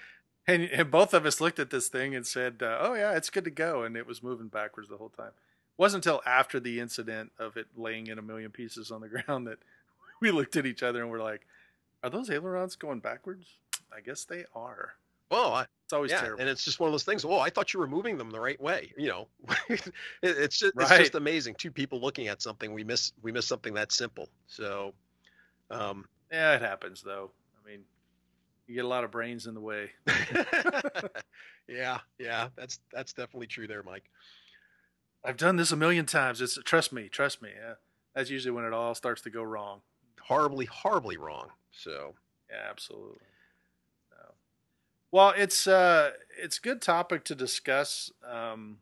And, 0.48 0.64
and, 0.64 0.90
both 0.90 1.14
of 1.14 1.28
us 1.28 1.40
looked 1.40 1.60
at 1.60 1.70
this 1.70 1.90
thing 1.90 2.16
and 2.16 2.26
said, 2.26 2.64
uh, 2.64 2.80
"Oh 2.82 2.96
yeah, 2.96 3.16
it's 3.16 3.30
good 3.30 3.44
to 3.44 3.52
go," 3.52 3.84
and 3.84 3.96
it 3.96 4.08
was 4.08 4.24
moving 4.24 4.48
backwards 4.48 4.90
the 4.90 4.98
whole 4.98 5.10
time. 5.10 5.28
It 5.28 5.78
wasn't 5.78 6.08
until 6.08 6.24
after 6.26 6.60
the 6.60 6.80
incident 6.80 7.34
of 7.38 7.56
it 7.56 7.68
laying 7.78 8.08
in 8.08 8.18
a 8.18 8.24
million 8.24 8.50
pieces 8.50 8.90
on 8.90 9.02
the 9.02 9.10
ground 9.24 9.46
that 9.46 9.60
we 10.20 10.32
looked 10.32 10.56
at 10.56 10.66
each 10.66 10.82
other 10.82 11.04
and 11.04 11.12
were 11.12 11.22
like, 11.22 11.46
"Are 12.02 12.10
those 12.10 12.32
ailerons 12.32 12.76
going 12.76 13.00
backwards?" 13.00 13.58
I 13.96 14.02
guess 14.02 14.24
they 14.24 14.46
are. 14.56 14.96
Well, 15.30 15.54
I, 15.54 15.66
it's 15.90 15.94
always 15.96 16.12
yeah, 16.12 16.22
terrible. 16.22 16.42
and 16.42 16.48
it's 16.48 16.64
just 16.64 16.80
one 16.80 16.88
of 16.88 16.94
those 16.94 17.04
things. 17.04 17.26
Oh, 17.26 17.40
I 17.40 17.50
thought 17.50 17.74
you 17.74 17.80
were 17.80 17.88
moving 17.88 18.16
them 18.16 18.30
the 18.30 18.40
right 18.40 18.62
way. 18.62 18.94
You 18.96 19.08
know, 19.08 19.28
it's 20.22 20.60
just 20.60 20.76
right. 20.76 20.92
it's 20.92 21.00
just 21.00 21.16
amazing. 21.16 21.56
Two 21.56 21.72
people 21.72 22.00
looking 22.00 22.28
at 22.28 22.44
something, 22.44 22.76
we 22.76 22.84
miss 22.84 23.12
we 23.24 23.32
miss 23.32 23.48
something 23.48 23.74
that 23.74 23.92
simple. 23.92 24.30
So, 24.46 24.94
um, 25.72 26.06
yeah, 26.32 26.54
it 26.54 26.62
happens 26.62 27.02
though. 27.02 27.32
I 27.60 27.68
mean, 27.68 27.80
you 28.68 28.76
get 28.76 28.86
a 28.86 28.88
lot 28.88 29.04
of 29.04 29.10
brains 29.10 29.48
in 29.48 29.56
the 29.56 29.62
way. 29.62 29.90
yeah, 31.68 32.02
yeah, 32.20 32.50
that's 32.56 32.80
that's 32.94 33.14
definitely 33.14 33.48
true 33.48 33.66
there, 33.66 33.82
Mike. 33.82 34.04
I've 35.26 35.38
done 35.38 35.56
this 35.56 35.72
a 35.72 35.76
million 35.76 36.06
times. 36.06 36.40
It's 36.40 36.60
trust 36.66 36.94
me, 36.94 37.10
trust 37.10 37.42
me. 37.42 37.50
Yeah, 37.60 37.74
that's 38.14 38.30
usually 38.30 38.52
when 38.52 38.64
it 38.64 38.74
all 38.74 38.94
starts 38.94 39.24
to 39.24 39.32
go 39.32 39.42
wrong. 39.42 39.82
Horribly, 40.22 40.66
horribly 40.66 41.18
wrong. 41.18 41.48
So, 41.72 42.14
yeah, 42.48 42.68
absolutely. 42.70 43.26
Well, 45.12 45.34
it's 45.36 45.66
uh, 45.66 46.12
it's 46.42 46.58
a 46.60 46.62
good 46.62 46.82
topic 46.82 47.24
to 47.26 47.36
discuss. 47.36 48.12
Um, 48.30 48.78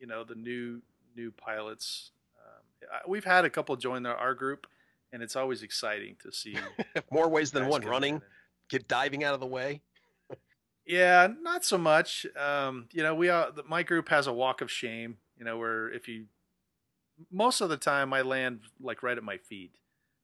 you 0.00 0.06
know, 0.06 0.24
the 0.24 0.34
new 0.34 0.82
new 1.16 1.30
pilots. 1.30 2.10
Um, 2.38 3.00
we've 3.06 3.24
had 3.24 3.44
a 3.44 3.50
couple 3.50 3.76
join 3.76 4.02
the, 4.02 4.10
our 4.10 4.34
group, 4.34 4.66
and 5.12 5.22
it's 5.22 5.36
always 5.36 5.62
exciting 5.62 6.16
to 6.22 6.32
see 6.32 6.56
more 7.10 7.28
ways 7.28 7.52
than 7.52 7.68
one. 7.68 7.82
Running, 7.82 8.22
get 8.68 8.88
diving 8.88 9.22
out 9.22 9.34
of 9.34 9.40
the 9.40 9.46
way. 9.46 9.82
yeah, 10.84 11.28
not 11.42 11.64
so 11.64 11.78
much. 11.78 12.26
Um, 12.36 12.88
you 12.92 13.04
know, 13.04 13.14
we 13.14 13.28
are, 13.28 13.52
my 13.66 13.84
group 13.84 14.08
has 14.08 14.26
a 14.26 14.32
walk 14.32 14.60
of 14.60 14.70
shame. 14.70 15.18
You 15.38 15.44
know, 15.44 15.58
where 15.58 15.88
if 15.90 16.08
you 16.08 16.26
most 17.30 17.60
of 17.60 17.68
the 17.68 17.76
time 17.76 18.12
I 18.12 18.22
land 18.22 18.60
like 18.80 19.04
right 19.04 19.16
at 19.16 19.22
my 19.22 19.38
feet, 19.38 19.76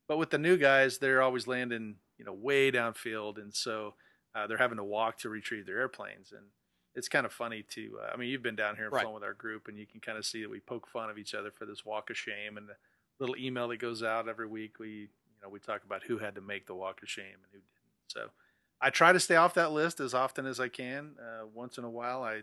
but 0.08 0.18
with 0.18 0.30
the 0.30 0.38
new 0.38 0.56
guys, 0.56 0.98
they're 0.98 1.22
always 1.22 1.46
landing 1.46 1.96
you 2.18 2.24
know 2.24 2.32
way 2.32 2.72
downfield, 2.72 3.38
and 3.38 3.54
so 3.54 3.94
uh, 4.34 4.46
they're 4.46 4.58
having 4.58 4.78
to 4.78 4.84
walk 4.84 5.18
to 5.18 5.28
retrieve 5.28 5.66
their 5.66 5.78
airplanes, 5.78 6.32
and 6.32 6.46
it's 6.94 7.08
kind 7.08 7.26
of 7.26 7.32
funny 7.32 7.64
to. 7.70 7.98
Uh, 8.02 8.10
I 8.12 8.16
mean, 8.16 8.28
you've 8.28 8.42
been 8.42 8.56
down 8.56 8.76
here 8.76 8.84
and 8.84 8.92
right. 8.92 9.02
flown 9.02 9.14
with 9.14 9.22
our 9.22 9.34
group, 9.34 9.68
and 9.68 9.78
you 9.78 9.86
can 9.86 10.00
kind 10.00 10.18
of 10.18 10.26
see 10.26 10.42
that 10.42 10.50
we 10.50 10.60
poke 10.60 10.88
fun 10.88 11.10
of 11.10 11.18
each 11.18 11.34
other 11.34 11.50
for 11.50 11.66
this 11.66 11.84
walk 11.84 12.10
of 12.10 12.16
shame, 12.16 12.56
and 12.56 12.68
the 12.68 12.74
little 13.18 13.36
email 13.36 13.68
that 13.68 13.78
goes 13.78 14.02
out 14.02 14.28
every 14.28 14.46
week. 14.46 14.78
We, 14.78 14.88
you 14.88 15.08
know, 15.42 15.48
we 15.48 15.60
talk 15.60 15.84
about 15.84 16.02
who 16.04 16.18
had 16.18 16.34
to 16.34 16.40
make 16.40 16.66
the 16.66 16.74
walk 16.74 17.02
of 17.02 17.08
shame 17.08 17.24
and 17.24 17.52
who 17.52 17.58
didn't. 17.58 17.68
So, 18.08 18.30
I 18.80 18.90
try 18.90 19.12
to 19.12 19.20
stay 19.20 19.36
off 19.36 19.54
that 19.54 19.72
list 19.72 20.00
as 20.00 20.14
often 20.14 20.46
as 20.46 20.60
I 20.60 20.68
can. 20.68 21.12
Uh, 21.18 21.46
once 21.52 21.78
in 21.78 21.84
a 21.84 21.90
while, 21.90 22.22
I, 22.22 22.34
you 22.34 22.42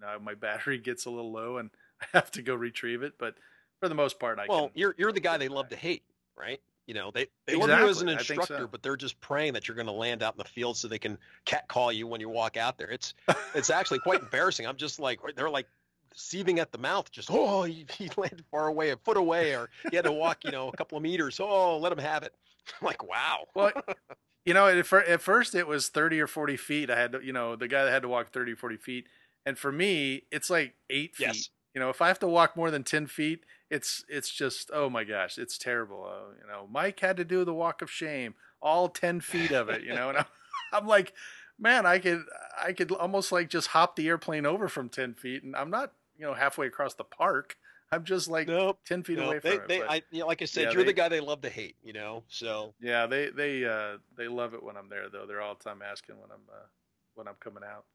know, 0.00 0.18
my 0.20 0.34
battery 0.40 0.78
gets 0.78 1.06
a 1.06 1.10
little 1.10 1.32
low, 1.32 1.58
and 1.58 1.70
I 2.00 2.06
have 2.12 2.30
to 2.32 2.42
go 2.42 2.54
retrieve 2.54 3.02
it, 3.02 3.14
but 3.18 3.34
for 3.80 3.88
the 3.88 3.94
most 3.94 4.20
part, 4.20 4.38
I 4.38 4.46
well, 4.48 4.68
can, 4.68 4.70
you're 4.74 4.94
you're 4.96 5.12
the 5.12 5.20
guy 5.20 5.38
they 5.38 5.48
love 5.48 5.68
to 5.70 5.76
hate, 5.76 6.04
right? 6.36 6.60
You 6.86 6.94
know, 6.94 7.10
they, 7.12 7.26
they 7.46 7.54
exactly. 7.54 7.72
love 7.72 7.80
you 7.80 7.88
as 7.88 8.02
an 8.02 8.08
instructor, 8.08 8.58
so. 8.58 8.66
but 8.66 8.82
they're 8.82 8.96
just 8.96 9.20
praying 9.20 9.52
that 9.52 9.68
you're 9.68 9.76
going 9.76 9.86
to 9.86 9.92
land 9.92 10.22
out 10.22 10.34
in 10.34 10.38
the 10.38 10.48
field 10.48 10.76
so 10.76 10.88
they 10.88 10.98
can 10.98 11.16
cat 11.44 11.68
call 11.68 11.92
you 11.92 12.08
when 12.08 12.20
you 12.20 12.28
walk 12.28 12.56
out 12.56 12.76
there. 12.76 12.90
It's 12.90 13.14
it's 13.54 13.70
actually 13.70 14.00
quite 14.00 14.20
embarrassing. 14.22 14.66
I'm 14.66 14.76
just 14.76 14.98
like 14.98 15.20
they're 15.36 15.50
like 15.50 15.66
seething 16.14 16.58
at 16.58 16.72
the 16.72 16.78
mouth. 16.78 17.10
Just 17.10 17.28
oh, 17.30 17.62
he, 17.62 17.86
he, 17.96 18.10
landed 18.16 18.44
far 18.50 18.66
away, 18.66 18.90
a 18.90 18.96
foot 18.96 19.16
away, 19.16 19.54
or 19.54 19.70
he 19.90 19.96
had 19.96 20.04
to 20.04 20.12
walk, 20.12 20.44
you 20.44 20.50
know, 20.50 20.68
a 20.68 20.76
couple 20.76 20.96
of 20.96 21.02
meters. 21.02 21.38
Oh, 21.40 21.78
let 21.78 21.92
him 21.92 21.98
have 21.98 22.22
it. 22.22 22.34
I'm 22.80 22.86
like 22.86 23.08
wow. 23.08 23.46
Well, 23.54 23.72
you 24.44 24.54
know, 24.54 24.66
at, 24.66 24.92
at 24.92 25.22
first 25.22 25.54
it 25.54 25.66
was 25.66 25.88
30 25.88 26.20
or 26.20 26.26
40 26.26 26.56
feet. 26.56 26.90
I 26.90 26.98
had 26.98 27.12
to, 27.12 27.24
you 27.24 27.32
know, 27.32 27.56
the 27.56 27.68
guy 27.68 27.84
that 27.84 27.90
had 27.90 28.02
to 28.02 28.08
walk 28.08 28.32
30 28.32 28.52
or 28.52 28.56
40 28.56 28.76
feet, 28.76 29.06
and 29.46 29.56
for 29.56 29.72
me, 29.72 30.24
it's 30.30 30.50
like 30.50 30.74
eight 30.90 31.16
feet. 31.16 31.26
Yes. 31.26 31.50
You 31.74 31.80
know, 31.80 31.88
if 31.88 32.02
I 32.02 32.08
have 32.08 32.18
to 32.18 32.28
walk 32.28 32.56
more 32.56 32.70
than 32.70 32.84
10 32.84 33.06
feet, 33.06 33.44
it's 33.72 34.04
it's 34.06 34.30
just 34.30 34.70
oh 34.74 34.90
my 34.90 35.02
gosh, 35.02 35.38
it's 35.38 35.56
terrible. 35.56 36.04
Uh, 36.06 36.34
you 36.38 36.46
know, 36.46 36.68
Mike 36.70 37.00
had 37.00 37.16
to 37.16 37.24
do 37.24 37.42
the 37.42 37.54
walk 37.54 37.80
of 37.80 37.90
shame, 37.90 38.34
all 38.60 38.90
ten 38.90 39.20
feet 39.20 39.50
of 39.50 39.70
it. 39.70 39.82
You 39.82 39.94
know, 39.94 40.10
and 40.10 40.18
I'm, 40.18 40.26
I'm 40.74 40.86
like, 40.86 41.14
man, 41.58 41.86
I 41.86 41.98
could 41.98 42.22
I 42.62 42.74
could 42.74 42.92
almost 42.92 43.32
like 43.32 43.48
just 43.48 43.68
hop 43.68 43.96
the 43.96 44.08
airplane 44.08 44.44
over 44.44 44.68
from 44.68 44.90
ten 44.90 45.14
feet, 45.14 45.42
and 45.42 45.56
I'm 45.56 45.70
not 45.70 45.92
you 46.18 46.26
know 46.26 46.34
halfway 46.34 46.66
across 46.66 46.94
the 46.94 47.04
park. 47.04 47.56
I'm 47.90 48.04
just 48.04 48.28
like 48.28 48.46
nope, 48.46 48.78
ten 48.84 49.02
feet 49.02 49.16
nope. 49.16 49.26
away 49.26 49.40
from 49.40 49.50
they, 49.50 49.56
it. 49.56 49.68
They, 49.68 49.82
I, 49.82 50.02
you 50.10 50.20
know, 50.20 50.26
like 50.26 50.42
I 50.42 50.44
said, 50.44 50.64
yeah, 50.64 50.72
you're 50.72 50.82
they, 50.82 50.88
the 50.88 50.92
guy 50.92 51.08
they 51.08 51.20
love 51.20 51.40
to 51.42 51.50
hate. 51.50 51.76
You 51.82 51.94
know, 51.94 52.24
so 52.28 52.74
yeah, 52.78 53.06
they 53.06 53.30
they 53.30 53.64
uh, 53.64 53.96
they 54.18 54.28
love 54.28 54.52
it 54.52 54.62
when 54.62 54.76
I'm 54.76 54.90
there 54.90 55.08
though. 55.10 55.24
They're 55.24 55.40
all 55.40 55.54
the 55.54 55.64
time 55.64 55.80
asking 55.82 56.16
when 56.16 56.30
I'm 56.30 56.44
uh, 56.52 56.66
when 57.14 57.26
I'm 57.26 57.36
coming 57.40 57.62
out. 57.64 57.86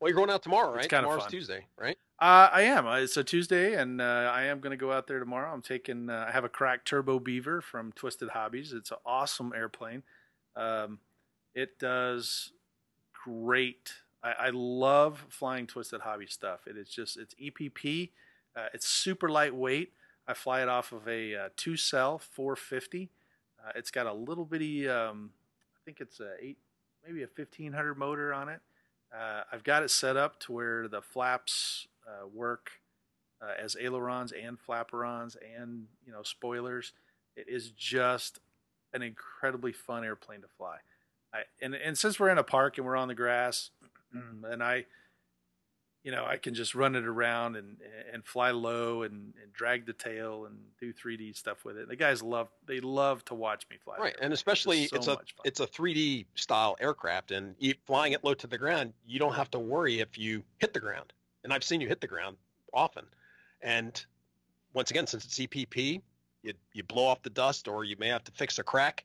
Well, 0.00 0.08
you're 0.08 0.16
going 0.16 0.30
out 0.30 0.42
tomorrow, 0.42 0.70
right? 0.70 0.78
It's 0.78 0.88
kind 0.88 1.04
Tomorrow's 1.04 1.24
of 1.24 1.24
fun. 1.24 1.30
Tuesday, 1.30 1.66
right? 1.76 1.98
Uh, 2.18 2.48
I 2.52 2.62
am. 2.62 2.86
Uh, 2.86 2.96
it's 2.96 3.18
a 3.18 3.24
Tuesday, 3.24 3.74
and 3.74 4.00
uh, 4.00 4.30
I 4.32 4.44
am 4.44 4.60
going 4.60 4.70
to 4.70 4.76
go 4.76 4.92
out 4.92 5.06
there 5.06 5.18
tomorrow. 5.18 5.52
I'm 5.52 5.60
taking. 5.60 6.08
Uh, 6.08 6.24
I 6.26 6.32
have 6.32 6.44
a 6.44 6.48
cracked 6.48 6.88
turbo 6.88 7.18
beaver 7.18 7.60
from 7.60 7.92
Twisted 7.92 8.30
Hobbys. 8.30 8.72
It's 8.72 8.90
an 8.90 8.96
awesome 9.04 9.52
airplane. 9.54 10.02
Um, 10.56 11.00
it 11.54 11.78
does 11.78 12.52
great. 13.12 13.92
I, 14.22 14.32
I, 14.32 14.50
love 14.52 15.26
flying 15.28 15.66
Twisted 15.66 16.00
Hobby 16.00 16.26
stuff. 16.26 16.66
It 16.66 16.76
is 16.76 16.88
just 16.88 17.18
it's 17.18 17.34
EPP. 17.34 18.10
Uh, 18.56 18.66
it's 18.72 18.86
super 18.86 19.28
lightweight. 19.28 19.92
I 20.26 20.34
fly 20.34 20.62
it 20.62 20.68
off 20.68 20.92
of 20.92 21.08
a 21.08 21.34
uh, 21.34 21.48
two 21.56 21.76
cell 21.76 22.18
450. 22.18 23.10
it's 23.74 23.90
got 23.90 24.06
a 24.06 24.12
little 24.12 24.44
bitty. 24.44 24.88
Um, 24.88 25.30
I 25.76 25.80
think 25.84 26.00
it's 26.00 26.20
a 26.20 26.32
eight, 26.40 26.58
maybe 27.06 27.22
a 27.22 27.28
1500 27.34 27.94
motor 27.96 28.32
on 28.32 28.48
it. 28.48 28.60
Uh, 29.12 29.42
I've 29.52 29.64
got 29.64 29.82
it 29.82 29.90
set 29.90 30.16
up 30.16 30.38
to 30.40 30.52
where 30.52 30.88
the 30.88 31.02
flaps 31.02 31.88
uh, 32.06 32.26
work 32.26 32.70
uh, 33.42 33.52
as 33.62 33.76
ailerons 33.80 34.32
and 34.32 34.58
flaperons 34.58 35.36
and 35.56 35.86
you 36.06 36.12
know 36.12 36.22
spoilers. 36.22 36.92
It 37.36 37.46
is 37.48 37.70
just 37.70 38.38
an 38.92 39.02
incredibly 39.02 39.72
fun 39.72 40.04
airplane 40.04 40.42
to 40.42 40.48
fly. 40.48 40.78
I, 41.32 41.40
and 41.60 41.74
and 41.74 41.96
since 41.96 42.18
we're 42.20 42.30
in 42.30 42.38
a 42.38 42.44
park 42.44 42.78
and 42.78 42.86
we're 42.86 42.96
on 42.96 43.08
the 43.08 43.14
grass, 43.14 43.70
and 44.12 44.62
I 44.62 44.86
you 46.02 46.12
know, 46.12 46.24
I 46.24 46.36
can 46.38 46.54
just 46.54 46.74
run 46.74 46.94
it 46.94 47.04
around 47.04 47.56
and 47.56 47.76
and 48.12 48.24
fly 48.24 48.50
low 48.50 49.02
and, 49.02 49.34
and 49.42 49.52
drag 49.52 49.86
the 49.86 49.92
tail 49.92 50.46
and 50.46 50.56
do 50.78 50.92
3D 50.92 51.36
stuff 51.36 51.64
with 51.64 51.76
it. 51.76 51.88
The 51.88 51.96
guys 51.96 52.22
love 52.22 52.48
they 52.66 52.80
love 52.80 53.24
to 53.26 53.34
watch 53.34 53.66
me 53.70 53.76
fly. 53.84 53.96
Right, 53.98 54.16
and 54.20 54.32
especially 54.32 54.84
it's, 54.84 54.90
so 54.90 54.96
it's 54.96 55.08
a 55.08 55.18
it's 55.44 55.60
a 55.60 55.66
3D 55.66 56.26
style 56.34 56.76
aircraft, 56.80 57.32
and 57.32 57.54
flying 57.86 58.12
it 58.12 58.24
low 58.24 58.34
to 58.34 58.46
the 58.46 58.58
ground, 58.58 58.94
you 59.06 59.18
don't 59.18 59.34
have 59.34 59.50
to 59.50 59.58
worry 59.58 60.00
if 60.00 60.16
you 60.16 60.42
hit 60.58 60.72
the 60.72 60.80
ground. 60.80 61.12
And 61.44 61.52
I've 61.52 61.64
seen 61.64 61.80
you 61.80 61.88
hit 61.88 62.00
the 62.00 62.06
ground 62.06 62.36
often. 62.72 63.04
And 63.62 64.04
once 64.72 64.90
again, 64.90 65.06
since 65.06 65.24
it's 65.24 65.38
EPP, 65.38 66.00
you 66.42 66.54
you 66.72 66.82
blow 66.82 67.06
off 67.06 67.22
the 67.22 67.30
dust, 67.30 67.68
or 67.68 67.84
you 67.84 67.96
may 67.98 68.08
have 68.08 68.24
to 68.24 68.32
fix 68.32 68.58
a 68.58 68.62
crack, 68.62 69.04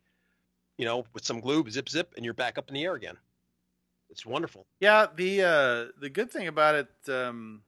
you 0.78 0.86
know, 0.86 1.06
with 1.14 1.26
some 1.26 1.42
glue, 1.42 1.70
zip 1.70 1.90
zip, 1.90 2.14
and 2.16 2.24
you're 2.24 2.34
back 2.34 2.58
up 2.58 2.70
in 2.70 2.74
the 2.74 2.84
air 2.84 2.94
again. 2.94 3.18
It's 4.16 4.26
wonderful. 4.26 4.66
Yeah, 4.80 5.08
the 5.14 5.42
uh, 5.44 6.00
the 6.00 6.10
good 6.10 6.32
thing 6.32 6.48
about 6.48 6.76
it, 6.76 6.88
um, 7.10 7.64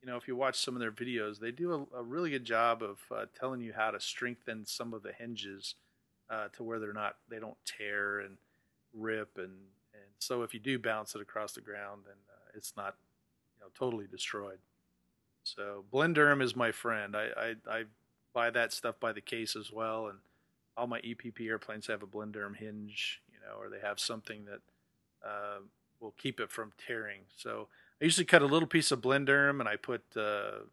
you 0.00 0.06
know, 0.06 0.16
if 0.16 0.28
you 0.28 0.36
watch 0.36 0.60
some 0.60 0.76
of 0.76 0.80
their 0.80 0.92
videos, 0.92 1.40
they 1.40 1.50
do 1.50 1.88
a, 1.92 1.98
a 1.98 2.02
really 2.04 2.30
good 2.30 2.44
job 2.44 2.84
of 2.84 3.00
uh, 3.10 3.24
telling 3.36 3.60
you 3.60 3.72
how 3.72 3.90
to 3.90 3.98
strengthen 3.98 4.64
some 4.64 4.94
of 4.94 5.02
the 5.02 5.12
hinges 5.12 5.74
uh, 6.30 6.46
to 6.56 6.62
where 6.62 6.78
they're 6.78 6.92
not 6.92 7.16
they 7.28 7.40
don't 7.40 7.56
tear 7.64 8.20
and 8.20 8.36
rip 8.94 9.38
and 9.38 9.50
and 9.92 10.10
so 10.20 10.42
if 10.42 10.54
you 10.54 10.60
do 10.60 10.78
bounce 10.78 11.16
it 11.16 11.20
across 11.20 11.50
the 11.54 11.60
ground, 11.60 12.02
then 12.06 12.14
uh, 12.30 12.50
it's 12.54 12.74
not 12.76 12.94
you 13.56 13.64
know 13.64 13.70
totally 13.76 14.06
destroyed. 14.08 14.58
So 15.42 15.82
Blenderm 15.92 16.40
is 16.40 16.54
my 16.54 16.70
friend. 16.70 17.16
I, 17.16 17.30
I 17.36 17.54
I 17.68 17.84
buy 18.32 18.50
that 18.50 18.72
stuff 18.72 19.00
by 19.00 19.10
the 19.12 19.20
case 19.20 19.56
as 19.56 19.72
well, 19.72 20.06
and 20.06 20.18
all 20.76 20.86
my 20.86 21.00
EPP 21.00 21.44
airplanes 21.48 21.88
have 21.88 22.04
a 22.04 22.06
Blenderm 22.06 22.54
hinge, 22.54 23.20
you 23.32 23.40
know, 23.40 23.60
or 23.60 23.68
they 23.68 23.84
have 23.84 23.98
something 23.98 24.44
that 24.44 24.60
uh, 25.24 25.58
will 26.00 26.14
keep 26.18 26.40
it 26.40 26.50
from 26.50 26.72
tearing. 26.86 27.20
So 27.36 27.68
I 28.00 28.04
usually 28.04 28.24
cut 28.24 28.42
a 28.42 28.46
little 28.46 28.68
piece 28.68 28.90
of 28.90 29.00
Blenderm 29.00 29.60
and 29.60 29.68
I 29.68 29.76
put 29.76 30.02
uh, 30.16 30.64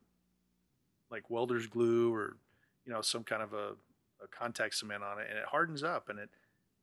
like 1.12 1.30
welder's 1.30 1.68
glue 1.68 2.14
or 2.14 2.38
you 2.86 2.92
know 2.92 3.02
some 3.02 3.24
kind 3.24 3.42
of 3.42 3.54
a, 3.54 3.74
a, 4.24 4.28
contact 4.32 4.76
cement 4.76 5.04
on 5.04 5.20
it, 5.20 5.28
and 5.30 5.38
it 5.38 5.46
hardens 5.46 5.84
up 5.84 6.10
and 6.10 6.20
it 6.20 6.30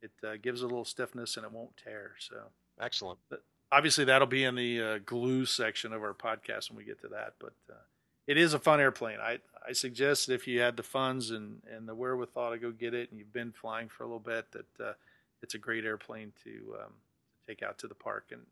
it 0.03 0.13
uh, 0.27 0.37
gives 0.41 0.63
a 0.63 0.67
little 0.67 0.85
stiffness 0.85 1.37
and 1.37 1.45
it 1.45 1.53
won't 1.53 1.77
tear. 1.77 2.13
So 2.19 2.37
excellent. 2.81 3.19
But 3.29 3.43
obviously, 3.73 4.05
that'll 4.05 4.27
be 4.27 4.45
in 4.45 4.55
the 4.55 4.81
uh, 4.81 4.99
glue 5.05 5.47
section 5.47 5.93
of 5.93 6.03
our 6.03 6.15
podcast 6.15 6.71
when 6.71 6.77
we 6.77 6.85
get 6.85 7.01
to 7.01 7.09
that. 7.09 7.35
But 7.41 7.55
uh, 7.71 7.83
it 8.27 8.37
is 8.37 8.55
a 8.55 8.59
fun 8.59 8.81
airplane. 8.81 9.19
I 9.21 9.39
I 9.67 9.73
suggest 9.73 10.27
that 10.27 10.35
if 10.35 10.47
you 10.47 10.61
had 10.61 10.77
the 10.77 10.83
funds 10.83 11.31
and 11.31 11.63
and 11.75 11.89
the 11.89 11.95
wherewithal 11.95 12.53
to 12.53 12.59
go 12.59 12.71
get 12.71 12.95
it, 12.95 13.11
and 13.11 13.19
you've 13.19 13.33
been 13.33 13.53
flying 13.53 13.89
for 13.89 14.05
a 14.05 14.07
little 14.07 14.21
bit, 14.21 14.53
that 14.53 14.85
uh, 14.85 14.93
it's 15.43 15.55
a 15.55 15.59
great 15.59 15.85
airplane 15.85 16.33
to 16.45 16.77
um, 16.85 16.93
take 17.47 17.63
out 17.63 17.79
to 17.79 17.89
the 17.89 17.95
park 17.95 18.27
and 18.33 18.43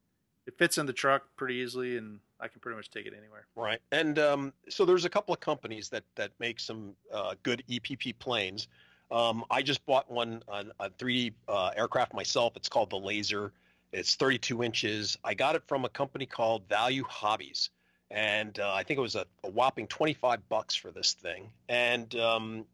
it 0.47 0.59
fits 0.59 0.79
in 0.79 0.87
the 0.87 0.93
truck 0.93 1.25
pretty 1.37 1.55
easily, 1.55 1.97
and 1.97 2.21
I 2.39 2.49
can 2.49 2.61
pretty 2.61 2.77
much 2.77 2.91
take 2.91 3.07
it 3.07 3.15
anywhere. 3.17 3.47
Right, 3.57 3.81
and 3.93 4.19
um, 4.19 4.53
so 4.69 4.85
there's 4.85 5.05
a 5.05 5.11
couple 5.11 5.33
of 5.33 5.41
companies 5.41 5.89
that 5.91 6.05
that 6.17 6.33
make 6.39 6.61
some 6.61 6.95
uh, 7.13 7.35
good 7.43 7.63
EPP 7.69 8.19
planes. 8.19 8.69
Um, 9.11 9.45
I 9.51 9.63
just 9.63 9.85
bought 9.87 10.11
one 10.11 10.43
on 10.49 10.73
a 10.81 10.91
3D 10.91 11.33
uh, 11.49 11.71
aircraft 11.77 12.15
myself. 12.15 12.57
It's 12.57 12.69
called 12.69 12.91
the 12.91 12.99
Laser. 12.99 13.53
It's 13.93 14.17
32 14.17 14.65
inches. 14.65 15.19
I 15.23 15.35
got 15.35 15.55
it 15.55 15.63
from 15.69 15.85
a 15.85 15.89
company 15.89 16.27
called 16.27 16.69
Value 16.69 17.05
Hobbies, 17.05 17.71
and 18.11 18.59
uh, 18.59 18.73
I 18.75 18.83
think 18.83 18.99
it 18.99 19.03
was 19.03 19.15
a, 19.15 19.25
a, 19.45 19.51
whopping 19.51 19.87
25 19.87 20.49
bucks 20.49 20.75
for 20.75 20.91
this 20.91 21.13
thing. 21.13 21.51
And 21.69 22.15
um, 22.17 22.65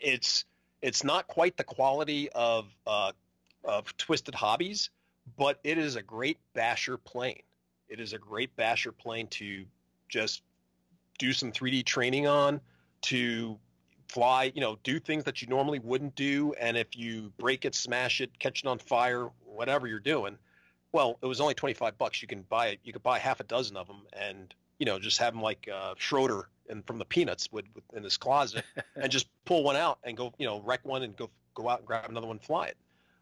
it's 0.00 0.44
it's 0.82 1.02
not 1.02 1.26
quite 1.26 1.56
the 1.56 1.64
quality 1.64 2.28
of 2.30 2.66
uh, 2.86 3.12
of 3.64 3.96
Twisted 3.96 4.34
Hobbys, 4.34 4.90
but 5.36 5.58
it 5.64 5.78
is 5.78 5.96
a 5.96 6.02
great 6.02 6.38
basher 6.54 6.96
plane. 6.96 7.42
It 7.88 8.00
is 8.00 8.12
a 8.12 8.18
great 8.18 8.54
basher 8.56 8.92
plane 8.92 9.26
to 9.28 9.64
just 10.08 10.42
do 11.18 11.32
some 11.32 11.52
3D 11.52 11.84
training 11.84 12.26
on, 12.26 12.60
to 13.02 13.58
fly, 14.08 14.52
you 14.54 14.60
know, 14.60 14.78
do 14.82 14.98
things 14.98 15.24
that 15.24 15.42
you 15.42 15.48
normally 15.48 15.78
wouldn't 15.78 16.14
do. 16.14 16.54
And 16.54 16.76
if 16.76 16.96
you 16.96 17.32
break 17.38 17.64
it, 17.64 17.74
smash 17.74 18.20
it, 18.20 18.38
catch 18.38 18.60
it 18.60 18.66
on 18.66 18.78
fire, 18.78 19.30
whatever 19.44 19.86
you're 19.86 19.98
doing, 19.98 20.38
well, 20.92 21.18
it 21.22 21.26
was 21.26 21.40
only 21.40 21.54
25 21.54 21.98
bucks. 21.98 22.22
You 22.22 22.28
can 22.28 22.42
buy 22.42 22.68
it. 22.68 22.80
You 22.84 22.92
could 22.92 23.02
buy 23.02 23.18
half 23.18 23.40
a 23.40 23.44
dozen 23.44 23.76
of 23.76 23.86
them 23.86 24.02
and, 24.12 24.54
you 24.78 24.86
know, 24.86 24.98
just 24.98 25.18
have 25.18 25.32
them 25.32 25.42
like 25.42 25.68
uh, 25.72 25.94
Schroeder 25.98 26.48
and 26.68 26.86
from 26.86 26.98
the 26.98 27.04
Peanuts 27.04 27.50
would, 27.52 27.66
in 27.94 28.02
his 28.02 28.16
closet 28.16 28.64
and 28.96 29.10
just 29.10 29.26
pull 29.44 29.64
one 29.64 29.76
out 29.76 29.98
and 30.04 30.16
go, 30.16 30.32
you 30.38 30.46
know, 30.46 30.60
wreck 30.60 30.84
one 30.84 31.02
and 31.02 31.16
go 31.16 31.30
go 31.54 31.68
out 31.68 31.80
and 31.80 31.86
grab 31.86 32.10
another 32.10 32.26
one 32.26 32.36
and 32.36 32.44
fly 32.44 32.66
it. 32.66 32.76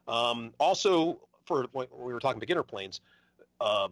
Um, 0.09 0.53
also, 0.59 1.21
when 1.73 1.87
we 1.93 2.13
were 2.13 2.21
talking 2.21 2.41
beginner 2.41 2.63
planes, 2.63 3.01
uh, 3.61 3.89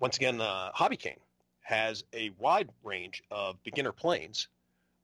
once 0.00 0.16
again, 0.16 0.40
uh, 0.40 0.70
HobbyKing 0.72 1.16
has 1.60 2.04
a 2.12 2.30
wide 2.38 2.68
range 2.82 3.22
of 3.30 3.62
beginner 3.62 3.92
planes 3.92 4.48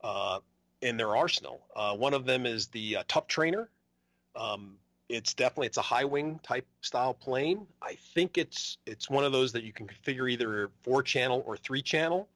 uh, 0.02 0.40
in 0.82 0.96
their 0.96 1.16
arsenal. 1.16 1.60
Uh, 1.74 1.96
one 1.96 2.14
of 2.14 2.24
them 2.24 2.46
is 2.46 2.66
the 2.68 2.96
uh, 2.96 3.02
Tough 3.08 3.26
Trainer. 3.26 3.68
Um, 4.36 4.76
it's 5.08 5.34
definitely 5.34 5.68
it's 5.68 5.78
a 5.78 5.82
high 5.82 6.04
wing 6.04 6.38
type 6.42 6.66
style 6.80 7.14
plane. 7.14 7.66
I 7.80 7.96
think 8.14 8.36
it's 8.36 8.78
it's 8.86 9.08
one 9.08 9.24
of 9.24 9.32
those 9.32 9.52
that 9.52 9.62
you 9.62 9.72
can 9.72 9.86
configure 9.86 10.30
either 10.30 10.70
four 10.82 11.02
channel 11.02 11.42
or 11.46 11.56
three 11.56 11.82
channel. 11.82 12.28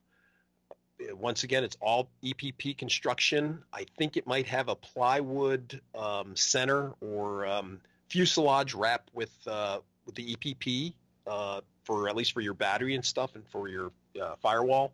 Uh, 0.71 1.15
once 1.15 1.43
again, 1.43 1.63
it's 1.63 1.77
all 1.81 2.09
EPP 2.23 2.77
construction. 2.77 3.61
I 3.71 3.85
think 3.97 4.17
it 4.17 4.25
might 4.25 4.47
have 4.47 4.69
a 4.69 4.75
plywood 4.75 5.79
um, 5.93 6.35
center 6.35 6.93
or 6.99 7.45
um, 7.45 7.79
fuselage 8.09 8.73
wrapped 8.73 9.13
with 9.13 9.31
uh, 9.47 9.79
with 10.05 10.15
the 10.15 10.35
EPP 10.35 10.93
uh, 11.27 11.61
for 11.83 12.09
at 12.09 12.15
least 12.15 12.33
for 12.33 12.41
your 12.41 12.53
battery 12.53 12.95
and 12.95 13.05
stuff 13.05 13.35
and 13.35 13.47
for 13.47 13.67
your 13.67 13.91
uh, 14.21 14.35
firewall. 14.41 14.91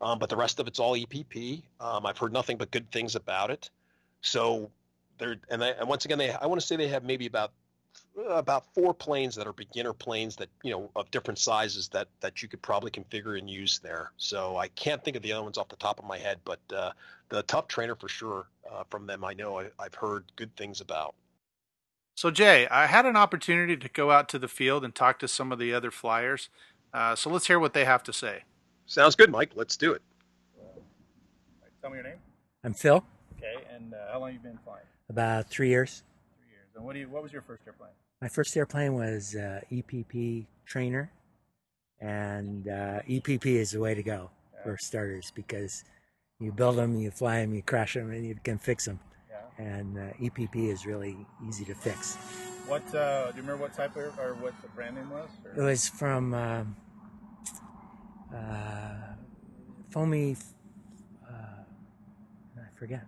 Um, 0.00 0.18
but 0.18 0.28
the 0.28 0.36
rest 0.36 0.58
of 0.58 0.66
it's 0.66 0.80
all 0.80 0.94
EPP. 0.94 1.62
Um, 1.80 2.06
I've 2.06 2.18
heard 2.18 2.32
nothing 2.32 2.56
but 2.56 2.70
good 2.70 2.90
things 2.90 3.14
about 3.14 3.50
it. 3.50 3.70
So 4.20 4.70
they're 5.18 5.36
and, 5.50 5.62
they, 5.62 5.74
and 5.74 5.88
once 5.88 6.04
again, 6.04 6.18
they 6.18 6.32
I 6.32 6.46
want 6.46 6.60
to 6.60 6.66
say 6.66 6.76
they 6.76 6.88
have 6.88 7.04
maybe 7.04 7.26
about 7.26 7.52
about 8.28 8.64
four 8.74 8.92
planes 8.92 9.34
that 9.36 9.46
are 9.46 9.52
beginner 9.52 9.92
planes 9.92 10.36
that 10.36 10.48
you 10.62 10.70
know 10.70 10.90
of 10.96 11.10
different 11.10 11.38
sizes 11.38 11.88
that 11.88 12.08
that 12.20 12.42
you 12.42 12.48
could 12.48 12.62
probably 12.62 12.90
configure 12.90 13.38
and 13.38 13.48
use 13.48 13.78
there. 13.78 14.12
So 14.16 14.56
I 14.56 14.68
can't 14.68 15.02
think 15.02 15.16
of 15.16 15.22
the 15.22 15.32
other 15.32 15.42
ones 15.42 15.58
off 15.58 15.68
the 15.68 15.76
top 15.76 15.98
of 15.98 16.04
my 16.04 16.18
head, 16.18 16.38
but 16.44 16.60
uh, 16.74 16.92
the 17.28 17.42
Tough 17.44 17.68
Trainer 17.68 17.94
for 17.94 18.08
sure 18.08 18.46
uh, 18.70 18.84
from 18.90 19.06
them 19.06 19.24
I 19.24 19.34
know 19.34 19.60
I, 19.60 19.70
I've 19.78 19.94
heard 19.94 20.24
good 20.36 20.54
things 20.56 20.80
about. 20.80 21.14
So, 22.22 22.30
Jay, 22.30 22.68
I 22.68 22.86
had 22.86 23.04
an 23.04 23.16
opportunity 23.16 23.76
to 23.76 23.88
go 23.88 24.12
out 24.12 24.28
to 24.28 24.38
the 24.38 24.46
field 24.46 24.84
and 24.84 24.94
talk 24.94 25.18
to 25.18 25.26
some 25.26 25.50
of 25.50 25.58
the 25.58 25.74
other 25.74 25.90
flyers. 25.90 26.50
Uh, 26.94 27.16
so 27.16 27.28
let's 27.28 27.48
hear 27.48 27.58
what 27.58 27.72
they 27.72 27.84
have 27.84 28.04
to 28.04 28.12
say. 28.12 28.44
Sounds 28.86 29.16
good, 29.16 29.28
Mike. 29.28 29.50
Let's 29.56 29.76
do 29.76 29.90
it. 29.90 30.02
Tell 31.80 31.90
me 31.90 31.96
your 31.96 32.04
name. 32.04 32.18
I'm 32.62 32.74
Phil. 32.74 33.04
Okay, 33.36 33.64
and 33.74 33.92
uh, 33.92 34.12
how 34.12 34.20
long 34.20 34.32
you 34.32 34.38
been 34.38 34.56
flying? 34.64 34.84
About 35.08 35.50
three 35.50 35.68
years. 35.68 36.04
Three 36.38 36.52
years. 36.52 36.68
And 36.76 36.84
what 36.84 36.92
do 36.92 37.00
you? 37.00 37.08
What 37.08 37.24
was 37.24 37.32
your 37.32 37.42
first 37.42 37.64
airplane? 37.66 37.90
My 38.20 38.28
first 38.28 38.56
airplane 38.56 38.94
was 38.94 39.34
uh, 39.34 39.62
EPP 39.72 40.46
trainer, 40.64 41.10
and 42.00 42.68
uh, 42.68 43.00
EPP 43.08 43.46
is 43.46 43.72
the 43.72 43.80
way 43.80 43.96
to 43.96 44.02
go 44.04 44.30
yeah. 44.54 44.62
for 44.62 44.78
starters 44.78 45.32
because 45.34 45.82
you 46.38 46.52
build 46.52 46.76
them, 46.76 47.00
you 47.00 47.10
fly 47.10 47.40
them, 47.40 47.52
you 47.52 47.62
crash 47.62 47.94
them, 47.94 48.12
and 48.12 48.24
you 48.24 48.36
can 48.44 48.58
fix 48.58 48.84
them 48.84 49.00
and 49.58 49.98
uh, 49.98 50.02
EPP 50.20 50.70
is 50.70 50.86
really 50.86 51.16
easy 51.46 51.64
to 51.64 51.74
fix. 51.74 52.16
What 52.66 52.82
uh, 52.94 53.30
do 53.30 53.36
you 53.36 53.42
remember? 53.42 53.62
What 53.62 53.74
type 53.74 53.96
of 53.96 54.18
or 54.18 54.34
what 54.34 54.54
the 54.62 54.68
brand 54.68 54.96
name 54.96 55.10
was? 55.10 55.28
Or? 55.44 55.62
It 55.62 55.64
was 55.64 55.88
from 55.88 56.32
uh, 56.32 56.64
uh 58.34 59.14
Foamy. 59.90 60.36
Uh, 61.28 61.32
I 62.56 62.78
forget. 62.78 63.04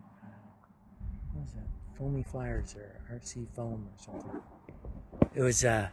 What 1.33 1.45
was 1.45 1.55
it? 1.55 1.97
Foamy 1.97 2.25
Flyers 2.25 2.75
or 2.77 3.17
RC 3.17 3.47
Foam 3.55 3.87
or 3.87 4.03
something. 4.03 4.41
It 5.35 5.43
was 5.43 5.65
a. 5.65 5.71
Uh, 5.71 5.89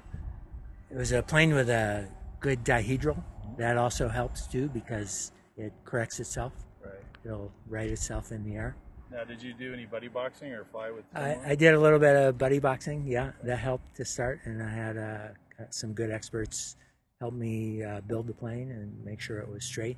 it 0.89 0.97
was 0.97 1.13
a 1.13 1.23
plane 1.23 1.53
with 1.53 1.69
a 1.69 2.09
good 2.41 2.65
dihedral. 2.65 3.23
That 3.57 3.77
also 3.77 4.09
helps 4.09 4.47
too 4.47 4.67
because 4.69 5.31
it 5.55 5.71
corrects 5.85 6.19
itself. 6.19 6.51
Right. 6.83 6.93
It'll 7.23 7.51
right 7.67 7.89
itself 7.89 8.31
in 8.31 8.43
the 8.43 8.55
air. 8.55 8.75
Now, 9.11 9.25
did 9.25 9.43
you 9.43 9.53
do 9.53 9.73
any 9.73 9.85
buddy 9.85 10.07
boxing 10.07 10.53
or 10.53 10.63
fly 10.63 10.89
with? 10.89 11.03
I, 11.13 11.37
I, 11.45 11.55
did 11.55 11.73
a 11.73 11.79
little 11.79 11.99
bit 11.99 12.15
of 12.15 12.37
buddy 12.37 12.59
boxing. 12.59 13.05
Yeah, 13.05 13.31
that 13.43 13.57
helped 13.57 13.95
to 13.97 14.05
start, 14.05 14.39
and 14.45 14.63
I 14.63 14.69
had 14.69 14.97
uh, 14.97 15.63
some 15.69 15.91
good 15.91 16.09
experts 16.09 16.77
help 17.19 17.33
me 17.33 17.83
uh, 17.83 18.01
build 18.01 18.27
the 18.27 18.33
plane 18.33 18.71
and 18.71 19.03
make 19.03 19.19
sure 19.19 19.39
it 19.39 19.49
was 19.49 19.65
straight. 19.65 19.97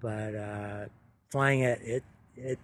But 0.00 0.34
uh, 0.34 0.84
flying 1.30 1.60
it, 1.60 1.80
it 1.82 2.04
it 2.34 2.58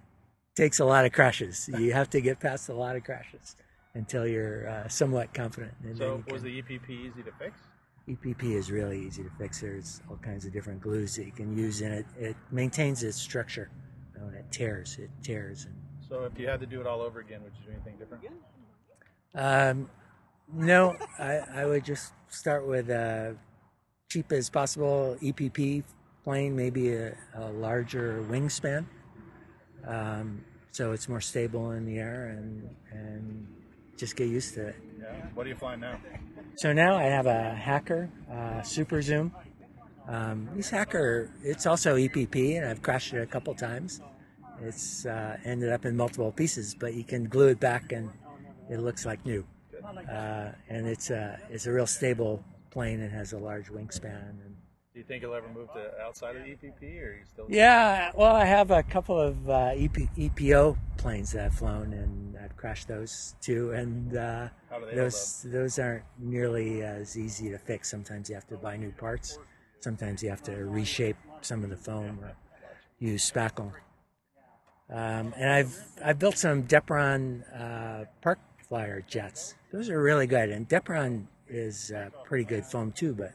takes 0.57 0.81
a 0.81 0.87
lot 0.87 1.05
of 1.05 1.13
crashes. 1.13 1.69
You 1.69 1.93
have 2.01 2.09
to 2.11 2.21
get 2.23 2.41
past 2.41 2.71
a 2.71 2.75
lot 2.75 2.97
of 2.97 3.05
crashes 3.05 3.55
until 3.93 4.27
you're 4.27 4.69
uh, 4.69 4.89
somewhat 4.89 5.35
confident. 5.35 5.75
so, 5.99 6.25
was 6.31 6.43
the 6.43 6.63
EPP 6.63 6.89
easy 6.89 7.23
to 7.23 7.33
fix? 7.39 7.61
EPP 8.09 8.55
is 8.55 8.71
really 8.71 9.01
easy 9.01 9.23
to 9.23 9.31
fix. 9.39 9.61
There's 9.61 10.01
all 10.09 10.17
kinds 10.17 10.47
of 10.47 10.53
different 10.53 10.81
glues 10.81 11.15
that 11.17 11.27
you 11.27 11.33
can 11.33 11.55
use 11.55 11.83
in 11.83 11.93
it. 11.93 12.07
It 12.19 12.37
maintains 12.51 13.03
its 13.03 13.19
structure 13.19 13.71
know, 14.19 14.29
it 14.37 14.45
tears, 14.51 14.99
it 14.99 15.11
tears. 15.23 15.67
And, 15.67 15.75
so 16.09 16.25
if 16.25 16.39
you 16.39 16.49
had 16.49 16.61
to 16.61 16.67
do 16.67 16.81
it 16.81 16.87
all 16.87 17.01
over 17.01 17.21
again, 17.21 17.43
would 17.43 17.53
you 17.59 17.67
do 17.67 17.73
anything 17.73 17.97
different? 17.99 18.25
Um, 19.35 19.91
no, 20.53 20.97
I, 21.19 21.41
I 21.55 21.67
would 21.67 21.85
just 21.85 22.13
start 22.29 22.67
with 22.67 22.89
uh, 22.89 23.33
cheap 24.11 24.33
as 24.33 24.49
possible 24.49 25.17
EPP 25.23 25.85
plane, 26.25 26.57
maybe 26.57 26.93
a, 26.93 27.15
a 27.35 27.51
larger 27.51 28.25
wingspan, 28.29 28.87
um, 29.87 30.45
so 30.73 30.93
it's 30.93 31.09
more 31.09 31.21
stable 31.21 31.73
in 31.73 31.85
the 31.85 31.99
air, 31.99 32.37
and 32.39 32.69
and 32.91 33.47
just 33.97 34.17
get 34.17 34.29
used 34.29 34.55
to 34.55 34.69
it. 34.69 34.77
Yeah. 35.01 35.13
What 35.35 35.47
are 35.47 35.49
you 35.51 35.57
flying 35.57 35.81
now? 35.81 35.99
So 36.57 36.73
now 36.73 36.97
I 36.97 37.05
have 37.05 37.27
a 37.27 37.55
Hacker 37.55 38.11
uh, 38.33 38.63
Super 38.63 39.03
Zoom 39.03 39.33
um, 40.09 40.49
this 40.55 40.71
hacker, 40.71 41.31
it's 41.43 41.67
also 41.67 41.97
EPP, 41.97 42.57
and 42.57 42.67
I've 42.67 42.81
crashed 42.81 43.13
it 43.13 43.21
a 43.21 43.27
couple 43.27 43.55
times. 43.55 44.01
It's 44.63 45.05
uh, 45.05 45.37
ended 45.45 45.71
up 45.71 45.85
in 45.85 45.97
multiple 45.97 46.33
pieces, 46.33 46.75
but 46.75 46.95
you 46.95 47.05
can 47.05 47.29
glue 47.29 47.49
it 47.49 47.61
back, 47.61 47.93
and 47.93 48.11
it 48.71 48.79
looks 48.79 49.05
like 49.05 49.25
new. 49.27 49.45
Uh, 50.11 50.51
and 50.69 50.87
it's 50.87 51.11
a 51.11 51.39
it's 51.51 51.67
a 51.67 51.73
real 51.73 51.87
stable 51.87 52.43
plane. 52.71 53.01
It 53.01 53.13
has 53.13 53.33
a 53.33 53.39
large 53.39 53.71
wingspan. 53.71 54.31
And, 54.31 54.57
do 54.93 54.99
you 54.99 55.05
think 55.05 55.23
you'll 55.23 55.35
ever 55.35 55.49
move 55.55 55.73
to 55.75 56.01
outside 56.01 56.37
of 56.37 56.43
EPP, 56.43 56.83
or 57.01 57.11
are 57.11 57.15
you 57.15 57.25
still? 57.25 57.47
Yeah, 57.49 58.11
well, 58.17 58.35
I 58.35 58.47
have 58.47 58.71
a 58.71 58.83
couple 58.83 59.21
of 59.21 59.49
uh, 59.49 59.71
EP, 59.77 59.93
EPO 59.93 60.77
planes 60.97 61.33
that 61.33 61.45
I've 61.45 61.55
flown, 61.55 61.93
and 61.93 62.37
I've 62.43 62.57
crashed 62.57 62.89
those 62.89 63.37
too. 63.41 63.73
And 63.73 64.17
uh, 64.17 64.49
those 64.95 65.45
those 65.47 65.79
aren't 65.79 66.05
nearly 66.19 66.83
as 66.83 67.17
easy 67.17 67.51
to 67.51 67.59
fix. 67.59 67.91
Sometimes 67.91 68.31
you 68.31 68.35
have 68.35 68.49
to 68.49 68.57
buy 68.57 68.77
new 68.79 68.91
parts 68.91 69.39
sometimes 69.81 70.23
you 70.23 70.31
have 70.31 70.43
to 70.45 70.53
reshape 70.65 71.17
some 71.41 71.65
of 71.65 71.71
the 71.71 71.77
foam 71.77 72.19
or 72.23 72.35
use 72.99 73.31
spackle. 73.31 73.73
Um, 74.91 75.35
and 75.37 75.51
I've 75.51 75.77
I've 76.03 76.19
built 76.19 76.39
some 76.39 76.63
Depron 76.63 77.43
uh, 77.55 78.07
park 78.23 78.39
flyer 78.69 79.03
jets. 79.07 79.55
Those 79.73 79.91
are 79.91 80.01
really 80.01 80.27
good, 80.27 80.49
and 80.51 80.69
Depron 80.69 81.27
is 81.47 81.93
uh, 81.93 82.09
pretty 82.25 82.45
good 82.45 82.65
foam 82.65 82.93
too. 82.93 83.15
But 83.15 83.33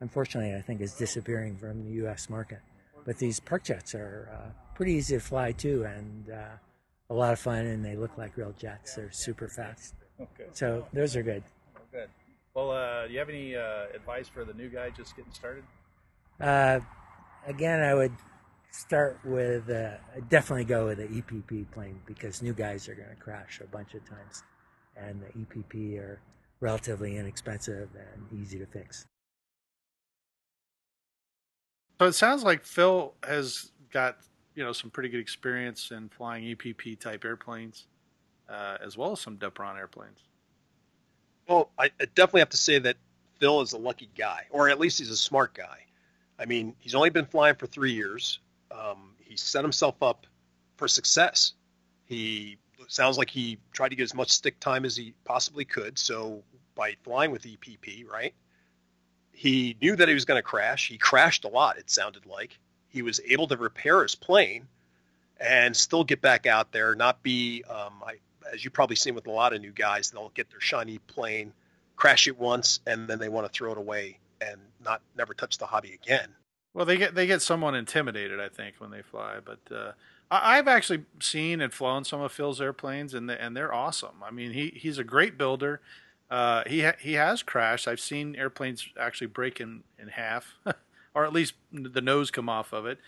unfortunately, 0.00 0.54
I 0.54 0.62
think 0.62 0.80
is 0.80 0.94
disappearing 0.94 1.56
from 1.58 1.84
the 1.84 1.90
U.S. 1.96 2.30
market. 2.30 2.60
But 3.04 3.18
these 3.18 3.38
park 3.38 3.64
jets 3.64 3.94
are 3.94 4.30
uh, 4.32 4.50
pretty 4.74 4.92
easy 4.92 5.16
to 5.16 5.20
fly 5.20 5.52
too, 5.52 5.84
and 5.84 6.30
uh, 6.30 6.56
a 7.10 7.14
lot 7.14 7.34
of 7.34 7.38
fun, 7.38 7.66
and 7.66 7.84
they 7.84 7.96
look 7.96 8.16
like 8.16 8.36
real 8.38 8.54
jets. 8.58 8.94
They're 8.94 9.12
super 9.12 9.48
fast. 9.48 9.94
Okay. 10.18 10.48
So 10.52 10.86
those 10.92 11.16
are 11.16 11.22
good. 11.22 11.42
Good. 11.92 12.08
Well, 12.54 12.70
uh, 12.70 13.06
do 13.06 13.12
you 13.12 13.18
have 13.18 13.28
any 13.28 13.56
uh, 13.56 13.86
advice 13.94 14.28
for 14.28 14.44
the 14.44 14.54
new 14.54 14.68
guy 14.70 14.88
just 14.90 15.16
getting 15.16 15.32
started? 15.32 15.64
Uh, 16.40 16.80
again, 17.46 17.80
I 17.80 17.94
would 17.94 18.12
start 18.70 19.20
with 19.24 19.70
uh, 19.70 19.92
definitely 20.28 20.64
go 20.64 20.86
with 20.86 20.98
the 20.98 21.06
EPP 21.06 21.70
plane 21.70 22.00
because 22.06 22.42
new 22.42 22.52
guys 22.52 22.88
are 22.88 22.94
going 22.94 23.08
to 23.08 23.16
crash 23.16 23.60
a 23.62 23.66
bunch 23.66 23.94
of 23.94 24.04
times, 24.08 24.42
and 24.96 25.22
the 25.22 25.44
EPP 25.44 25.98
are 25.98 26.20
relatively 26.60 27.16
inexpensive 27.16 27.88
and 27.94 28.40
easy 28.40 28.58
to 28.58 28.66
fix. 28.66 29.06
So 32.00 32.06
it 32.08 32.14
sounds 32.14 32.42
like 32.42 32.64
Phil 32.64 33.14
has 33.22 33.70
got 33.92 34.18
you 34.56 34.64
know 34.64 34.72
some 34.72 34.90
pretty 34.90 35.08
good 35.08 35.20
experience 35.20 35.90
in 35.92 36.08
flying 36.08 36.44
EPP 36.44 36.98
type 36.98 37.24
airplanes, 37.24 37.86
uh, 38.48 38.78
as 38.84 38.96
well 38.98 39.12
as 39.12 39.20
some 39.20 39.36
Depron 39.36 39.76
airplanes. 39.76 40.18
Well, 41.48 41.70
I 41.78 41.90
definitely 42.14 42.40
have 42.40 42.50
to 42.50 42.56
say 42.56 42.78
that 42.78 42.96
Phil 43.38 43.60
is 43.60 43.72
a 43.72 43.78
lucky 43.78 44.08
guy, 44.16 44.46
or 44.50 44.68
at 44.68 44.80
least 44.80 44.98
he's 44.98 45.10
a 45.10 45.16
smart 45.16 45.54
guy. 45.54 45.83
I 46.38 46.46
mean, 46.46 46.74
he's 46.80 46.94
only 46.94 47.10
been 47.10 47.26
flying 47.26 47.54
for 47.56 47.66
three 47.66 47.92
years. 47.92 48.40
Um, 48.70 49.14
he 49.20 49.36
set 49.36 49.62
himself 49.62 50.02
up 50.02 50.26
for 50.76 50.88
success. 50.88 51.52
He 52.06 52.58
sounds 52.88 53.16
like 53.18 53.30
he 53.30 53.58
tried 53.72 53.90
to 53.90 53.96
get 53.96 54.02
as 54.02 54.14
much 54.14 54.30
stick 54.30 54.58
time 54.60 54.84
as 54.84 54.96
he 54.96 55.14
possibly 55.24 55.64
could. 55.64 55.98
So 55.98 56.42
by 56.74 56.96
flying 57.02 57.30
with 57.30 57.42
EPP, 57.42 58.08
right? 58.08 58.34
He 59.32 59.76
knew 59.80 59.96
that 59.96 60.08
he 60.08 60.14
was 60.14 60.24
going 60.24 60.38
to 60.38 60.42
crash. 60.42 60.88
He 60.88 60.98
crashed 60.98 61.44
a 61.44 61.48
lot. 61.48 61.78
It 61.78 61.90
sounded 61.90 62.26
like 62.26 62.58
he 62.88 63.02
was 63.02 63.20
able 63.26 63.48
to 63.48 63.56
repair 63.56 64.02
his 64.02 64.14
plane 64.14 64.66
and 65.40 65.76
still 65.76 66.04
get 66.04 66.20
back 66.20 66.46
out 66.46 66.72
there, 66.72 66.94
not 66.94 67.22
be, 67.22 67.64
um, 67.64 68.02
I, 68.04 68.16
as 68.52 68.64
you 68.64 68.70
probably 68.70 68.96
seen 68.96 69.14
with 69.14 69.26
a 69.26 69.32
lot 69.32 69.52
of 69.52 69.60
new 69.60 69.72
guys, 69.72 70.10
they'll 70.10 70.30
get 70.30 70.50
their 70.50 70.60
shiny 70.60 70.98
plane, 70.98 71.52
crash 71.96 72.28
it 72.28 72.38
once, 72.38 72.80
and 72.86 73.08
then 73.08 73.18
they 73.18 73.28
want 73.28 73.46
to 73.46 73.52
throw 73.52 73.72
it 73.72 73.78
away 73.78 74.18
and 74.44 74.60
not 74.84 75.02
never 75.16 75.34
touch 75.34 75.58
the 75.58 75.66
hobby 75.66 75.92
again. 75.92 76.30
Well, 76.74 76.84
they 76.84 76.96
get 76.96 77.14
they 77.14 77.26
get 77.26 77.40
someone 77.40 77.74
intimidated, 77.74 78.40
I 78.40 78.48
think, 78.48 78.76
when 78.78 78.90
they 78.90 79.02
fly. 79.02 79.38
But 79.44 79.60
uh, 79.74 79.92
I, 80.30 80.56
have 80.56 80.68
actually 80.68 81.04
seen 81.20 81.60
and 81.60 81.72
flown 81.72 82.04
some 82.04 82.20
of 82.20 82.32
Phil's 82.32 82.60
airplanes, 82.60 83.14
and 83.14 83.28
the, 83.28 83.40
and 83.40 83.56
they're 83.56 83.72
awesome. 83.72 84.22
I 84.24 84.30
mean, 84.30 84.52
he 84.52 84.70
he's 84.76 84.98
a 84.98 85.04
great 85.04 85.38
builder. 85.38 85.80
Uh, 86.30 86.64
he 86.66 86.82
ha- 86.82 86.96
he 86.98 87.12
has 87.12 87.42
crashed. 87.42 87.86
I've 87.86 88.00
seen 88.00 88.34
airplanes 88.34 88.88
actually 88.98 89.28
break 89.28 89.60
in 89.60 89.84
in 89.98 90.08
half, 90.08 90.56
or 91.14 91.24
at 91.24 91.32
least 91.32 91.54
the 91.72 92.00
nose 92.00 92.30
come 92.30 92.48
off 92.48 92.72
of 92.72 92.86
it. 92.86 92.98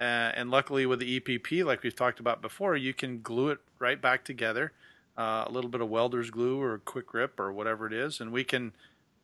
Uh, 0.00 0.30
and 0.34 0.50
luckily, 0.50 0.86
with 0.86 1.00
the 1.00 1.18
EPP, 1.18 1.64
like 1.64 1.82
we've 1.82 1.96
talked 1.96 2.20
about 2.20 2.42
before, 2.42 2.76
you 2.76 2.92
can 2.92 3.22
glue 3.22 3.48
it 3.48 3.58
right 3.78 4.00
back 4.00 4.24
together. 4.24 4.72
Uh, 5.16 5.44
a 5.46 5.50
little 5.50 5.70
bit 5.70 5.80
of 5.80 5.88
welder's 5.88 6.30
glue 6.30 6.60
or 6.60 6.78
quick 6.78 7.06
grip 7.06 7.40
or 7.40 7.50
whatever 7.50 7.86
it 7.86 7.92
is, 7.94 8.20
and 8.20 8.30
we 8.30 8.44
can, 8.44 8.72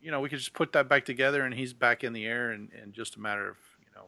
you 0.02 0.10
know, 0.10 0.20
we 0.20 0.28
could 0.28 0.38
just 0.38 0.52
put 0.52 0.72
that 0.72 0.88
back 0.88 1.04
together, 1.04 1.44
and 1.44 1.54
he's 1.54 1.72
back 1.72 2.04
in 2.04 2.12
the 2.12 2.26
air 2.26 2.52
in, 2.52 2.68
in 2.82 2.92
just 2.92 3.16
a 3.16 3.20
matter 3.20 3.48
of 3.48 3.56
you 3.80 3.86
know, 3.94 4.06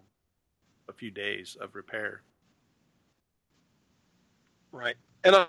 a 0.88 0.92
few 0.92 1.10
days 1.10 1.56
of 1.60 1.74
repair. 1.74 2.22
Right, 4.72 4.96
and 5.22 5.36
I, 5.36 5.46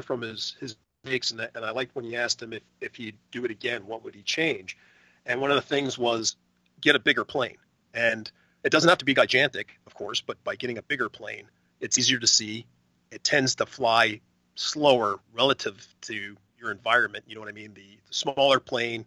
from 0.00 0.22
his 0.22 0.56
his 0.58 0.76
mistakes, 1.04 1.30
and, 1.30 1.48
and 1.54 1.64
I 1.64 1.70
liked 1.70 1.94
when 1.94 2.06
you 2.06 2.16
asked 2.16 2.42
him 2.42 2.52
if 2.54 2.62
if 2.80 2.96
he'd 2.96 3.18
do 3.30 3.44
it 3.44 3.50
again, 3.50 3.86
what 3.86 4.02
would 4.02 4.14
he 4.14 4.22
change? 4.22 4.78
And 5.26 5.40
one 5.40 5.50
of 5.50 5.56
the 5.56 5.62
things 5.62 5.98
was 5.98 6.36
get 6.80 6.96
a 6.96 6.98
bigger 6.98 7.24
plane, 7.24 7.58
and 7.92 8.30
it 8.64 8.70
doesn't 8.70 8.88
have 8.88 8.98
to 8.98 9.04
be 9.04 9.14
gigantic, 9.14 9.78
of 9.86 9.94
course, 9.94 10.20
but 10.20 10.42
by 10.42 10.56
getting 10.56 10.78
a 10.78 10.82
bigger 10.82 11.08
plane, 11.08 11.48
it's 11.80 11.98
easier 11.98 12.18
to 12.18 12.26
see. 12.26 12.66
It 13.12 13.22
tends 13.22 13.54
to 13.56 13.66
fly 13.66 14.20
slower 14.56 15.20
relative 15.32 15.86
to 16.02 16.36
your 16.58 16.70
environment. 16.70 17.24
You 17.28 17.34
know 17.34 17.42
what 17.42 17.48
I 17.48 17.52
mean? 17.52 17.74
The, 17.74 17.98
the 18.08 18.14
smaller 18.14 18.58
plane, 18.58 19.06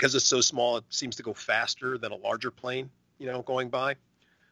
because 0.00 0.14
it's 0.14 0.26
so 0.26 0.40
small, 0.40 0.78
it 0.78 0.84
seems 0.88 1.14
to 1.16 1.22
go 1.22 1.34
faster 1.34 1.98
than 1.98 2.10
a 2.10 2.16
larger 2.16 2.50
plane. 2.50 2.88
You 3.18 3.26
know, 3.26 3.42
going 3.42 3.68
by. 3.68 3.96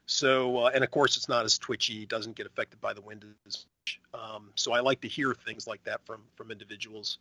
So, 0.05 0.59
uh, 0.59 0.71
and 0.75 0.85
of 0.85 0.91
course, 0.91 1.17
it's 1.17 1.29
not 1.29 1.47
as 1.47 1.57
twitchy, 1.57 2.05
doesn't 2.05 2.37
get 2.37 2.47
affected 2.47 2.83
by 2.83 2.93
the 2.93 3.01
wind 3.01 3.25
as 3.47 3.65
much. 3.81 4.01
Um, 4.13 4.51
so 4.57 4.73
I 4.73 4.81
like 4.81 5.01
to 5.01 5.09
hear 5.09 5.35
things 5.35 5.67
like 5.67 5.83
that 5.85 6.05
from 6.05 6.21
from 6.37 6.51
individuals 6.51 7.19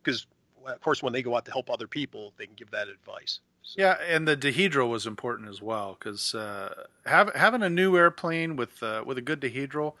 because, 0.00 0.26
um, 0.64 0.72
of 0.72 0.80
course, 0.80 1.02
when 1.02 1.12
they 1.12 1.22
go 1.22 1.36
out 1.36 1.44
to 1.46 1.50
help 1.50 1.68
other 1.70 1.88
people, 1.88 2.32
they 2.38 2.46
can 2.46 2.54
give 2.54 2.70
that 2.70 2.88
advice. 2.88 3.40
So. 3.62 3.74
Yeah, 3.78 3.96
and 4.08 4.28
the 4.28 4.36
dihedral 4.36 4.88
was 4.88 5.06
important 5.06 5.48
as 5.48 5.60
well 5.60 5.96
because 5.98 6.34
uh, 6.34 6.86
having 7.04 7.62
a 7.62 7.70
new 7.70 7.96
airplane 7.96 8.54
with 8.54 8.80
uh, 8.80 9.02
with 9.04 9.18
a 9.18 9.22
good 9.22 9.40
dihedral, 9.40 9.94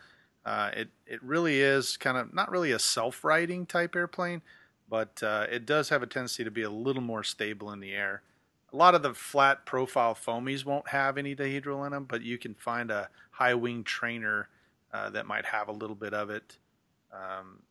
uh, 0.46 0.70
it 0.76 0.88
it 1.04 1.20
really 1.20 1.60
is 1.60 1.96
kind 1.96 2.16
of 2.16 2.32
not 2.32 2.48
really 2.48 2.70
a 2.70 2.78
self-righting 2.78 3.66
type 3.66 3.96
airplane, 3.96 4.42
but 4.90 5.22
uh, 5.22 5.46
it 5.50 5.64
does 5.64 5.88
have 5.88 6.02
a 6.02 6.06
tendency 6.06 6.44
to 6.44 6.50
be 6.50 6.62
a 6.62 6.70
little 6.70 7.02
more 7.02 7.22
stable 7.22 7.70
in 7.70 7.80
the 7.80 7.92
air 7.92 8.22
a 8.72 8.76
lot 8.76 8.94
of 8.94 9.02
the 9.02 9.14
flat 9.14 9.66
profile 9.66 10.14
foamies 10.14 10.64
won't 10.64 10.88
have 10.88 11.18
any 11.18 11.34
dihedral 11.34 11.84
in 11.86 11.92
them, 11.92 12.04
but 12.04 12.22
you 12.22 12.38
can 12.38 12.54
find 12.54 12.90
a 12.90 13.08
high 13.32 13.54
wing 13.54 13.82
trainer 13.82 14.48
uh, 14.92 15.10
that 15.10 15.26
might 15.26 15.44
have 15.46 15.68
a 15.68 15.72
little 15.72 15.96
bit 15.96 16.14
of 16.14 16.30
it 16.30 16.58
um, 17.12 17.62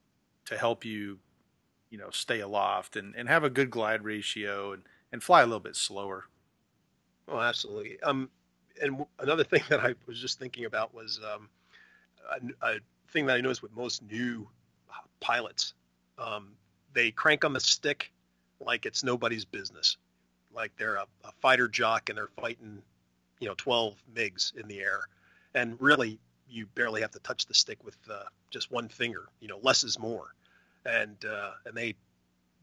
to 0.46 0.58
help 0.58 0.84
you, 0.84 1.20
you 1.90 1.98
know, 1.98 2.10
stay 2.10 2.42
aloft 2.42 2.96
and, 2.96 3.16
and 3.16 3.30
have 3.30 3.44
a 3.44 3.50
good 3.50 3.70
glide 3.70 4.04
ratio 4.04 4.74
and, 4.74 4.84
and 5.12 5.24
fly 5.24 5.42
a 5.42 5.46
little 5.46 5.60
bit 5.60 5.76
slower. 5.76 6.26
Oh, 7.28 7.40
absolutely. 7.40 8.02
Um, 8.02 8.30
and 8.82 9.06
another 9.20 9.44
thing 9.44 9.64
that 9.70 9.80
I 9.80 9.96
was 10.06 10.20
just 10.20 10.40
thinking 10.40 10.66
about 10.66 10.94
was 10.94 11.20
um, 11.34 11.50
a, 12.32 12.68
a, 12.68 12.80
thing 13.12 13.26
that 13.26 13.38
I 13.38 13.42
noticed 13.42 13.64
with 13.64 13.76
most 13.76 14.04
new 14.04 14.48
pilots. 15.20 15.74
Um, 16.20 16.50
they 16.94 17.12
crank 17.12 17.46
on 17.46 17.54
the 17.54 17.60
stick 17.60 18.12
like 18.60 18.86
it's 18.86 19.04
nobody's 19.04 19.46
business 19.46 19.98
like 20.54 20.76
they're 20.78 20.96
a, 20.96 21.06
a 21.24 21.32
fighter 21.40 21.68
jock 21.68 22.10
and 22.10 22.18
they're 22.18 22.30
fighting, 22.40 22.82
you 23.40 23.48
know, 23.48 23.54
12 23.58 23.96
MiGs 24.14 24.56
in 24.56 24.68
the 24.68 24.80
air. 24.80 25.02
And 25.54 25.78
really, 25.80 26.20
you 26.48 26.66
barely 26.76 27.02
have 27.02 27.12
to 27.12 27.20
touch 27.20 27.46
the 27.46 27.54
stick 27.54 27.84
with 27.84 27.98
uh, 28.12 28.24
just 28.50 28.72
one 28.72 28.90
finger. 28.90 29.30
You 29.40 29.48
know, 29.48 29.60
less 29.62 29.84
is 29.84 30.00
more. 30.00 30.34
And 30.86 31.18
uh, 31.26 31.52
and 31.66 31.76
they 31.76 31.96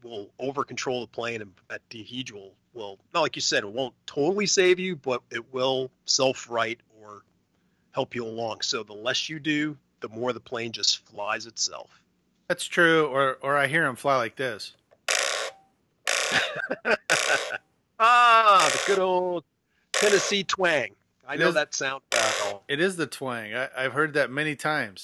will 0.03 0.29
over 0.39 0.63
control 0.63 1.01
the 1.01 1.07
plane 1.07 1.41
and 1.41 1.51
at 1.71 1.87
dihedral 1.89 2.51
will 2.73 2.99
not 3.15 3.21
like 3.21 3.35
you 3.35 3.41
said 3.41 3.63
it 3.63 3.71
won't 3.71 3.95
totally 4.05 4.45
save 4.45 4.77
you 4.77 4.95
but 4.95 5.23
it 5.31 5.51
will 5.51 5.89
self 6.05 6.51
right 6.51 6.79
or 7.01 7.23
help 7.93 8.13
you 8.13 8.23
along 8.23 8.61
so 8.61 8.83
the 8.83 8.93
less 8.93 9.27
you 9.27 9.39
do 9.39 9.75
the 10.01 10.09
more 10.09 10.33
the 10.33 10.39
plane 10.39 10.71
just 10.71 11.03
flies 11.07 11.47
itself 11.47 11.89
that's 12.47 12.65
true 12.65 13.05
or 13.07 13.37
or 13.41 13.57
i 13.57 13.67
hear 13.67 13.85
him 13.85 13.95
fly 13.95 14.17
like 14.17 14.35
this 14.35 14.73
Ah, 17.99 18.69
the 18.71 18.81
good 18.85 18.99
old 18.99 19.43
Tennessee 19.93 20.43
twang. 20.43 20.91
I 21.27 21.33
it 21.33 21.39
know 21.39 21.49
is, 21.49 21.55
that 21.55 21.73
sound 21.73 22.03
well. 22.11 22.63
It 22.67 22.79
is 22.79 22.95
the 22.95 23.07
twang. 23.07 23.55
I, 23.55 23.69
I've 23.75 23.93
heard 23.93 24.13
that 24.13 24.29
many 24.29 24.55
times. 24.55 25.03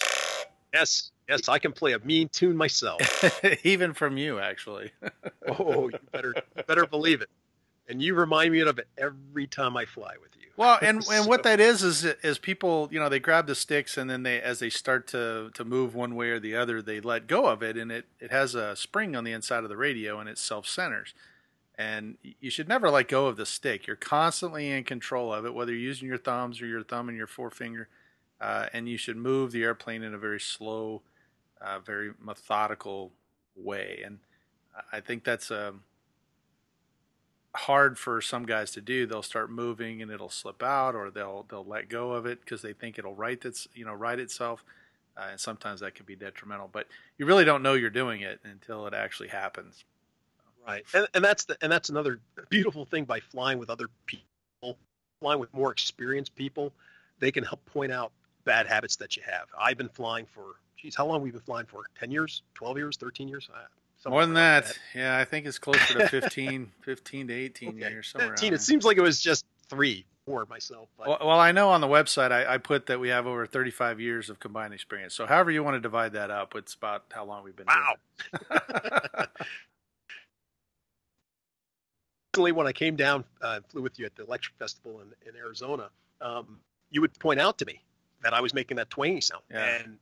Yes, 0.74 1.12
yes, 1.28 1.50
I 1.50 1.58
can 1.60 1.72
play 1.72 1.94
a 1.94 2.00
mean 2.00 2.30
tune 2.30 2.56
myself. 2.56 3.02
Even 3.66 3.94
from 3.94 4.18
you, 4.18 4.39
actually. 4.39 4.91
oh, 5.48 5.89
you 5.89 6.00
better 6.12 6.36
better 6.68 6.86
believe 6.86 7.22
it. 7.22 7.30
And 7.89 8.02
you 8.02 8.16
remind 8.16 8.52
me 8.52 8.62
of 8.62 8.80
it 8.80 8.88
every 8.98 9.48
time 9.48 9.76
I 9.76 9.86
fly 9.86 10.14
with 10.22 10.32
you. 10.39 10.43
Well, 10.56 10.78
and 10.82 11.04
so. 11.04 11.14
and 11.16 11.28
what 11.28 11.43
that 11.43 11.60
is 11.60 11.84
is 11.84 12.04
is 12.04 12.38
people, 12.38 12.89
you 12.91 12.99
know, 12.99 13.10
they 13.10 13.20
grab 13.20 13.47
the 13.47 13.56
sticks 13.56 13.97
and 13.97 14.10
then 14.10 14.24
they 14.24 14.41
as 14.41 14.60
they 14.60 14.70
start 14.70 15.08
to 15.08 15.51
to 15.54 15.66
move 15.66 15.95
one 15.95 16.16
way 16.16 16.30
or 16.30 16.39
the 16.39 16.56
other, 16.56 16.82
they 16.82 16.99
let 16.99 17.28
go 17.28 17.47
of 17.47 17.64
it 17.64 17.78
and 17.78 17.91
it 17.91 18.06
it 18.20 18.32
has 18.32 18.56
a 18.56 18.76
spring 18.76 19.16
on 19.16 19.24
the 19.24 19.32
inside 19.32 19.64
of 19.64 19.70
the 19.70 19.78
radio 19.78 20.20
and 20.20 20.30
it 20.30 20.38
self 20.38 20.68
centers 20.68 21.14
and 21.78 22.18
you 22.39 22.51
should 22.51 22.68
never 22.68 22.89
let 22.89 23.08
go 23.08 23.26
of 23.28 23.38
the 23.38 23.45
stick. 23.45 23.88
You're 23.88 23.95
constantly 23.95 24.70
in 24.70 24.84
control 24.84 25.34
of 25.34 25.45
it, 25.45 25.54
whether 25.54 25.72
you're 25.72 25.82
using 25.82 26.08
your 26.08 26.18
thumbs 26.18 26.62
or 26.62 26.68
your 26.68 26.84
thumb 26.84 27.10
and 27.10 27.18
your 27.18 27.28
forefinger. 27.28 27.88
Uh, 28.39 28.68
and 28.74 28.89
you 28.89 28.97
should 28.97 29.18
move 29.18 29.51
the 29.51 29.64
airplane 29.64 30.04
in 30.04 30.14
a 30.14 30.18
very 30.18 30.39
slow, 30.39 31.01
uh, 31.62 31.80
very 31.80 32.12
methodical 32.22 33.12
way. 33.56 34.01
And 34.06 34.20
I 34.91 34.99
think 34.99 35.24
that's 35.24 35.49
um, 35.49 35.84
hard 37.56 37.97
for 37.99 38.22
some 38.22 38.45
guys 38.45 38.72
to 38.72 38.82
do. 38.82 39.06
They'll 39.06 39.22
start 39.22 39.51
moving 39.51 40.01
and 40.01 40.12
it'll 40.12 40.30
slip 40.30 40.64
out, 40.64 40.95
or 40.95 41.12
they'll 41.12 41.45
they'll 41.49 41.66
let 41.66 41.89
go 41.89 42.12
of 42.12 42.26
it 42.26 42.39
because 42.41 42.62
they 42.62 42.74
think 42.74 42.97
it'll 42.97 43.16
right 43.16 43.43
its 43.43 43.68
you 43.74 43.86
know 43.86 43.93
right 43.93 44.20
itself. 44.20 44.64
Uh, 45.16 45.28
and 45.32 45.39
sometimes 45.39 45.80
that 45.82 45.93
can 45.93 46.06
be 46.08 46.16
detrimental. 46.16 46.68
But 46.72 46.88
you 47.20 47.28
really 47.28 47.45
don't 47.45 47.62
know 47.62 47.76
you're 47.76 47.91
doing 47.91 48.22
it 48.22 48.39
until 48.43 48.88
it 48.88 48.95
actually 48.95 49.30
happens. 49.30 49.86
Right, 50.68 50.84
and, 50.93 51.08
and 51.14 51.24
that's 51.24 51.45
the 51.45 51.58
and 51.62 51.72
that's 51.72 51.89
another 51.89 52.20
beautiful 52.49 52.86
thing 52.86 53.04
by 53.04 53.20
flying 53.20 53.60
with 53.60 53.70
other 53.70 53.89
people, 54.06 54.78
flying 55.20 55.39
with 55.39 55.54
more 55.54 55.72
experienced 55.72 56.36
people. 56.36 56.72
They 57.20 57.32
can 57.32 57.43
help 57.43 57.64
point 57.66 57.91
out 57.91 58.12
bad 58.45 58.66
habits 58.66 58.95
that 58.95 59.16
you 59.16 59.24
have. 59.30 59.47
I've 59.60 59.78
been 59.78 59.89
flying 59.89 60.26
for, 60.26 60.56
geez, 60.78 60.95
how 60.95 61.06
long 61.06 61.22
we've 61.22 61.34
we 61.34 61.38
been 61.38 61.45
flying 61.45 61.66
for? 61.66 61.84
Ten 61.99 62.12
years, 62.12 62.43
twelve 62.54 62.78
years, 62.78 62.97
thirteen 62.97 63.28
years, 63.28 63.49
uh, 63.54 63.66
More 64.06 64.26
than 64.26 64.34
that. 64.36 64.66
that. 64.66 64.78
Yeah, 64.93 65.18
I 65.18 65.26
think 65.26 65.45
it's 65.45 65.60
closer 65.60 65.99
to 65.99 66.08
15, 66.22 66.72
15 66.82 67.28
to 67.28 67.34
18 67.34 67.70
okay. 67.70 67.78
years. 67.80 68.08
Somewhere 68.08 68.32
15. 68.32 68.54
It 68.54 68.62
seems 68.62 68.86
like 68.86 68.97
it 68.97 69.01
was 69.01 69.22
just 69.22 69.45
three, 69.70 70.06
four 70.26 70.45
myself. 70.45 70.89
Well, 70.97 71.18
well, 71.22 71.39
I 71.39 71.51
know 71.51 71.70
on 71.70 71.82
the 71.82 71.88
website 71.88 72.32
I, 72.32 72.56
I, 72.56 72.58
put 72.58 72.88
that 72.88 72.99
we 72.99 73.10
have 73.10 73.28
over 73.28 73.45
35 73.45 73.99
years 73.99 74.30
of 74.30 74.39
combined 74.39 74.74
experience. 74.74 75.14
So 75.14 75.26
however 75.26 75.51
you 75.51 75.64
want 75.64 75.76
to 75.76 75.80
divide 75.80 76.14
that 76.14 76.32
up, 76.32 76.56
it's 76.56 76.74
about 76.74 77.06
how 77.12 77.26
long 77.26 77.43
we've 77.43 77.56
been 77.56 77.68
wow. 77.68 77.95
Recently, 82.34 82.51
when 82.51 82.66
I 82.66 82.72
came 82.72 82.95
down, 82.95 83.24
uh, 83.41 83.60
flew 83.70 83.84
with 83.84 83.99
you 83.99 84.08
at 84.08 84.16
the 84.16 84.24
Electric 84.24 84.56
Festival 84.58 85.01
in, 85.01 85.30
in 85.30 85.36
Arizona, 85.36 85.89
um, 86.20 86.58
you 86.89 86.99
would 87.01 87.14
point 87.20 87.39
out 87.39 87.60
to 87.60 87.66
me 87.66 87.80
that 88.24 88.34
I 88.34 88.41
was 88.41 88.56
making 88.56 88.78
that 88.78 88.89
twangy 88.89 89.22
sound. 89.22 89.43
Yeah. 89.51 89.64
And 89.64 89.97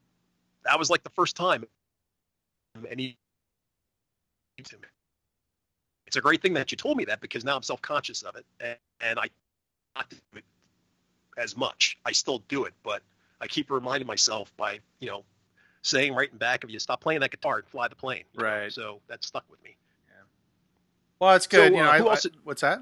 that 0.64 0.80
was 0.80 0.90
like 0.90 1.04
the 1.04 1.10
first 1.10 1.36
time 1.36 1.66
any 2.90 3.18
to 4.64 4.78
me. 4.78 4.84
It's 6.08 6.18
a 6.18 6.22
great 6.22 6.42
thing 6.42 6.54
that 6.54 6.72
you 6.72 6.78
told 6.78 6.98
me 6.98 7.06
that 7.06 7.22
because 7.22 7.46
now 7.46 7.56
I'm 7.56 7.64
self-conscious 7.64 8.24
of 8.24 8.36
it, 8.36 8.46
and, 8.60 8.78
and 9.00 9.20
I 9.20 9.30
not 9.96 10.10
do 10.10 10.18
it 10.36 10.44
as 11.38 11.56
much. 11.56 11.98
I 12.06 12.12
still 12.12 12.40
do 12.48 12.66
it, 12.66 12.74
but 12.84 13.02
I 13.40 13.48
keep 13.48 13.72
reminding 13.72 14.08
myself 14.08 14.52
by 14.58 14.80
you 15.00 15.10
know 15.10 15.24
saying 15.82 16.14
right 16.14 16.32
in 16.32 16.38
back 16.38 16.64
of 16.64 16.70
you, 16.70 16.80
stop 16.80 17.02
playing 17.02 17.22
that 17.22 17.32
guitar 17.32 17.58
and 17.58 17.68
fly 17.68 17.88
the 17.88 17.96
plane. 17.96 18.24
Right. 18.36 18.64
Know? 18.64 18.70
So 18.70 19.02
that 19.08 19.24
stuck 19.24 19.44
with 19.50 19.64
me. 19.64 19.76
Yeah. 20.08 20.24
Well, 21.20 21.36
it's 21.36 21.48
good. 21.48 21.72
So, 21.72 21.78
you 21.78 21.84
know, 21.84 21.90
uh, 21.90 21.98
who 21.98 22.08
I, 22.08 22.12
else, 22.12 22.26
I, 22.26 22.30
what's 22.44 22.62
that? 22.62 22.82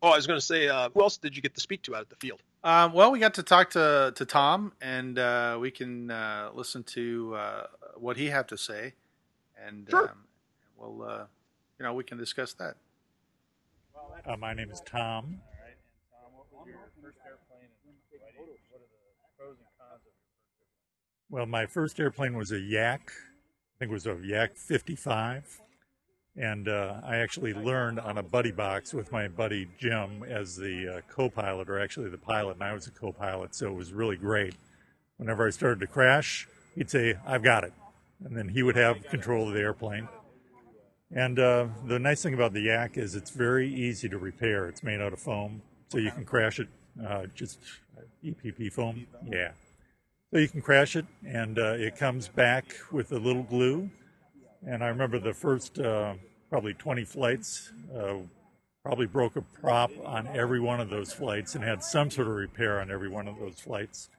Oh, 0.00 0.10
I 0.10 0.16
was 0.16 0.26
going 0.26 0.38
to 0.38 0.44
say, 0.44 0.68
uh, 0.68 0.90
who 0.94 1.02
else 1.02 1.16
did 1.16 1.34
you 1.34 1.42
get 1.42 1.54
to 1.54 1.60
speak 1.60 1.82
to 1.82 1.96
out 1.96 2.02
at 2.02 2.08
the 2.08 2.16
field? 2.16 2.40
Um, 2.62 2.92
well, 2.92 3.10
we 3.10 3.18
got 3.18 3.34
to 3.34 3.42
talk 3.42 3.70
to 3.70 4.12
to 4.14 4.24
Tom, 4.24 4.72
and 4.80 5.18
uh, 5.18 5.58
we 5.60 5.70
can 5.70 6.10
uh, 6.10 6.50
listen 6.54 6.82
to 6.84 7.34
uh, 7.34 7.66
what 7.96 8.16
he 8.16 8.26
had 8.26 8.48
to 8.48 8.56
say, 8.56 8.94
and 9.64 9.88
sure. 9.90 10.10
um, 10.10 10.24
we'll, 10.78 11.08
uh, 11.08 11.24
you 11.78 11.84
know, 11.84 11.92
we 11.94 12.04
can 12.04 12.18
discuss 12.18 12.52
that. 12.54 12.76
Uh, 14.26 14.36
my 14.36 14.54
name 14.54 14.70
is 14.70 14.82
Tom. 14.86 15.40
Well, 21.30 21.46
my 21.46 21.66
first 21.66 22.00
airplane 22.00 22.36
was 22.36 22.52
a 22.52 22.58
Yak. 22.58 23.10
I 23.10 23.78
think 23.78 23.90
it 23.90 23.94
was 23.94 24.06
a 24.06 24.18
Yak 24.24 24.56
55. 24.56 25.60
And 26.36 26.68
uh, 26.68 27.00
I 27.04 27.16
actually 27.16 27.52
learned 27.52 27.98
on 28.00 28.16
a 28.16 28.22
buddy 28.22 28.52
box 28.52 28.94
with 28.94 29.10
my 29.12 29.28
buddy 29.28 29.68
Jim 29.76 30.22
as 30.22 30.56
the 30.56 30.98
uh, 30.98 31.00
co 31.12 31.28
pilot, 31.28 31.68
or 31.68 31.80
actually 31.80 32.10
the 32.10 32.18
pilot, 32.18 32.54
and 32.54 32.62
I 32.62 32.72
was 32.72 32.86
a 32.86 32.92
co 32.92 33.12
pilot, 33.12 33.54
so 33.56 33.66
it 33.66 33.74
was 33.74 33.92
really 33.92 34.16
great. 34.16 34.54
Whenever 35.16 35.46
I 35.46 35.50
started 35.50 35.80
to 35.80 35.88
crash, 35.88 36.48
he'd 36.76 36.88
say, 36.88 37.16
I've 37.26 37.42
got 37.42 37.64
it. 37.64 37.72
And 38.24 38.36
then 38.36 38.48
he 38.48 38.62
would 38.62 38.76
have 38.76 39.04
control 39.08 39.48
of 39.48 39.54
the 39.54 39.60
airplane. 39.60 40.08
And 41.14 41.38
uh, 41.38 41.68
the 41.86 41.98
nice 41.98 42.22
thing 42.22 42.34
about 42.34 42.52
the 42.52 42.60
Yak 42.60 42.98
is 42.98 43.14
it's 43.14 43.30
very 43.30 43.72
easy 43.72 44.08
to 44.08 44.18
repair. 44.18 44.68
It's 44.68 44.82
made 44.82 45.00
out 45.00 45.12
of 45.12 45.18
foam, 45.18 45.62
so 45.88 45.98
you 45.98 46.10
can 46.10 46.24
crash 46.24 46.60
it. 46.60 46.68
Uh, 47.02 47.26
just 47.34 47.58
EPP 48.24 48.72
foam, 48.72 49.06
yeah. 49.24 49.52
So 50.30 50.38
you 50.38 50.48
can 50.48 50.60
crash 50.60 50.96
it, 50.96 51.06
and 51.26 51.58
uh, 51.58 51.72
it 51.72 51.96
comes 51.96 52.28
back 52.28 52.74
with 52.92 53.12
a 53.12 53.18
little 53.18 53.44
glue. 53.44 53.88
And 54.66 54.84
I 54.84 54.88
remember 54.88 55.18
the 55.18 55.32
first 55.32 55.78
uh, 55.78 56.14
probably 56.50 56.74
20 56.74 57.04
flights, 57.04 57.72
uh, 57.96 58.16
probably 58.82 59.06
broke 59.06 59.36
a 59.36 59.42
prop 59.42 59.90
on 60.04 60.26
every 60.26 60.60
one 60.60 60.80
of 60.80 60.90
those 60.90 61.12
flights, 61.12 61.54
and 61.54 61.64
had 61.64 61.82
some 61.82 62.10
sort 62.10 62.28
of 62.28 62.34
repair 62.34 62.80
on 62.80 62.90
every 62.90 63.08
one 63.08 63.28
of 63.28 63.38
those 63.38 63.60
flights. 63.60 64.10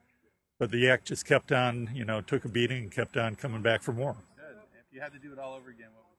But 0.57 0.71
the 0.71 0.79
Yak 0.79 1.05
just 1.05 1.25
kept 1.25 1.51
on, 1.51 1.91
you 1.93 2.03
know, 2.03 2.21
took 2.21 2.45
a 2.45 2.49
beating 2.49 2.83
and 2.83 2.91
kept 2.91 3.15
on 3.15 3.35
coming 3.35 3.61
back 3.61 3.83
for 3.83 3.93
more. 3.93 4.17
Good. 4.35 4.57
If 4.73 4.91
you 4.91 5.01
had 5.01 5.13
to 5.13 5.19
do 5.19 5.31
it 5.31 5.37
all 5.37 5.53
over 5.53 5.69
again, 5.69 5.89
what 5.93 6.09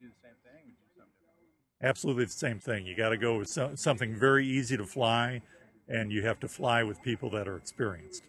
do 0.00 0.12
the 0.12 0.20
same 0.22 0.38
thing? 0.44 0.76
do 0.76 0.86
something 0.92 1.26
Absolutely 1.82 2.24
the 2.24 2.30
same 2.30 2.58
thing. 2.58 2.86
You 2.86 2.96
got 2.96 3.10
to 3.10 3.18
go 3.18 3.38
with 3.38 3.48
so, 3.48 3.72
something 3.74 4.14
very 4.14 4.46
easy 4.46 4.76
to 4.76 4.84
fly, 4.84 5.42
and 5.88 6.10
you 6.10 6.22
have 6.22 6.40
to 6.40 6.48
fly 6.48 6.82
with 6.82 7.02
people 7.02 7.30
that 7.30 7.46
are 7.46 7.56
experienced. 7.56 8.22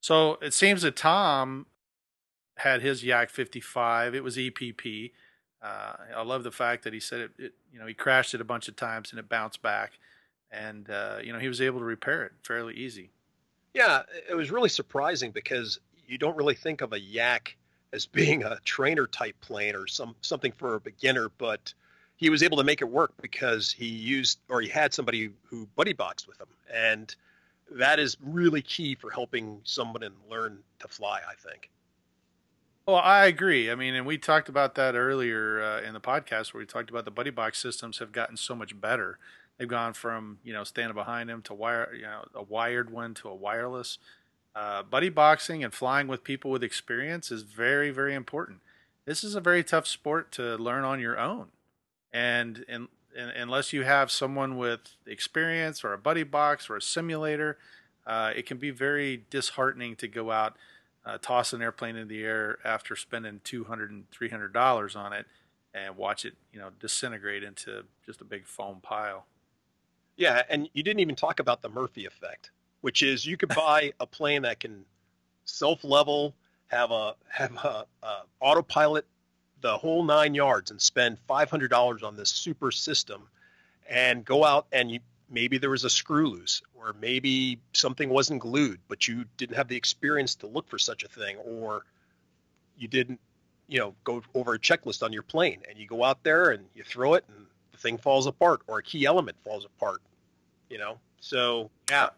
So 0.00 0.38
it 0.42 0.54
seems 0.54 0.82
that 0.82 0.96
Tom 0.96 1.66
had 2.58 2.82
his 2.82 3.04
Yak 3.04 3.30
55. 3.30 4.14
It 4.14 4.24
was 4.24 4.36
EPP. 4.36 5.12
Uh, 5.62 5.92
I 6.16 6.22
love 6.22 6.42
the 6.42 6.52
fact 6.52 6.84
that 6.84 6.92
he 6.92 7.00
said 7.00 7.20
it, 7.20 7.30
it, 7.38 7.52
You 7.72 7.78
know, 7.78 7.86
he 7.86 7.94
crashed 7.94 8.34
it 8.34 8.40
a 8.40 8.44
bunch 8.44 8.68
of 8.68 8.76
times 8.76 9.10
and 9.10 9.18
it 9.18 9.28
bounced 9.28 9.62
back, 9.62 9.92
and 10.50 10.88
uh, 10.90 11.18
you 11.22 11.32
know 11.32 11.38
he 11.38 11.48
was 11.48 11.60
able 11.60 11.78
to 11.78 11.84
repair 11.84 12.24
it 12.24 12.32
fairly 12.42 12.74
easy. 12.74 13.10
Yeah, 13.74 14.02
it 14.28 14.34
was 14.34 14.50
really 14.50 14.68
surprising 14.68 15.30
because 15.30 15.80
you 16.06 16.18
don't 16.18 16.36
really 16.36 16.54
think 16.54 16.80
of 16.80 16.92
a 16.92 17.00
Yak 17.00 17.56
as 17.92 18.06
being 18.06 18.42
a 18.42 18.58
trainer 18.64 19.06
type 19.06 19.36
plane 19.40 19.74
or 19.74 19.86
some 19.86 20.14
something 20.20 20.52
for 20.52 20.74
a 20.74 20.80
beginner, 20.80 21.30
but 21.38 21.72
he 22.16 22.30
was 22.30 22.42
able 22.42 22.56
to 22.56 22.64
make 22.64 22.80
it 22.80 22.88
work 22.88 23.12
because 23.20 23.72
he 23.72 23.86
used 23.86 24.38
or 24.48 24.60
he 24.60 24.68
had 24.68 24.92
somebody 24.92 25.30
who 25.44 25.66
buddy 25.76 25.92
boxed 25.92 26.26
with 26.26 26.40
him, 26.40 26.48
and 26.72 27.14
that 27.70 27.98
is 27.98 28.16
really 28.22 28.62
key 28.62 28.94
for 28.94 29.10
helping 29.10 29.60
someone 29.64 30.02
learn 30.30 30.58
to 30.80 30.88
fly. 30.88 31.20
I 31.28 31.34
think. 31.34 31.70
Well, 32.86 32.96
I 32.96 33.26
agree. 33.26 33.70
I 33.70 33.74
mean, 33.74 33.94
and 33.94 34.06
we 34.06 34.16
talked 34.16 34.48
about 34.48 34.76
that 34.76 34.94
earlier 34.94 35.60
uh, 35.60 35.80
in 35.80 35.92
the 35.92 36.00
podcast 36.00 36.54
where 36.54 36.60
we 36.60 36.66
talked 36.66 36.88
about 36.88 37.04
the 37.04 37.10
buddy 37.10 37.30
box 37.30 37.58
systems 37.58 37.98
have 37.98 38.12
gotten 38.12 38.36
so 38.36 38.54
much 38.54 38.80
better. 38.80 39.18
They've 39.58 39.66
gone 39.66 39.92
from 39.92 40.38
you 40.44 40.52
know 40.52 40.64
standing 40.64 40.94
behind 40.94 41.28
him 41.28 41.42
to 41.42 41.54
wire, 41.54 41.92
you 41.94 42.02
know, 42.02 42.24
a 42.34 42.42
wired 42.42 42.90
one 42.90 43.14
to 43.14 43.28
a 43.28 43.34
wireless 43.34 43.98
uh, 44.56 44.82
buddy 44.82 45.10
boxing 45.10 45.62
and 45.62 45.72
flying 45.72 46.08
with 46.08 46.24
people 46.24 46.50
with 46.50 46.64
experience 46.64 47.30
is 47.30 47.42
very, 47.42 47.90
very 47.90 48.14
important. 48.14 48.60
This 49.04 49.22
is 49.22 49.34
a 49.34 49.40
very 49.40 49.62
tough 49.62 49.86
sport 49.86 50.32
to 50.32 50.56
learn 50.56 50.82
on 50.82 50.98
your 50.98 51.18
own, 51.18 51.48
and, 52.12 52.64
and, 52.68 52.88
unless 53.14 53.72
you 53.72 53.82
have 53.82 54.10
someone 54.10 54.58
with 54.58 54.94
experience 55.06 55.82
or 55.82 55.92
a 55.92 55.98
buddy 55.98 56.22
box 56.22 56.68
or 56.68 56.76
a 56.76 56.82
simulator, 56.82 57.56
uh, 58.06 58.32
it 58.36 58.46
can 58.46 58.58
be 58.58 58.70
very 58.70 59.24
disheartening 59.30 59.96
to 59.96 60.06
go 60.06 60.30
out, 60.30 60.56
uh, 61.04 61.16
toss 61.18 61.52
an 61.52 61.62
airplane 61.62 61.96
in 61.96 62.08
the 62.08 62.22
air 62.22 62.58
after 62.64 62.94
spending 62.94 63.40
two 63.42 63.64
hundred 63.64 63.90
and 63.90 64.10
three 64.10 64.28
hundred 64.28 64.52
dollars 64.52 64.94
on 64.94 65.12
it, 65.12 65.26
and 65.72 65.96
watch 65.96 66.24
it, 66.24 66.34
you 66.52 66.58
know, 66.58 66.68
disintegrate 66.78 67.42
into 67.42 67.84
just 68.04 68.20
a 68.20 68.24
big 68.24 68.46
foam 68.46 68.80
pile. 68.82 69.26
Yeah, 70.16 70.42
and 70.48 70.68
you 70.72 70.82
didn't 70.82 71.00
even 71.00 71.16
talk 71.16 71.40
about 71.40 71.62
the 71.62 71.68
Murphy 71.68 72.06
effect 72.06 72.50
which 72.86 73.02
is 73.02 73.26
you 73.26 73.36
could 73.36 73.48
buy 73.48 73.92
a 73.98 74.06
plane 74.06 74.42
that 74.42 74.60
can 74.60 74.84
self 75.44 75.82
level, 75.82 76.34
have 76.68 76.92
a 76.92 77.16
have 77.28 77.52
a, 77.64 77.84
a 78.02 78.22
autopilot, 78.38 79.04
the 79.66 79.76
whole 79.76 80.04
nine 80.04 80.34
yards, 80.34 80.70
and 80.70 80.80
spend 80.80 81.18
five 81.26 81.50
hundred 81.50 81.68
dollars 81.68 82.02
on 82.02 82.16
this 82.16 82.30
super 82.30 82.70
system, 82.70 83.22
and 83.88 84.24
go 84.24 84.44
out 84.44 84.66
and 84.72 84.90
you 84.90 85.00
maybe 85.28 85.58
there 85.58 85.70
was 85.70 85.84
a 85.84 85.90
screw 85.90 86.28
loose 86.28 86.62
or 86.72 86.94
maybe 87.00 87.58
something 87.72 88.08
wasn't 88.08 88.40
glued, 88.40 88.78
but 88.86 89.08
you 89.08 89.24
didn't 89.36 89.56
have 89.56 89.66
the 89.66 89.76
experience 89.76 90.36
to 90.36 90.46
look 90.46 90.68
for 90.68 90.78
such 90.78 91.02
a 91.02 91.08
thing, 91.08 91.36
or 91.38 91.84
you 92.78 92.86
didn't 92.86 93.18
you 93.66 93.80
know 93.80 93.92
go 94.04 94.22
over 94.34 94.54
a 94.54 94.58
checklist 94.58 95.02
on 95.02 95.12
your 95.12 95.24
plane 95.24 95.60
and 95.68 95.76
you 95.78 95.86
go 95.88 96.04
out 96.04 96.22
there 96.22 96.50
and 96.50 96.64
you 96.76 96.84
throw 96.84 97.14
it 97.14 97.24
and 97.28 97.46
the 97.72 97.78
thing 97.78 97.98
falls 97.98 98.26
apart 98.26 98.60
or 98.68 98.78
a 98.78 98.82
key 98.82 99.04
element 99.04 99.36
falls 99.42 99.64
apart 99.64 100.00
you 100.70 100.78
know 100.78 100.96
so 101.18 101.68
yeah 101.90 102.10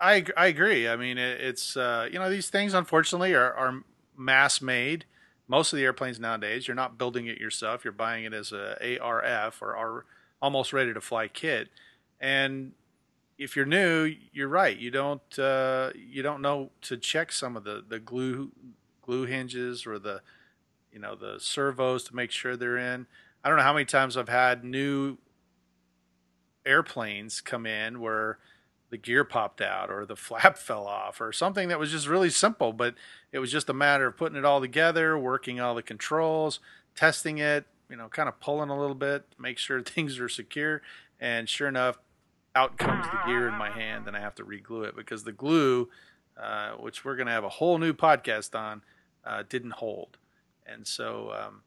I 0.00 0.24
I 0.36 0.46
agree. 0.46 0.88
I 0.88 0.96
mean, 0.96 1.18
it, 1.18 1.40
it's 1.40 1.76
uh, 1.76 2.08
you 2.10 2.18
know 2.18 2.30
these 2.30 2.50
things 2.50 2.74
unfortunately 2.74 3.34
are, 3.34 3.52
are 3.52 3.82
mass 4.16 4.62
made. 4.62 5.04
Most 5.48 5.72
of 5.72 5.78
the 5.78 5.84
airplanes 5.84 6.20
nowadays, 6.20 6.68
you're 6.68 6.74
not 6.74 6.98
building 6.98 7.26
it 7.26 7.38
yourself. 7.38 7.84
You're 7.84 7.92
buying 7.92 8.24
it 8.24 8.34
as 8.34 8.52
a 8.52 8.98
ARF 8.98 9.62
or 9.62 10.04
almost 10.40 10.72
ready 10.72 10.92
to 10.92 11.00
fly 11.00 11.26
kit. 11.26 11.68
And 12.20 12.72
if 13.38 13.56
you're 13.56 13.66
new, 13.66 14.14
you're 14.32 14.48
right. 14.48 14.76
You 14.76 14.90
don't 14.90 15.38
uh, 15.38 15.90
you 15.96 16.22
don't 16.22 16.42
know 16.42 16.70
to 16.82 16.96
check 16.96 17.32
some 17.32 17.56
of 17.56 17.64
the 17.64 17.82
the 17.86 17.98
glue 17.98 18.50
glue 19.02 19.24
hinges 19.24 19.86
or 19.86 19.98
the 19.98 20.20
you 20.92 20.98
know 20.98 21.14
the 21.14 21.38
servos 21.38 22.04
to 22.04 22.16
make 22.16 22.30
sure 22.30 22.56
they're 22.56 22.76
in. 22.76 23.06
I 23.42 23.48
don't 23.48 23.58
know 23.58 23.64
how 23.64 23.72
many 23.72 23.84
times 23.84 24.16
I've 24.16 24.28
had 24.28 24.64
new 24.64 25.16
airplanes 26.66 27.40
come 27.40 27.64
in 27.64 28.00
where 28.00 28.38
the 28.90 28.96
gear 28.96 29.24
popped 29.24 29.60
out 29.60 29.90
or 29.90 30.06
the 30.06 30.16
flap 30.16 30.58
fell 30.58 30.86
off 30.86 31.20
or 31.20 31.32
something 31.32 31.68
that 31.68 31.78
was 31.78 31.90
just 31.90 32.06
really 32.06 32.30
simple, 32.30 32.72
but 32.72 32.94
it 33.32 33.38
was 33.38 33.52
just 33.52 33.68
a 33.68 33.74
matter 33.74 34.06
of 34.06 34.16
putting 34.16 34.38
it 34.38 34.44
all 34.44 34.60
together, 34.60 35.18
working 35.18 35.60
all 35.60 35.74
the 35.74 35.82
controls, 35.82 36.60
testing 36.94 37.38
it, 37.38 37.66
you 37.90 37.96
know, 37.96 38.08
kind 38.08 38.28
of 38.28 38.40
pulling 38.40 38.70
a 38.70 38.78
little 38.78 38.94
bit, 38.94 39.24
make 39.38 39.58
sure 39.58 39.82
things 39.82 40.18
are 40.18 40.28
secure. 40.28 40.82
And 41.20 41.48
sure 41.48 41.68
enough, 41.68 41.98
out 42.54 42.78
comes 42.78 43.06
the 43.06 43.18
gear 43.26 43.48
in 43.48 43.54
my 43.54 43.70
hand, 43.70 44.06
and 44.06 44.16
I 44.16 44.20
have 44.20 44.34
to 44.36 44.44
reglue 44.44 44.86
it 44.86 44.96
because 44.96 45.24
the 45.24 45.32
glue, 45.32 45.88
uh, 46.40 46.72
which 46.72 47.04
we're 47.04 47.16
going 47.16 47.26
to 47.26 47.32
have 47.32 47.44
a 47.44 47.48
whole 47.48 47.78
new 47.78 47.92
podcast 47.92 48.58
on, 48.58 48.82
uh, 49.24 49.42
didn't 49.48 49.72
hold. 49.72 50.16
And 50.66 50.86
so, 50.86 51.32
um, 51.32 51.62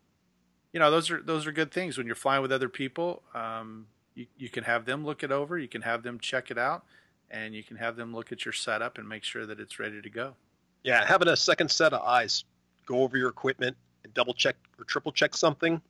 you 0.74 0.80
know, 0.80 0.90
those 0.90 1.12
are 1.12 1.22
those 1.22 1.46
are 1.46 1.52
good 1.52 1.72
things 1.72 1.98
when 1.98 2.08
you're 2.08 2.16
flying 2.16 2.42
with 2.42 2.52
other 2.52 2.70
people. 2.70 3.24
Um, 3.34 3.88
you, 4.16 4.28
you 4.38 4.50
can 4.50 4.64
have 4.64 4.86
them 4.86 5.06
look 5.06 5.24
it 5.24 5.32
over, 5.32 5.58
you 5.58 5.68
can 5.68 5.82
have 5.82 6.04
them 6.04 6.20
check 6.20 6.50
it 6.50 6.58
out 6.58 6.84
and 7.32 7.56
you 7.56 7.64
can 7.64 7.78
have 7.78 7.96
them 7.96 8.14
look 8.14 8.32
at 8.32 8.46
your 8.46 8.54
setup 8.54 8.98
and 8.98 9.08
make 9.08 9.24
sure 9.24 9.46
that 9.46 9.60
it's 9.60 9.80
ready 9.80 10.02
to 10.02 10.10
go. 10.10 10.36
Yeah, 10.84 11.06
having 11.06 11.28
a 11.28 11.38
second 11.38 11.72
set 11.72 11.94
of 11.94 12.02
eyes 12.02 12.44
go 12.86 13.02
over 13.02 13.18
your 13.18 13.30
equipment 13.30 13.78
and 14.04 14.14
double 14.14 14.34
check 14.34 14.56
or 14.78 14.84
triple 14.84 15.12
check 15.12 15.36
something, 15.36 15.82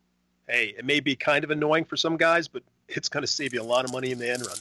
hey, 0.47 0.75
it 0.77 0.85
may 0.85 0.99
be 0.99 1.15
kind 1.15 1.43
of 1.43 1.51
annoying 1.51 1.85
for 1.85 1.97
some 1.97 2.17
guys, 2.17 2.47
but 2.47 2.63
it's 2.87 3.09
going 3.09 3.23
to 3.23 3.27
save 3.27 3.53
you 3.53 3.61
a 3.61 3.63
lot 3.63 3.85
of 3.85 3.91
money 3.91 4.11
in 4.11 4.19
the 4.19 4.29
end 4.29 4.45
run. 4.45 4.57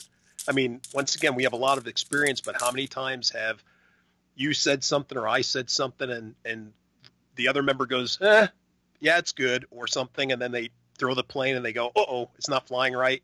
I 0.48 0.52
mean, 0.52 0.80
once 0.94 1.14
again, 1.14 1.34
we 1.34 1.42
have 1.42 1.52
a 1.52 1.56
lot 1.56 1.78
of 1.78 1.86
experience, 1.86 2.40
but 2.40 2.60
how 2.60 2.70
many 2.70 2.86
times 2.86 3.30
have 3.30 3.62
you 4.34 4.54
said 4.54 4.82
something 4.82 5.18
or 5.18 5.28
I 5.28 5.42
said 5.42 5.68
something 5.68 6.10
and 6.10 6.34
and 6.44 6.72
the 7.36 7.48
other 7.48 7.62
member 7.62 7.86
goes, 7.86 8.18
eh, 8.20 8.46
yeah, 9.00 9.18
it's 9.18 9.32
good 9.32 9.66
or 9.70 9.86
something, 9.86 10.32
and 10.32 10.40
then 10.40 10.52
they 10.52 10.70
throw 10.98 11.14
the 11.14 11.24
plane 11.24 11.56
and 11.56 11.64
they 11.64 11.72
go, 11.72 11.90
oh, 11.96 12.30
it's 12.36 12.48
not 12.48 12.68
flying 12.68 12.94
right. 12.94 13.22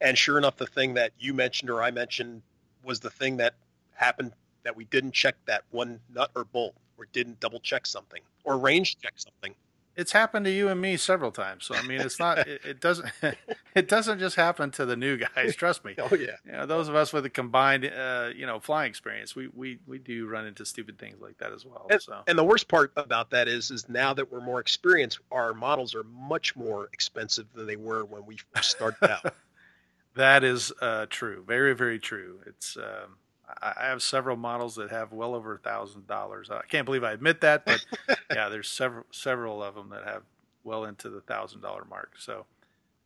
And 0.00 0.16
sure 0.16 0.38
enough, 0.38 0.56
the 0.56 0.66
thing 0.66 0.94
that 0.94 1.12
you 1.18 1.34
mentioned 1.34 1.70
or 1.70 1.82
I 1.82 1.90
mentioned 1.90 2.42
was 2.84 3.00
the 3.00 3.10
thing 3.10 3.36
that 3.38 3.54
happened 3.92 4.32
that 4.62 4.76
we 4.76 4.84
didn't 4.84 5.12
check 5.12 5.36
that 5.46 5.64
one 5.70 6.00
nut 6.12 6.30
or 6.34 6.44
bolt 6.44 6.74
or 6.98 7.06
didn't 7.12 7.40
double 7.40 7.60
check 7.60 7.86
something 7.86 8.22
or 8.44 8.58
range 8.58 8.98
check 8.98 9.14
something 9.16 9.54
it's 10.00 10.12
happened 10.12 10.46
to 10.46 10.50
you 10.50 10.68
and 10.68 10.80
me 10.80 10.96
several 10.96 11.30
times. 11.30 11.66
So 11.66 11.74
I 11.74 11.82
mean, 11.82 12.00
it's 12.00 12.18
not. 12.18 12.38
It, 12.38 12.62
it 12.64 12.80
doesn't. 12.80 13.08
It 13.72 13.88
doesn't 13.88 14.18
just 14.18 14.34
happen 14.34 14.72
to 14.72 14.84
the 14.84 14.96
new 14.96 15.16
guys. 15.16 15.54
Trust 15.54 15.84
me. 15.84 15.94
Oh 16.00 16.12
yeah. 16.16 16.36
You 16.44 16.52
know, 16.52 16.66
those 16.66 16.88
of 16.88 16.96
us 16.96 17.12
with 17.12 17.24
a 17.24 17.30
combined, 17.30 17.84
uh, 17.84 18.30
you 18.34 18.46
know, 18.46 18.58
flying 18.58 18.90
experience, 18.90 19.36
we 19.36 19.46
we 19.54 19.78
we 19.86 19.98
do 19.98 20.26
run 20.26 20.44
into 20.44 20.64
stupid 20.64 20.98
things 20.98 21.20
like 21.20 21.38
that 21.38 21.52
as 21.52 21.64
well. 21.64 21.86
And, 21.88 22.02
so. 22.02 22.22
and 22.26 22.36
the 22.36 22.42
worst 22.42 22.66
part 22.66 22.92
about 22.96 23.30
that 23.30 23.46
is, 23.46 23.70
is 23.70 23.88
now 23.88 24.12
that 24.14 24.32
we're 24.32 24.40
more 24.40 24.58
experienced, 24.58 25.20
our 25.30 25.54
models 25.54 25.94
are 25.94 26.02
much 26.02 26.56
more 26.56 26.88
expensive 26.92 27.46
than 27.54 27.68
they 27.68 27.76
were 27.76 28.04
when 28.04 28.26
we 28.26 28.38
first 28.52 28.72
started 28.72 29.08
out. 29.08 29.34
that 30.20 30.44
is 30.44 30.72
uh, 30.80 31.06
true. 31.10 31.44
Very 31.46 31.74
very 31.74 31.98
true. 31.98 32.40
It's. 32.46 32.76
Um, 32.76 33.16
I 33.62 33.86
have 33.86 34.00
several 34.00 34.36
models 34.36 34.76
that 34.76 34.90
have 34.90 35.12
well 35.12 35.34
over 35.34 35.56
a 35.56 35.58
thousand 35.58 36.06
dollars. 36.06 36.50
I 36.50 36.62
can't 36.68 36.84
believe 36.84 37.02
I 37.02 37.10
admit 37.10 37.40
that, 37.40 37.64
but 37.64 37.84
yeah, 38.30 38.48
there's 38.48 38.68
several 38.68 39.04
several 39.10 39.60
of 39.62 39.74
them 39.74 39.90
that 39.90 40.04
have 40.04 40.22
well 40.62 40.84
into 40.84 41.10
the 41.10 41.20
thousand 41.20 41.60
dollar 41.60 41.84
mark. 41.84 42.12
So 42.16 42.46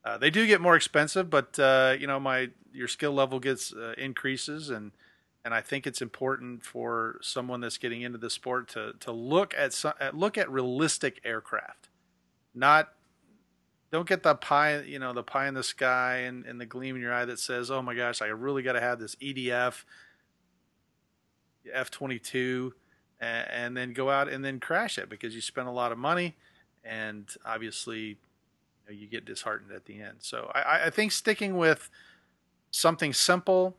uh, 0.04 0.18
they 0.18 0.30
do 0.30 0.46
get 0.46 0.60
more 0.60 0.76
expensive, 0.76 1.30
but 1.30 1.58
uh, 1.58 1.96
you 1.98 2.06
know, 2.06 2.20
my 2.20 2.50
your 2.72 2.88
skill 2.88 3.12
level 3.12 3.40
gets 3.40 3.72
uh, 3.72 3.94
increases, 3.96 4.68
and 4.68 4.92
and 5.44 5.54
I 5.54 5.60
think 5.60 5.86
it's 5.86 6.02
important 6.02 6.64
for 6.64 7.18
someone 7.22 7.60
that's 7.60 7.78
getting 7.78 8.02
into 8.02 8.18
the 8.18 8.30
sport 8.30 8.68
to 8.70 8.94
to 9.00 9.12
look 9.12 9.54
at, 9.56 9.72
some, 9.72 9.94
look 10.12 10.36
at 10.36 10.50
realistic 10.50 11.20
aircraft, 11.24 11.88
not 12.54 12.92
don't 13.94 14.08
get 14.08 14.24
the 14.24 14.34
pie, 14.34 14.80
you 14.80 14.98
know, 14.98 15.12
the 15.12 15.22
pie 15.22 15.46
in 15.46 15.54
the 15.54 15.62
sky 15.62 16.16
and, 16.26 16.44
and 16.46 16.60
the 16.60 16.66
gleam 16.66 16.96
in 16.96 17.00
your 17.00 17.14
eye 17.14 17.24
that 17.26 17.38
says, 17.38 17.70
"Oh 17.70 17.80
my 17.80 17.94
gosh, 17.94 18.20
I 18.20 18.26
really 18.26 18.60
got 18.64 18.72
to 18.72 18.80
have 18.80 18.98
this 18.98 19.14
EDF 19.16 19.84
F 21.72 21.90
twenty 21.92 22.18
two, 22.18 22.74
and 23.20 23.76
then 23.76 23.92
go 23.92 24.10
out 24.10 24.28
and 24.28 24.44
then 24.44 24.58
crash 24.58 24.98
it 24.98 25.08
because 25.08 25.36
you 25.36 25.40
spent 25.40 25.68
a 25.68 25.70
lot 25.70 25.92
of 25.92 25.98
money, 25.98 26.34
and 26.82 27.32
obviously, 27.46 28.00
you, 28.00 28.16
know, 28.88 28.94
you 28.94 29.06
get 29.06 29.24
disheartened 29.24 29.70
at 29.70 29.84
the 29.84 30.02
end. 30.02 30.16
So 30.18 30.50
I, 30.52 30.86
I 30.86 30.90
think 30.90 31.12
sticking 31.12 31.56
with 31.56 31.88
something 32.72 33.12
simple. 33.12 33.76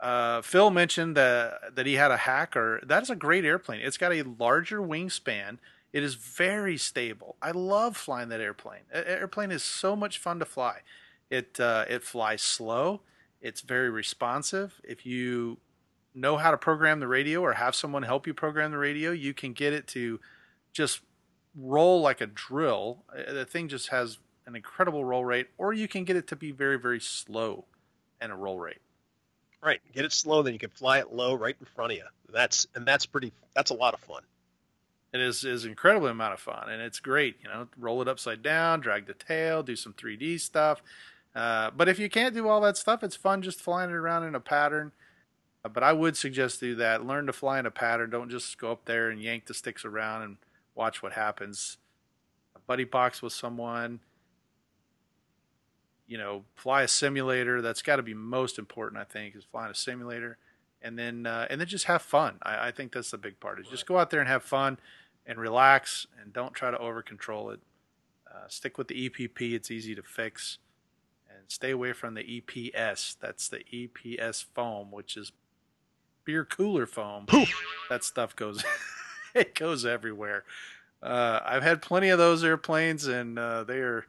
Uh, 0.00 0.40
Phil 0.40 0.70
mentioned 0.70 1.18
that 1.18 1.76
that 1.76 1.84
he 1.84 1.96
had 1.96 2.10
a 2.10 2.16
hacker. 2.16 2.80
That 2.82 3.02
is 3.02 3.10
a 3.10 3.14
great 3.14 3.44
airplane. 3.44 3.82
It's 3.82 3.98
got 3.98 4.14
a 4.14 4.22
larger 4.22 4.80
wingspan. 4.80 5.58
It 5.92 6.02
is 6.02 6.14
very 6.14 6.76
stable. 6.76 7.36
I 7.42 7.50
love 7.50 7.96
flying 7.96 8.28
that 8.28 8.40
airplane. 8.40 8.82
Airplane 8.92 9.50
is 9.50 9.62
so 9.62 9.96
much 9.96 10.18
fun 10.18 10.38
to 10.38 10.44
fly. 10.44 10.80
It 11.30 11.58
uh, 11.58 11.84
it 11.88 12.02
flies 12.02 12.42
slow. 12.42 13.00
It's 13.40 13.60
very 13.60 13.90
responsive. 13.90 14.80
If 14.84 15.04
you 15.06 15.58
know 16.14 16.36
how 16.36 16.50
to 16.50 16.56
program 16.56 17.00
the 17.00 17.08
radio 17.08 17.40
or 17.40 17.54
have 17.54 17.74
someone 17.74 18.02
help 18.02 18.26
you 18.26 18.34
program 18.34 18.70
the 18.70 18.78
radio, 18.78 19.10
you 19.10 19.32
can 19.32 19.52
get 19.52 19.72
it 19.72 19.86
to 19.88 20.20
just 20.72 21.00
roll 21.56 22.00
like 22.00 22.20
a 22.20 22.26
drill. 22.26 23.04
Uh, 23.12 23.32
the 23.32 23.44
thing 23.44 23.68
just 23.68 23.88
has 23.88 24.18
an 24.46 24.56
incredible 24.56 25.04
roll 25.04 25.24
rate, 25.24 25.48
or 25.58 25.72
you 25.72 25.88
can 25.88 26.04
get 26.04 26.16
it 26.16 26.26
to 26.28 26.36
be 26.36 26.50
very, 26.50 26.78
very 26.78 27.00
slow 27.00 27.64
and 28.20 28.32
a 28.32 28.34
roll 28.34 28.58
rate. 28.58 28.80
Right, 29.62 29.80
get 29.92 30.04
it 30.04 30.12
slow, 30.12 30.42
then 30.42 30.54
you 30.54 30.58
can 30.58 30.70
fly 30.70 30.98
it 30.98 31.12
low 31.12 31.34
right 31.34 31.56
in 31.58 31.66
front 31.66 31.92
of 31.92 31.98
you. 31.98 32.04
That's 32.32 32.66
and 32.74 32.86
that's 32.86 33.06
pretty. 33.06 33.32
That's 33.54 33.70
a 33.70 33.74
lot 33.74 33.94
of 33.94 34.00
fun. 34.00 34.22
It 35.12 35.20
is 35.20 35.44
is 35.44 35.64
incredibly 35.64 36.10
amount 36.10 36.34
of 36.34 36.40
fun, 36.40 36.68
and 36.68 36.80
it's 36.80 37.00
great. 37.00 37.36
You 37.42 37.48
know, 37.48 37.68
roll 37.76 38.00
it 38.00 38.08
upside 38.08 38.42
down, 38.42 38.80
drag 38.80 39.06
the 39.06 39.14
tail, 39.14 39.62
do 39.62 39.74
some 39.74 39.92
3D 39.92 40.40
stuff. 40.40 40.82
Uh, 41.34 41.70
but 41.76 41.88
if 41.88 41.98
you 41.98 42.08
can't 42.08 42.34
do 42.34 42.48
all 42.48 42.60
that 42.60 42.76
stuff, 42.76 43.02
it's 43.02 43.16
fun 43.16 43.42
just 43.42 43.60
flying 43.60 43.90
it 43.90 43.94
around 43.94 44.24
in 44.24 44.34
a 44.34 44.40
pattern. 44.40 44.92
But 45.62 45.82
I 45.82 45.92
would 45.92 46.16
suggest 46.16 46.60
do 46.60 46.74
that. 46.76 47.04
Learn 47.04 47.26
to 47.26 47.32
fly 47.32 47.58
in 47.58 47.66
a 47.66 47.70
pattern. 47.70 48.10
Don't 48.10 48.30
just 48.30 48.56
go 48.58 48.72
up 48.72 48.86
there 48.86 49.10
and 49.10 49.20
yank 49.20 49.46
the 49.46 49.54
sticks 49.54 49.84
around 49.84 50.22
and 50.22 50.36
watch 50.74 51.02
what 51.02 51.12
happens. 51.12 51.76
Buddy 52.66 52.84
box 52.84 53.20
with 53.20 53.32
someone. 53.32 54.00
You 56.06 56.18
know, 56.18 56.44
fly 56.54 56.82
a 56.82 56.88
simulator. 56.88 57.60
That's 57.60 57.82
got 57.82 57.96
to 57.96 58.02
be 58.02 58.14
most 58.14 58.58
important. 58.58 59.00
I 59.00 59.04
think 59.04 59.36
is 59.36 59.44
flying 59.44 59.70
a 59.70 59.74
simulator, 59.74 60.38
and 60.80 60.98
then 60.98 61.26
uh, 61.26 61.46
and 61.50 61.60
then 61.60 61.68
just 61.68 61.84
have 61.84 62.02
fun. 62.02 62.38
I, 62.42 62.68
I 62.68 62.70
think 62.70 62.92
that's 62.92 63.10
the 63.10 63.18
big 63.18 63.38
part. 63.38 63.60
Is 63.60 63.68
just 63.68 63.86
go 63.86 63.98
out 63.98 64.10
there 64.10 64.20
and 64.20 64.28
have 64.28 64.42
fun, 64.42 64.78
and 65.30 65.38
relax, 65.38 66.08
and 66.20 66.32
don't 66.32 66.54
try 66.54 66.72
to 66.72 66.78
over 66.78 67.02
control 67.02 67.50
it. 67.50 67.60
Uh, 68.28 68.48
stick 68.48 68.76
with 68.76 68.88
the 68.88 69.08
EPP. 69.08 69.54
It's 69.54 69.70
easy 69.70 69.94
to 69.94 70.02
fix 70.02 70.58
and 71.28 71.44
stay 71.46 71.70
away 71.70 71.92
from 71.92 72.14
the 72.14 72.22
EPS. 72.40 73.16
That's 73.20 73.48
the 73.48 73.60
EPS 73.72 74.44
foam, 74.52 74.90
which 74.90 75.16
is 75.16 75.30
beer 76.24 76.44
cooler 76.44 76.84
foam. 76.84 77.26
That 77.88 78.02
stuff 78.02 78.34
goes 78.34 78.64
it 79.34 79.54
goes 79.54 79.86
everywhere. 79.86 80.42
Uh, 81.00 81.38
I've 81.44 81.62
had 81.62 81.80
plenty 81.80 82.08
of 82.08 82.18
those 82.18 82.42
airplanes, 82.42 83.06
and 83.06 83.38
uh, 83.38 83.62
they 83.62 83.78
are 83.78 84.06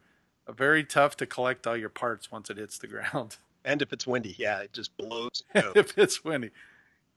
very 0.48 0.82
tough 0.82 1.16
to 1.18 1.26
collect 1.26 1.68
all 1.68 1.76
your 1.76 1.88
parts 1.88 2.32
once 2.32 2.50
it 2.50 2.58
hits 2.58 2.78
the 2.78 2.88
ground. 2.88 3.36
And 3.64 3.80
if 3.80 3.92
it's 3.92 4.08
windy, 4.08 4.34
yeah, 4.40 4.58
it 4.58 4.72
just 4.72 4.96
blows. 4.96 5.44
if 5.54 5.96
it's 5.96 6.24
windy, 6.24 6.50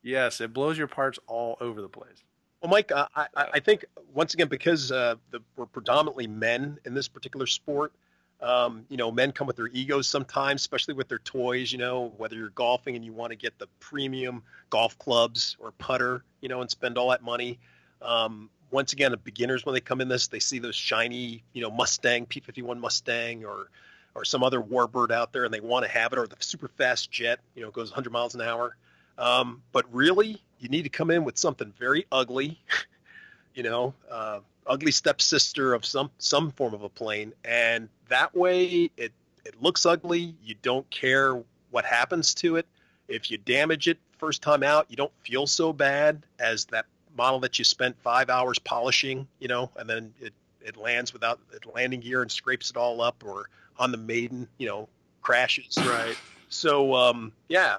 yes, 0.03 0.39
it 0.39 0.53
blows 0.53 0.77
your 0.77 0.85
parts 0.85 1.17
all 1.25 1.57
over 1.59 1.81
the 1.81 1.89
place. 1.89 2.21
Well, 2.65 2.71
Mike, 2.71 2.91
uh, 2.91 3.05
I, 3.15 3.27
I 3.35 3.59
think 3.59 3.85
once 4.11 4.33
again 4.33 4.47
because 4.47 4.91
uh, 4.91 5.17
the, 5.29 5.39
we're 5.55 5.67
predominantly 5.67 6.25
men 6.25 6.79
in 6.83 6.95
this 6.95 7.07
particular 7.07 7.45
sport, 7.45 7.93
um, 8.41 8.87
you 8.89 8.97
know, 8.97 9.11
men 9.11 9.33
come 9.33 9.45
with 9.45 9.55
their 9.55 9.67
egos 9.67 10.07
sometimes, 10.07 10.61
especially 10.61 10.95
with 10.95 11.07
their 11.07 11.19
toys. 11.19 11.71
You 11.71 11.77
know, 11.77 12.11
whether 12.17 12.35
you're 12.35 12.49
golfing 12.49 12.95
and 12.95 13.05
you 13.05 13.13
want 13.13 13.29
to 13.29 13.35
get 13.35 13.59
the 13.59 13.67
premium 13.79 14.41
golf 14.71 14.97
clubs 14.97 15.55
or 15.59 15.73
putter, 15.73 16.23
you 16.41 16.49
know, 16.49 16.61
and 16.61 16.71
spend 16.71 16.97
all 16.97 17.11
that 17.11 17.21
money. 17.21 17.59
Um, 18.01 18.49
once 18.71 18.93
again, 18.93 19.11
the 19.11 19.17
beginners 19.17 19.63
when 19.63 19.75
they 19.75 19.79
come 19.79 20.01
in 20.01 20.07
this, 20.07 20.27
they 20.29 20.39
see 20.39 20.57
those 20.57 20.75
shiny, 20.75 21.43
you 21.53 21.61
know, 21.61 21.69
Mustang 21.69 22.25
P51 22.25 22.79
Mustang 22.79 23.45
or 23.45 23.69
or 24.15 24.25
some 24.25 24.41
other 24.41 24.59
warbird 24.59 25.11
out 25.11 25.33
there, 25.33 25.45
and 25.45 25.53
they 25.53 25.59
want 25.59 25.85
to 25.85 25.91
have 25.91 26.13
it, 26.13 26.17
or 26.17 26.25
the 26.25 26.35
super 26.39 26.67
fast 26.67 27.11
jet, 27.11 27.41
you 27.53 27.61
know, 27.61 27.69
goes 27.69 27.91
100 27.91 28.11
miles 28.11 28.33
an 28.33 28.41
hour. 28.41 28.75
Um, 29.19 29.61
but 29.71 29.85
really, 29.93 30.41
you 30.59 30.69
need 30.69 30.83
to 30.83 30.89
come 30.89 31.11
in 31.11 31.23
with 31.23 31.37
something 31.37 31.73
very 31.77 32.05
ugly, 32.11 32.59
you 33.55 33.63
know, 33.63 33.93
uh, 34.09 34.39
ugly 34.67 34.91
stepsister 34.91 35.73
of 35.73 35.85
some 35.85 36.09
some 36.17 36.51
form 36.51 36.73
of 36.73 36.83
a 36.83 36.89
plane, 36.89 37.33
and 37.43 37.89
that 38.09 38.35
way 38.35 38.89
it 38.97 39.11
it 39.45 39.61
looks 39.61 39.85
ugly. 39.85 40.35
You 40.43 40.55
don't 40.61 40.89
care 40.89 41.41
what 41.71 41.85
happens 41.85 42.33
to 42.35 42.55
it. 42.55 42.65
If 43.07 43.29
you 43.29 43.37
damage 43.37 43.87
it 43.87 43.99
first 44.17 44.41
time 44.41 44.63
out, 44.63 44.87
you 44.89 44.95
don't 44.95 45.11
feel 45.23 45.45
so 45.45 45.71
bad 45.71 46.23
as 46.39 46.65
that 46.65 46.85
model 47.17 47.39
that 47.39 47.59
you 47.59 47.65
spent 47.65 47.95
five 48.01 48.29
hours 48.29 48.59
polishing, 48.59 49.27
you 49.39 49.47
know, 49.47 49.69
and 49.77 49.89
then 49.89 50.13
it 50.19 50.33
it 50.61 50.77
lands 50.77 51.13
without 51.13 51.39
landing 51.73 51.99
gear 51.99 52.21
and 52.21 52.31
scrapes 52.31 52.69
it 52.71 52.77
all 52.77 53.01
up, 53.01 53.23
or 53.25 53.49
on 53.77 53.91
the 53.91 53.97
maiden, 53.97 54.47
you 54.57 54.67
know, 54.67 54.87
crashes. 55.21 55.77
Right. 55.77 56.17
So 56.49 56.95
um, 56.95 57.31
yeah, 57.49 57.77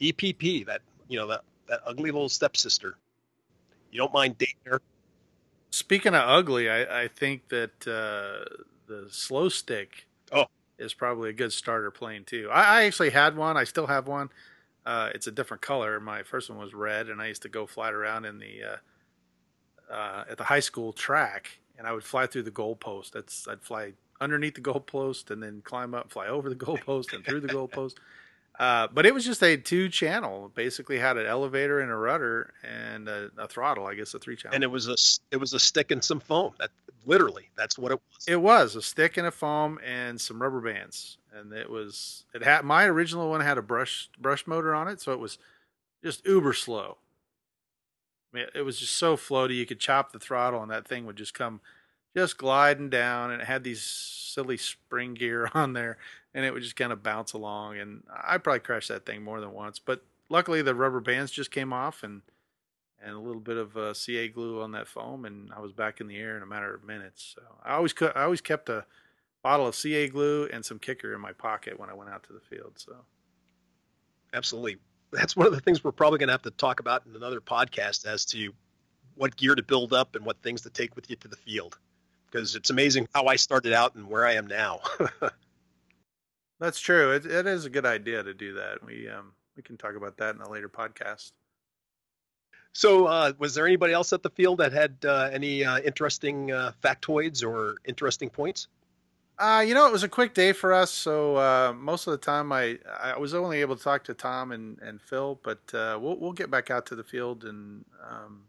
EPP 0.00 0.66
that 0.66 0.82
you 1.08 1.18
know 1.18 1.26
that 1.28 1.42
that 1.68 1.80
ugly 1.86 2.10
little 2.10 2.28
stepsister. 2.28 2.96
You 3.90 3.98
don't 3.98 4.12
mind 4.12 4.38
dating 4.38 4.56
her. 4.64 4.80
Speaking 5.70 6.14
of 6.14 6.28
ugly, 6.28 6.68
I, 6.68 7.02
I 7.02 7.08
think 7.08 7.48
that 7.48 7.86
uh, 7.86 8.44
the 8.86 9.06
slow 9.10 9.48
stick 9.48 10.06
oh. 10.32 10.46
is 10.78 10.94
probably 10.94 11.30
a 11.30 11.34
good 11.34 11.52
starter 11.52 11.90
plane 11.90 12.24
too. 12.24 12.48
I, 12.50 12.80
I 12.80 12.84
actually 12.84 13.10
had 13.10 13.36
one. 13.36 13.56
I 13.56 13.64
still 13.64 13.86
have 13.86 14.06
one. 14.06 14.30
Uh, 14.86 15.10
it's 15.14 15.26
a 15.26 15.30
different 15.30 15.60
color. 15.60 16.00
My 16.00 16.22
first 16.22 16.48
one 16.48 16.58
was 16.58 16.72
red, 16.72 17.08
and 17.08 17.20
I 17.20 17.26
used 17.26 17.42
to 17.42 17.48
go 17.48 17.66
fly 17.66 17.90
around 17.90 18.24
in 18.24 18.38
the 18.38 18.64
uh, 18.64 19.92
uh, 19.92 20.24
at 20.30 20.38
the 20.38 20.44
high 20.44 20.60
school 20.60 20.92
track, 20.92 21.58
and 21.76 21.86
I 21.86 21.92
would 21.92 22.04
fly 22.04 22.26
through 22.26 22.44
the 22.44 22.50
goalpost. 22.50 23.12
That's 23.12 23.46
I'd 23.46 23.62
fly 23.62 23.92
underneath 24.20 24.54
the 24.54 24.60
goalpost 24.60 25.30
and 25.30 25.42
then 25.42 25.60
climb 25.62 25.94
up, 25.94 26.10
fly 26.10 26.28
over 26.28 26.48
the 26.48 26.56
goalpost 26.56 27.12
and 27.12 27.24
through 27.24 27.40
the 27.40 27.48
goalpost. 27.48 27.96
Uh, 28.58 28.88
but 28.92 29.06
it 29.06 29.14
was 29.14 29.24
just 29.24 29.42
a 29.42 29.56
two 29.56 29.88
channel. 29.88 30.50
Basically, 30.54 30.98
had 30.98 31.16
an 31.16 31.26
elevator 31.26 31.80
and 31.80 31.90
a 31.90 31.94
rudder 31.94 32.52
and 32.64 33.08
a, 33.08 33.30
a, 33.38 33.46
throttle. 33.46 33.86
I 33.86 33.94
guess 33.94 34.14
a 34.14 34.18
three 34.18 34.34
channel. 34.34 34.54
And 34.54 34.64
it 34.64 34.70
was 34.70 34.88
a 34.88 34.96
it 35.30 35.38
was 35.38 35.52
a 35.52 35.60
stick 35.60 35.92
and 35.92 36.02
some 36.02 36.18
foam. 36.18 36.54
That 36.58 36.70
literally 37.06 37.50
that's 37.56 37.78
what 37.78 37.92
it 37.92 38.00
was. 38.12 38.24
It 38.26 38.40
was 38.40 38.74
a 38.74 38.82
stick 38.82 39.16
and 39.16 39.26
a 39.28 39.30
foam 39.30 39.78
and 39.86 40.20
some 40.20 40.42
rubber 40.42 40.60
bands. 40.60 41.18
And 41.32 41.52
it 41.52 41.70
was 41.70 42.24
it 42.34 42.42
had 42.42 42.64
my 42.64 42.84
original 42.84 43.30
one 43.30 43.42
had 43.42 43.58
a 43.58 43.62
brush 43.62 44.10
brush 44.18 44.44
motor 44.46 44.74
on 44.74 44.88
it, 44.88 45.00
so 45.00 45.12
it 45.12 45.20
was 45.20 45.38
just 46.02 46.26
uber 46.26 46.52
slow. 46.52 46.98
I 48.32 48.36
mean, 48.36 48.46
it 48.54 48.62
was 48.62 48.80
just 48.80 48.96
so 48.96 49.16
floaty. 49.16 49.54
You 49.54 49.66
could 49.66 49.80
chop 49.80 50.12
the 50.12 50.18
throttle 50.18 50.62
and 50.62 50.70
that 50.70 50.86
thing 50.86 51.06
would 51.06 51.16
just 51.16 51.32
come 51.32 51.60
just 52.16 52.38
gliding 52.38 52.90
down, 52.90 53.30
and 53.30 53.40
it 53.40 53.44
had 53.44 53.62
these 53.62 53.82
silly 53.82 54.56
spring 54.56 55.14
gear 55.14 55.50
on 55.54 55.72
there, 55.72 55.98
and 56.34 56.44
it 56.44 56.52
would 56.52 56.62
just 56.62 56.76
kind 56.76 56.92
of 56.92 57.02
bounce 57.02 57.32
along. 57.32 57.78
And 57.78 58.02
I 58.10 58.38
probably 58.38 58.60
crashed 58.60 58.88
that 58.88 59.06
thing 59.06 59.22
more 59.22 59.40
than 59.40 59.52
once, 59.52 59.78
but 59.78 60.04
luckily 60.28 60.62
the 60.62 60.74
rubber 60.74 61.00
bands 61.00 61.30
just 61.30 61.50
came 61.50 61.72
off 61.72 62.02
and 62.02 62.22
and 63.00 63.14
a 63.14 63.18
little 63.20 63.40
bit 63.40 63.56
of 63.56 63.76
uh, 63.76 63.94
CA 63.94 64.28
glue 64.28 64.60
on 64.60 64.72
that 64.72 64.88
foam, 64.88 65.24
and 65.24 65.52
I 65.56 65.60
was 65.60 65.72
back 65.72 66.00
in 66.00 66.08
the 66.08 66.16
air 66.16 66.36
in 66.36 66.42
a 66.42 66.46
matter 66.46 66.74
of 66.74 66.82
minutes. 66.82 67.34
So 67.36 67.42
I 67.64 67.74
always 67.74 67.94
I 68.00 68.24
always 68.24 68.40
kept 68.40 68.68
a 68.68 68.84
bottle 69.42 69.66
of 69.66 69.74
CA 69.74 70.08
glue 70.08 70.48
and 70.52 70.64
some 70.64 70.78
kicker 70.78 71.14
in 71.14 71.20
my 71.20 71.32
pocket 71.32 71.78
when 71.78 71.90
I 71.90 71.94
went 71.94 72.10
out 72.10 72.24
to 72.24 72.32
the 72.32 72.40
field. 72.40 72.72
So 72.76 72.96
absolutely, 74.32 74.78
that's 75.12 75.36
one 75.36 75.46
of 75.46 75.52
the 75.52 75.60
things 75.60 75.84
we're 75.84 75.92
probably 75.92 76.18
going 76.18 76.28
to 76.28 76.32
have 76.34 76.42
to 76.42 76.50
talk 76.50 76.80
about 76.80 77.06
in 77.06 77.14
another 77.14 77.40
podcast 77.40 78.04
as 78.04 78.24
to 78.26 78.52
what 79.14 79.36
gear 79.36 79.54
to 79.54 79.62
build 79.62 79.92
up 79.92 80.16
and 80.16 80.24
what 80.24 80.42
things 80.42 80.62
to 80.62 80.70
take 80.70 80.96
with 80.96 81.08
you 81.08 81.16
to 81.16 81.28
the 81.28 81.36
field, 81.36 81.78
because 82.26 82.56
it's 82.56 82.70
amazing 82.70 83.08
how 83.14 83.26
I 83.26 83.36
started 83.36 83.72
out 83.72 83.94
and 83.94 84.08
where 84.08 84.26
I 84.26 84.34
am 84.34 84.46
now. 84.46 84.80
that's 86.60 86.80
true. 86.80 87.12
It, 87.12 87.26
it 87.26 87.46
is 87.46 87.64
a 87.64 87.70
good 87.70 87.86
idea 87.86 88.22
to 88.22 88.34
do 88.34 88.54
that. 88.54 88.84
We 88.84 89.08
um, 89.08 89.32
we 89.56 89.62
can 89.62 89.76
talk 89.76 89.96
about 89.96 90.16
that 90.18 90.34
in 90.34 90.40
a 90.40 90.50
later 90.50 90.68
podcast. 90.68 91.32
So, 92.72 93.06
uh, 93.06 93.32
was 93.38 93.54
there 93.54 93.66
anybody 93.66 93.92
else 93.92 94.12
at 94.12 94.22
the 94.22 94.30
field 94.30 94.58
that 94.58 94.72
had 94.72 94.98
uh, 95.04 95.30
any 95.32 95.64
uh, 95.64 95.80
interesting 95.80 96.52
uh, 96.52 96.72
factoids 96.82 97.44
or 97.44 97.76
interesting 97.84 98.30
points? 98.30 98.68
Uh, 99.38 99.64
you 99.66 99.74
know, 99.74 99.86
it 99.86 99.92
was 99.92 100.02
a 100.02 100.08
quick 100.08 100.34
day 100.34 100.52
for 100.52 100.72
us, 100.72 100.90
so 100.90 101.36
uh, 101.36 101.72
most 101.76 102.06
of 102.06 102.10
the 102.12 102.18
time 102.18 102.52
I 102.52 102.78
I 103.00 103.16
was 103.18 103.34
only 103.34 103.60
able 103.60 103.76
to 103.76 103.82
talk 103.82 104.04
to 104.04 104.14
Tom 104.14 104.52
and, 104.52 104.78
and 104.80 105.00
Phil, 105.00 105.40
but 105.42 105.60
we'll 105.72 106.18
we'll 106.18 106.32
get 106.32 106.50
back 106.50 106.70
out 106.70 106.86
to 106.86 106.96
the 106.96 107.04
field 107.04 107.44
and 107.44 107.84
um, 108.08 108.42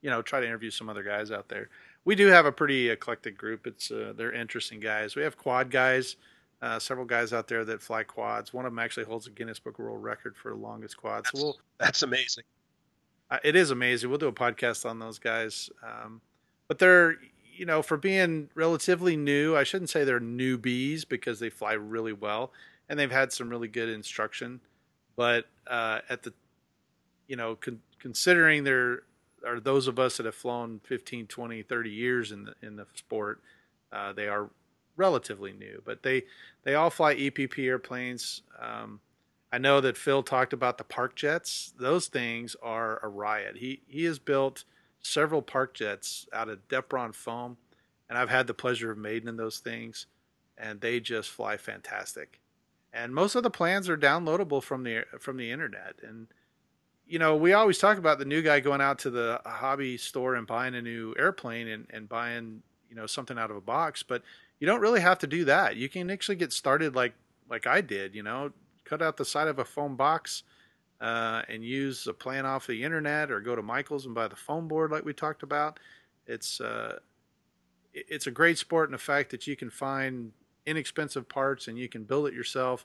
you 0.00 0.10
know 0.10 0.22
try 0.22 0.40
to 0.40 0.46
interview 0.46 0.70
some 0.70 0.88
other 0.88 1.02
guys 1.02 1.30
out 1.30 1.48
there. 1.48 1.68
We 2.04 2.14
do 2.14 2.26
have 2.28 2.46
a 2.46 2.52
pretty 2.52 2.88
eclectic 2.88 3.36
group. 3.36 3.66
It's 3.66 3.88
they're 3.88 4.32
interesting 4.32 4.80
guys. 4.80 5.14
We 5.14 5.22
have 5.22 5.36
quad 5.36 5.70
guys. 5.70 6.16
Uh, 6.62 6.78
several 6.78 7.06
guys 7.06 7.32
out 7.32 7.48
there 7.48 7.64
that 7.64 7.80
fly 7.80 8.02
quads. 8.02 8.52
One 8.52 8.66
of 8.66 8.72
them 8.72 8.78
actually 8.78 9.06
holds 9.06 9.26
a 9.26 9.30
Guinness 9.30 9.58
Book 9.58 9.78
World 9.78 10.02
Record 10.02 10.36
for 10.36 10.50
the 10.50 10.56
longest 10.56 10.96
quad. 10.98 11.24
That's, 11.24 11.40
so 11.40 11.44
we'll, 11.44 11.58
that's 11.78 12.02
amazing. 12.02 12.44
Uh, 13.30 13.38
it 13.42 13.56
is 13.56 13.70
amazing. 13.70 14.10
We'll 14.10 14.18
do 14.18 14.28
a 14.28 14.32
podcast 14.32 14.88
on 14.88 14.98
those 14.98 15.18
guys. 15.18 15.70
Um, 15.82 16.20
but 16.68 16.78
they're, 16.78 17.16
you 17.56 17.64
know, 17.64 17.80
for 17.80 17.96
being 17.96 18.50
relatively 18.54 19.16
new, 19.16 19.56
I 19.56 19.64
shouldn't 19.64 19.88
say 19.88 20.04
they're 20.04 20.20
newbies 20.20 21.08
because 21.08 21.40
they 21.40 21.48
fly 21.48 21.72
really 21.72 22.12
well 22.12 22.52
and 22.88 22.98
they've 22.98 23.10
had 23.10 23.32
some 23.32 23.48
really 23.48 23.68
good 23.68 23.88
instruction. 23.88 24.60
But 25.16 25.46
uh, 25.66 26.00
at 26.08 26.24
the, 26.24 26.34
you 27.26 27.36
know, 27.36 27.54
con- 27.54 27.80
considering 27.98 28.64
there 28.64 29.04
are 29.46 29.60
those 29.60 29.86
of 29.86 29.98
us 29.98 30.18
that 30.18 30.26
have 30.26 30.34
flown 30.34 30.80
15, 30.84 31.26
20, 31.26 31.62
30 31.62 31.90
years 31.90 32.32
in 32.32 32.44
the, 32.44 32.54
in 32.62 32.76
the 32.76 32.86
sport, 32.94 33.40
uh, 33.92 34.12
they 34.12 34.28
are 34.28 34.50
relatively 35.00 35.52
new, 35.52 35.82
but 35.84 36.02
they 36.02 36.24
they 36.62 36.74
all 36.74 36.90
fly 36.90 37.14
EPP 37.14 37.66
airplanes. 37.66 38.42
Um, 38.60 39.00
I 39.50 39.58
know 39.58 39.80
that 39.80 39.96
Phil 39.96 40.22
talked 40.22 40.52
about 40.52 40.78
the 40.78 40.84
park 40.84 41.16
jets. 41.16 41.72
Those 41.76 42.06
things 42.06 42.54
are 42.62 43.00
a 43.02 43.08
riot. 43.08 43.56
He 43.56 43.80
he 43.88 44.04
has 44.04 44.18
built 44.18 44.64
several 45.00 45.42
park 45.42 45.74
jets 45.74 46.26
out 46.32 46.48
of 46.48 46.68
Depron 46.68 47.14
foam, 47.14 47.56
and 48.08 48.18
I've 48.18 48.30
had 48.30 48.46
the 48.46 48.54
pleasure 48.54 48.90
of 48.92 48.98
maiden 48.98 49.36
those 49.36 49.58
things, 49.58 50.06
and 50.56 50.80
they 50.80 51.00
just 51.00 51.30
fly 51.30 51.56
fantastic. 51.56 52.38
And 52.92 53.14
most 53.14 53.34
of 53.34 53.42
the 53.42 53.50
plans 53.50 53.88
are 53.88 53.96
downloadable 53.96 54.62
from 54.62 54.84
the 54.84 55.04
from 55.18 55.38
the 55.38 55.50
internet. 55.50 55.96
And 56.06 56.26
you 57.06 57.18
know, 57.18 57.34
we 57.34 57.54
always 57.54 57.78
talk 57.78 57.98
about 57.98 58.18
the 58.18 58.24
new 58.24 58.42
guy 58.42 58.60
going 58.60 58.80
out 58.80 59.00
to 59.00 59.10
the 59.10 59.40
hobby 59.44 59.96
store 59.96 60.34
and 60.34 60.46
buying 60.46 60.76
a 60.76 60.82
new 60.82 61.14
airplane 61.18 61.66
and, 61.66 61.86
and 61.90 62.08
buying 62.08 62.62
you 62.90 62.96
know 62.96 63.06
something 63.06 63.38
out 63.38 63.50
of 63.50 63.56
a 63.56 63.60
box, 63.60 64.02
but 64.02 64.22
you 64.60 64.66
don't 64.66 64.80
really 64.80 65.00
have 65.00 65.18
to 65.18 65.26
do 65.26 65.44
that. 65.46 65.76
You 65.76 65.88
can 65.88 66.10
actually 66.10 66.36
get 66.36 66.52
started 66.52 66.94
like 66.94 67.14
like 67.48 67.66
I 67.66 67.80
did. 67.80 68.14
You 68.14 68.22
know, 68.22 68.52
cut 68.84 69.02
out 69.02 69.16
the 69.16 69.24
side 69.24 69.48
of 69.48 69.58
a 69.58 69.64
foam 69.64 69.96
box 69.96 70.44
uh, 71.00 71.42
and 71.48 71.64
use 71.64 72.06
a 72.06 72.12
plan 72.12 72.46
off 72.46 72.66
the 72.66 72.84
internet, 72.84 73.30
or 73.30 73.40
go 73.40 73.56
to 73.56 73.62
Michaels 73.62 74.06
and 74.06 74.14
buy 74.14 74.28
the 74.28 74.36
foam 74.36 74.68
board 74.68 74.92
like 74.92 75.04
we 75.04 75.14
talked 75.14 75.42
about. 75.42 75.80
It's 76.26 76.60
uh, 76.60 76.98
it's 77.92 78.26
a 78.26 78.30
great 78.30 78.58
sport 78.58 78.88
in 78.88 78.92
the 78.92 78.98
fact 78.98 79.30
that 79.30 79.46
you 79.46 79.56
can 79.56 79.70
find 79.70 80.32
inexpensive 80.66 81.28
parts 81.28 81.66
and 81.66 81.78
you 81.78 81.88
can 81.88 82.04
build 82.04 82.28
it 82.28 82.34
yourself, 82.34 82.84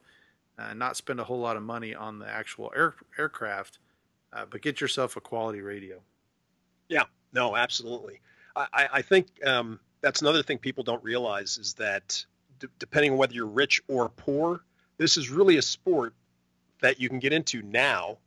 and 0.57 0.81
uh, 0.81 0.85
not 0.85 0.97
spend 0.97 1.19
a 1.19 1.25
whole 1.25 1.39
lot 1.39 1.57
of 1.57 1.63
money 1.63 1.93
on 1.93 2.19
the 2.19 2.27
actual 2.27 2.71
air, 2.75 2.95
aircraft, 3.19 3.79
uh, 4.33 4.45
but 4.49 4.61
get 4.61 4.79
yourself 4.79 5.17
a 5.17 5.21
quality 5.21 5.61
radio. 5.61 5.99
Yeah, 6.87 7.03
no, 7.33 7.55
absolutely. 7.55 8.21
I, 8.55 8.87
I 8.93 9.01
think 9.01 9.27
um, 9.45 9.81
that's 10.05 10.21
another 10.21 10.43
thing 10.43 10.59
people 10.59 10.83
don't 10.83 11.03
realize 11.03 11.57
is 11.57 11.73
that 11.73 12.23
d- 12.59 12.67
depending 12.77 13.13
on 13.13 13.17
whether 13.17 13.33
you're 13.33 13.47
rich 13.47 13.81
or 13.87 14.07
poor, 14.07 14.61
this 14.99 15.17
is 15.17 15.31
really 15.31 15.57
a 15.57 15.63
sport 15.63 16.13
that 16.79 16.99
you 16.99 17.09
can 17.09 17.17
get 17.17 17.33
into 17.33 17.63
now, 17.63 18.19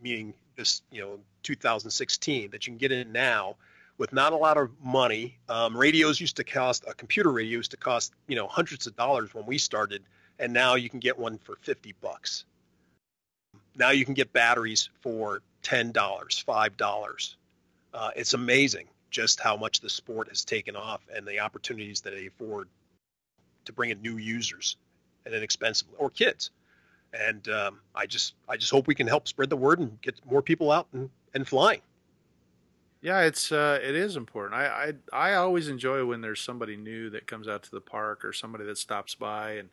meaning 0.00 0.32
this, 0.54 0.82
you 0.92 1.00
know, 1.00 1.18
2016, 1.42 2.52
that 2.52 2.68
you 2.68 2.70
can 2.70 2.78
get 2.78 2.92
in 2.92 3.10
now 3.10 3.56
with 3.98 4.12
not 4.12 4.32
a 4.32 4.36
lot 4.36 4.56
of 4.56 4.70
money. 4.80 5.36
Um, 5.48 5.76
radios 5.76 6.20
used 6.20 6.36
to 6.36 6.44
cost, 6.44 6.84
a 6.86 6.94
computer 6.94 7.32
radio 7.32 7.56
used 7.56 7.72
to 7.72 7.76
cost, 7.76 8.12
you 8.28 8.36
know, 8.36 8.46
hundreds 8.46 8.86
of 8.86 8.94
dollars 8.94 9.34
when 9.34 9.46
we 9.46 9.58
started, 9.58 10.04
and 10.38 10.52
now 10.52 10.76
you 10.76 10.88
can 10.88 11.00
get 11.00 11.18
one 11.18 11.38
for 11.38 11.56
50 11.62 11.96
bucks. 12.00 12.44
Now 13.74 13.90
you 13.90 14.04
can 14.04 14.14
get 14.14 14.32
batteries 14.32 14.88
for 15.00 15.42
$10, 15.64 15.92
$5. 15.92 17.34
Uh, 17.92 18.10
it's 18.14 18.34
amazing 18.34 18.86
just 19.10 19.40
how 19.40 19.56
much 19.56 19.80
the 19.80 19.90
sport 19.90 20.28
has 20.28 20.44
taken 20.44 20.76
off 20.76 21.00
and 21.14 21.26
the 21.26 21.40
opportunities 21.40 22.00
that 22.02 22.10
they 22.10 22.26
afford 22.26 22.68
to 23.64 23.72
bring 23.72 23.90
in 23.90 24.00
new 24.00 24.16
users 24.16 24.76
and 25.24 25.34
inexpensively 25.34 25.94
or 25.98 26.10
kids. 26.10 26.50
And 27.12 27.48
um, 27.48 27.80
I 27.94 28.06
just 28.06 28.34
I 28.48 28.56
just 28.56 28.70
hope 28.70 28.86
we 28.86 28.94
can 28.94 29.08
help 29.08 29.26
spread 29.26 29.50
the 29.50 29.56
word 29.56 29.80
and 29.80 30.00
get 30.00 30.20
more 30.30 30.42
people 30.42 30.70
out 30.70 30.86
and, 30.92 31.10
and 31.34 31.46
flying. 31.46 31.80
Yeah, 33.02 33.22
it's 33.22 33.50
uh, 33.50 33.80
it 33.82 33.96
is 33.96 34.16
important. 34.16 34.54
I, 34.54 34.92
I 35.12 35.30
I 35.30 35.34
always 35.34 35.68
enjoy 35.68 36.04
when 36.04 36.20
there's 36.20 36.40
somebody 36.40 36.76
new 36.76 37.10
that 37.10 37.26
comes 37.26 37.48
out 37.48 37.64
to 37.64 37.70
the 37.70 37.80
park 37.80 38.24
or 38.24 38.32
somebody 38.32 38.64
that 38.64 38.78
stops 38.78 39.14
by 39.14 39.52
and 39.52 39.70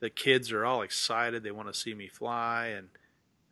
the 0.00 0.10
kids 0.10 0.50
are 0.50 0.64
all 0.64 0.82
excited. 0.82 1.44
They 1.44 1.52
want 1.52 1.68
to 1.68 1.78
see 1.78 1.94
me 1.94 2.08
fly 2.08 2.66
and 2.68 2.88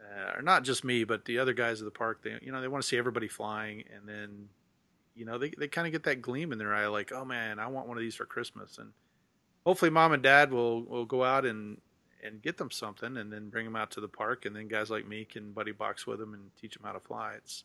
uh, 0.01 0.39
or 0.39 0.43
not 0.43 0.65
just 0.65 0.83
me, 0.83 1.05
but 1.05 1.25
the 1.25 1.39
other 1.39 1.53
guys 1.53 1.81
at 1.81 1.85
the 1.85 1.93
park. 1.93 2.23
They 2.23 2.39
you 2.43 2.51
know 2.51 2.61
they 2.61 2.69
want 2.69 2.83
to 2.83 2.89
see 2.89 2.99
everybody 2.99 3.29
flying 3.29 3.85
and 3.95 4.09
then 4.09 4.49
you 5.15 5.25
know, 5.25 5.39
they, 5.39 5.51
they 5.57 5.69
kind 5.69 5.87
of 5.87 5.93
get 5.93 6.05
that 6.05 6.23
gleam 6.23 6.53
in 6.53 6.59
their 6.59 6.75
eye, 6.75 6.87
like, 6.87 7.13
oh 7.13 7.25
man, 7.25 7.59
I 7.59 7.67
want 7.67 7.89
one 7.89 7.97
of 7.97 8.03
these 8.03 8.15
for 8.15 8.25
Christmas. 8.25 8.79
And 8.79 8.93
hopefully, 9.65 9.91
mom 9.91 10.13
and 10.13 10.23
dad 10.23 10.53
will 10.53 10.85
will 10.85 11.05
go 11.05 11.25
out 11.25 11.45
and 11.45 11.79
and 12.25 12.41
get 12.41 12.57
them 12.57 12.71
something, 12.71 13.17
and 13.17 13.33
then 13.33 13.49
bring 13.51 13.65
them 13.65 13.77
out 13.77 13.91
to 13.93 14.01
the 14.01 14.09
park, 14.09 14.45
and 14.45 14.55
then 14.55 14.69
guys 14.69 14.91
like 14.91 15.07
me 15.07 15.25
can 15.25 15.53
buddy 15.53 15.73
box 15.73 16.07
with 16.07 16.19
them 16.19 16.35
and 16.35 16.51
teach 16.61 16.75
them 16.75 16.85
how 16.85 16.93
to 16.93 17.01
fly. 17.01 17.35
It's 17.37 17.65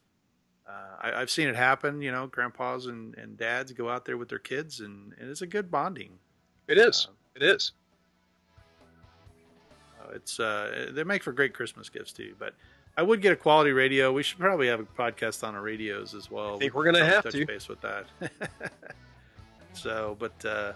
uh, 0.67 1.11
I, 1.15 1.19
have 1.19 1.29
seen 1.29 1.47
it 1.47 1.55
happen. 1.55 2.01
You 2.01 2.11
know, 2.11 2.27
grandpas 2.27 2.87
and, 2.87 3.15
and 3.15 3.37
dads 3.37 3.71
go 3.71 3.89
out 3.89 4.05
there 4.05 4.17
with 4.17 4.29
their 4.29 4.39
kids, 4.39 4.79
and, 4.79 5.13
and 5.19 5.29
it's 5.29 5.41
a 5.41 5.47
good 5.47 5.71
bonding. 5.71 6.11
It 6.67 6.77
is. 6.77 7.07
Uh, 7.09 7.13
it 7.35 7.43
is. 7.43 7.71
It's 10.13 10.39
uh, 10.39 10.91
they 10.91 11.03
make 11.03 11.23
for 11.23 11.31
great 11.31 11.53
Christmas 11.53 11.89
gifts 11.89 12.13
too. 12.13 12.35
But 12.39 12.53
I 12.97 13.03
would 13.03 13.21
get 13.21 13.31
a 13.31 13.35
quality 13.35 13.71
radio. 13.71 14.11
We 14.11 14.23
should 14.23 14.39
probably 14.39 14.67
have 14.67 14.79
a 14.79 14.83
podcast 14.83 15.47
on 15.47 15.53
our 15.53 15.61
radios 15.61 16.15
as 16.15 16.31
well. 16.31 16.55
I 16.55 16.59
think 16.59 16.73
we're 16.73 16.85
gonna 16.85 17.05
have 17.05 17.23
touch 17.23 17.33
to 17.33 17.45
base 17.45 17.67
with 17.67 17.79
that. 17.81 18.07
so, 19.73 20.17
but 20.17 20.43
uh, 20.43 20.73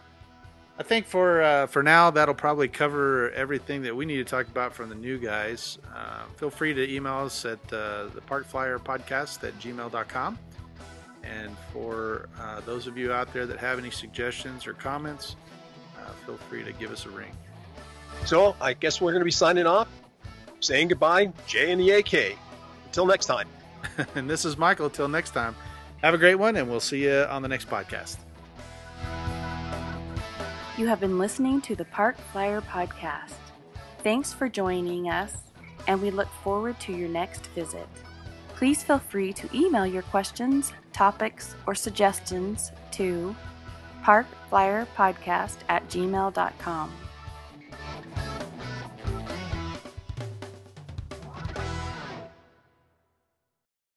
I 0.77 0.83
think 0.83 1.07
for 1.07 1.41
uh, 1.41 1.65
for 1.65 1.81
now 1.81 2.11
that'll 2.11 2.35
probably 2.35 2.67
cover 2.67 3.31
everything 3.31 3.81
that 3.81 3.95
we 3.95 4.05
need 4.05 4.17
to 4.17 4.23
talk 4.23 4.47
about 4.47 4.71
from 4.71 4.89
the 4.89 4.95
new 4.95 5.17
guys. 5.17 5.79
Uh, 5.95 6.25
feel 6.37 6.51
free 6.51 6.75
to 6.75 6.93
email 6.93 7.25
us 7.25 7.43
at 7.43 7.59
uh, 7.73 8.05
the 8.13 8.21
Park 8.27 8.45
Flyer 8.45 8.77
Podcast 8.77 9.47
at 9.47 9.57
gmail.com. 9.59 10.37
And 11.23 11.55
for 11.73 12.29
uh, 12.39 12.61
those 12.61 12.85
of 12.85 12.97
you 12.97 13.11
out 13.11 13.33
there 13.33 13.47
that 13.47 13.57
have 13.59 13.79
any 13.79 13.91
suggestions 13.91 14.67
or 14.67 14.73
comments, 14.73 15.35
uh, 15.99 16.11
feel 16.25 16.37
free 16.37 16.63
to 16.63 16.71
give 16.73 16.91
us 16.91 17.05
a 17.05 17.09
ring. 17.09 17.31
So 18.25 18.55
I 18.61 18.73
guess 18.73 19.01
we're 19.01 19.11
going 19.11 19.21
to 19.21 19.25
be 19.25 19.31
signing 19.31 19.67
off 19.67 19.87
saying 20.61 20.87
goodbye, 20.89 21.31
J 21.47 21.71
and 21.71 21.81
the 21.81 21.91
AK. 21.91 22.37
Until 22.85 23.05
next 23.05 23.25
time. 23.25 23.47
and 24.15 24.29
this 24.29 24.45
is 24.45 24.57
Michael. 24.57 24.85
Until 24.85 25.07
next 25.07 25.31
time, 25.31 25.55
have 26.01 26.13
a 26.13 26.17
great 26.17 26.35
one, 26.35 26.55
and 26.55 26.69
we'll 26.69 26.79
see 26.79 27.03
you 27.03 27.25
on 27.29 27.41
the 27.41 27.47
next 27.47 27.69
podcast. 27.69 28.17
You 30.77 30.87
have 30.87 30.99
been 30.99 31.19
listening 31.19 31.61
to 31.61 31.75
the 31.75 31.85
Park 31.85 32.17
Flyer 32.31 32.61
Podcast. 32.61 33.33
Thanks 34.03 34.33
for 34.33 34.49
joining 34.49 35.09
us, 35.09 35.35
and 35.87 36.01
we 36.01 36.09
look 36.09 36.29
forward 36.43 36.79
to 36.81 36.93
your 36.93 37.09
next 37.09 37.47
visit. 37.47 37.87
Please 38.55 38.83
feel 38.83 38.99
free 38.99 39.33
to 39.33 39.49
email 39.55 39.85
your 39.85 40.01
questions, 40.03 40.73
topics, 40.93 41.55
or 41.67 41.75
suggestions 41.75 42.71
to 42.91 43.35
parkflyerpodcast 44.03 45.57
at 45.69 45.87
gmail.com. 45.87 46.91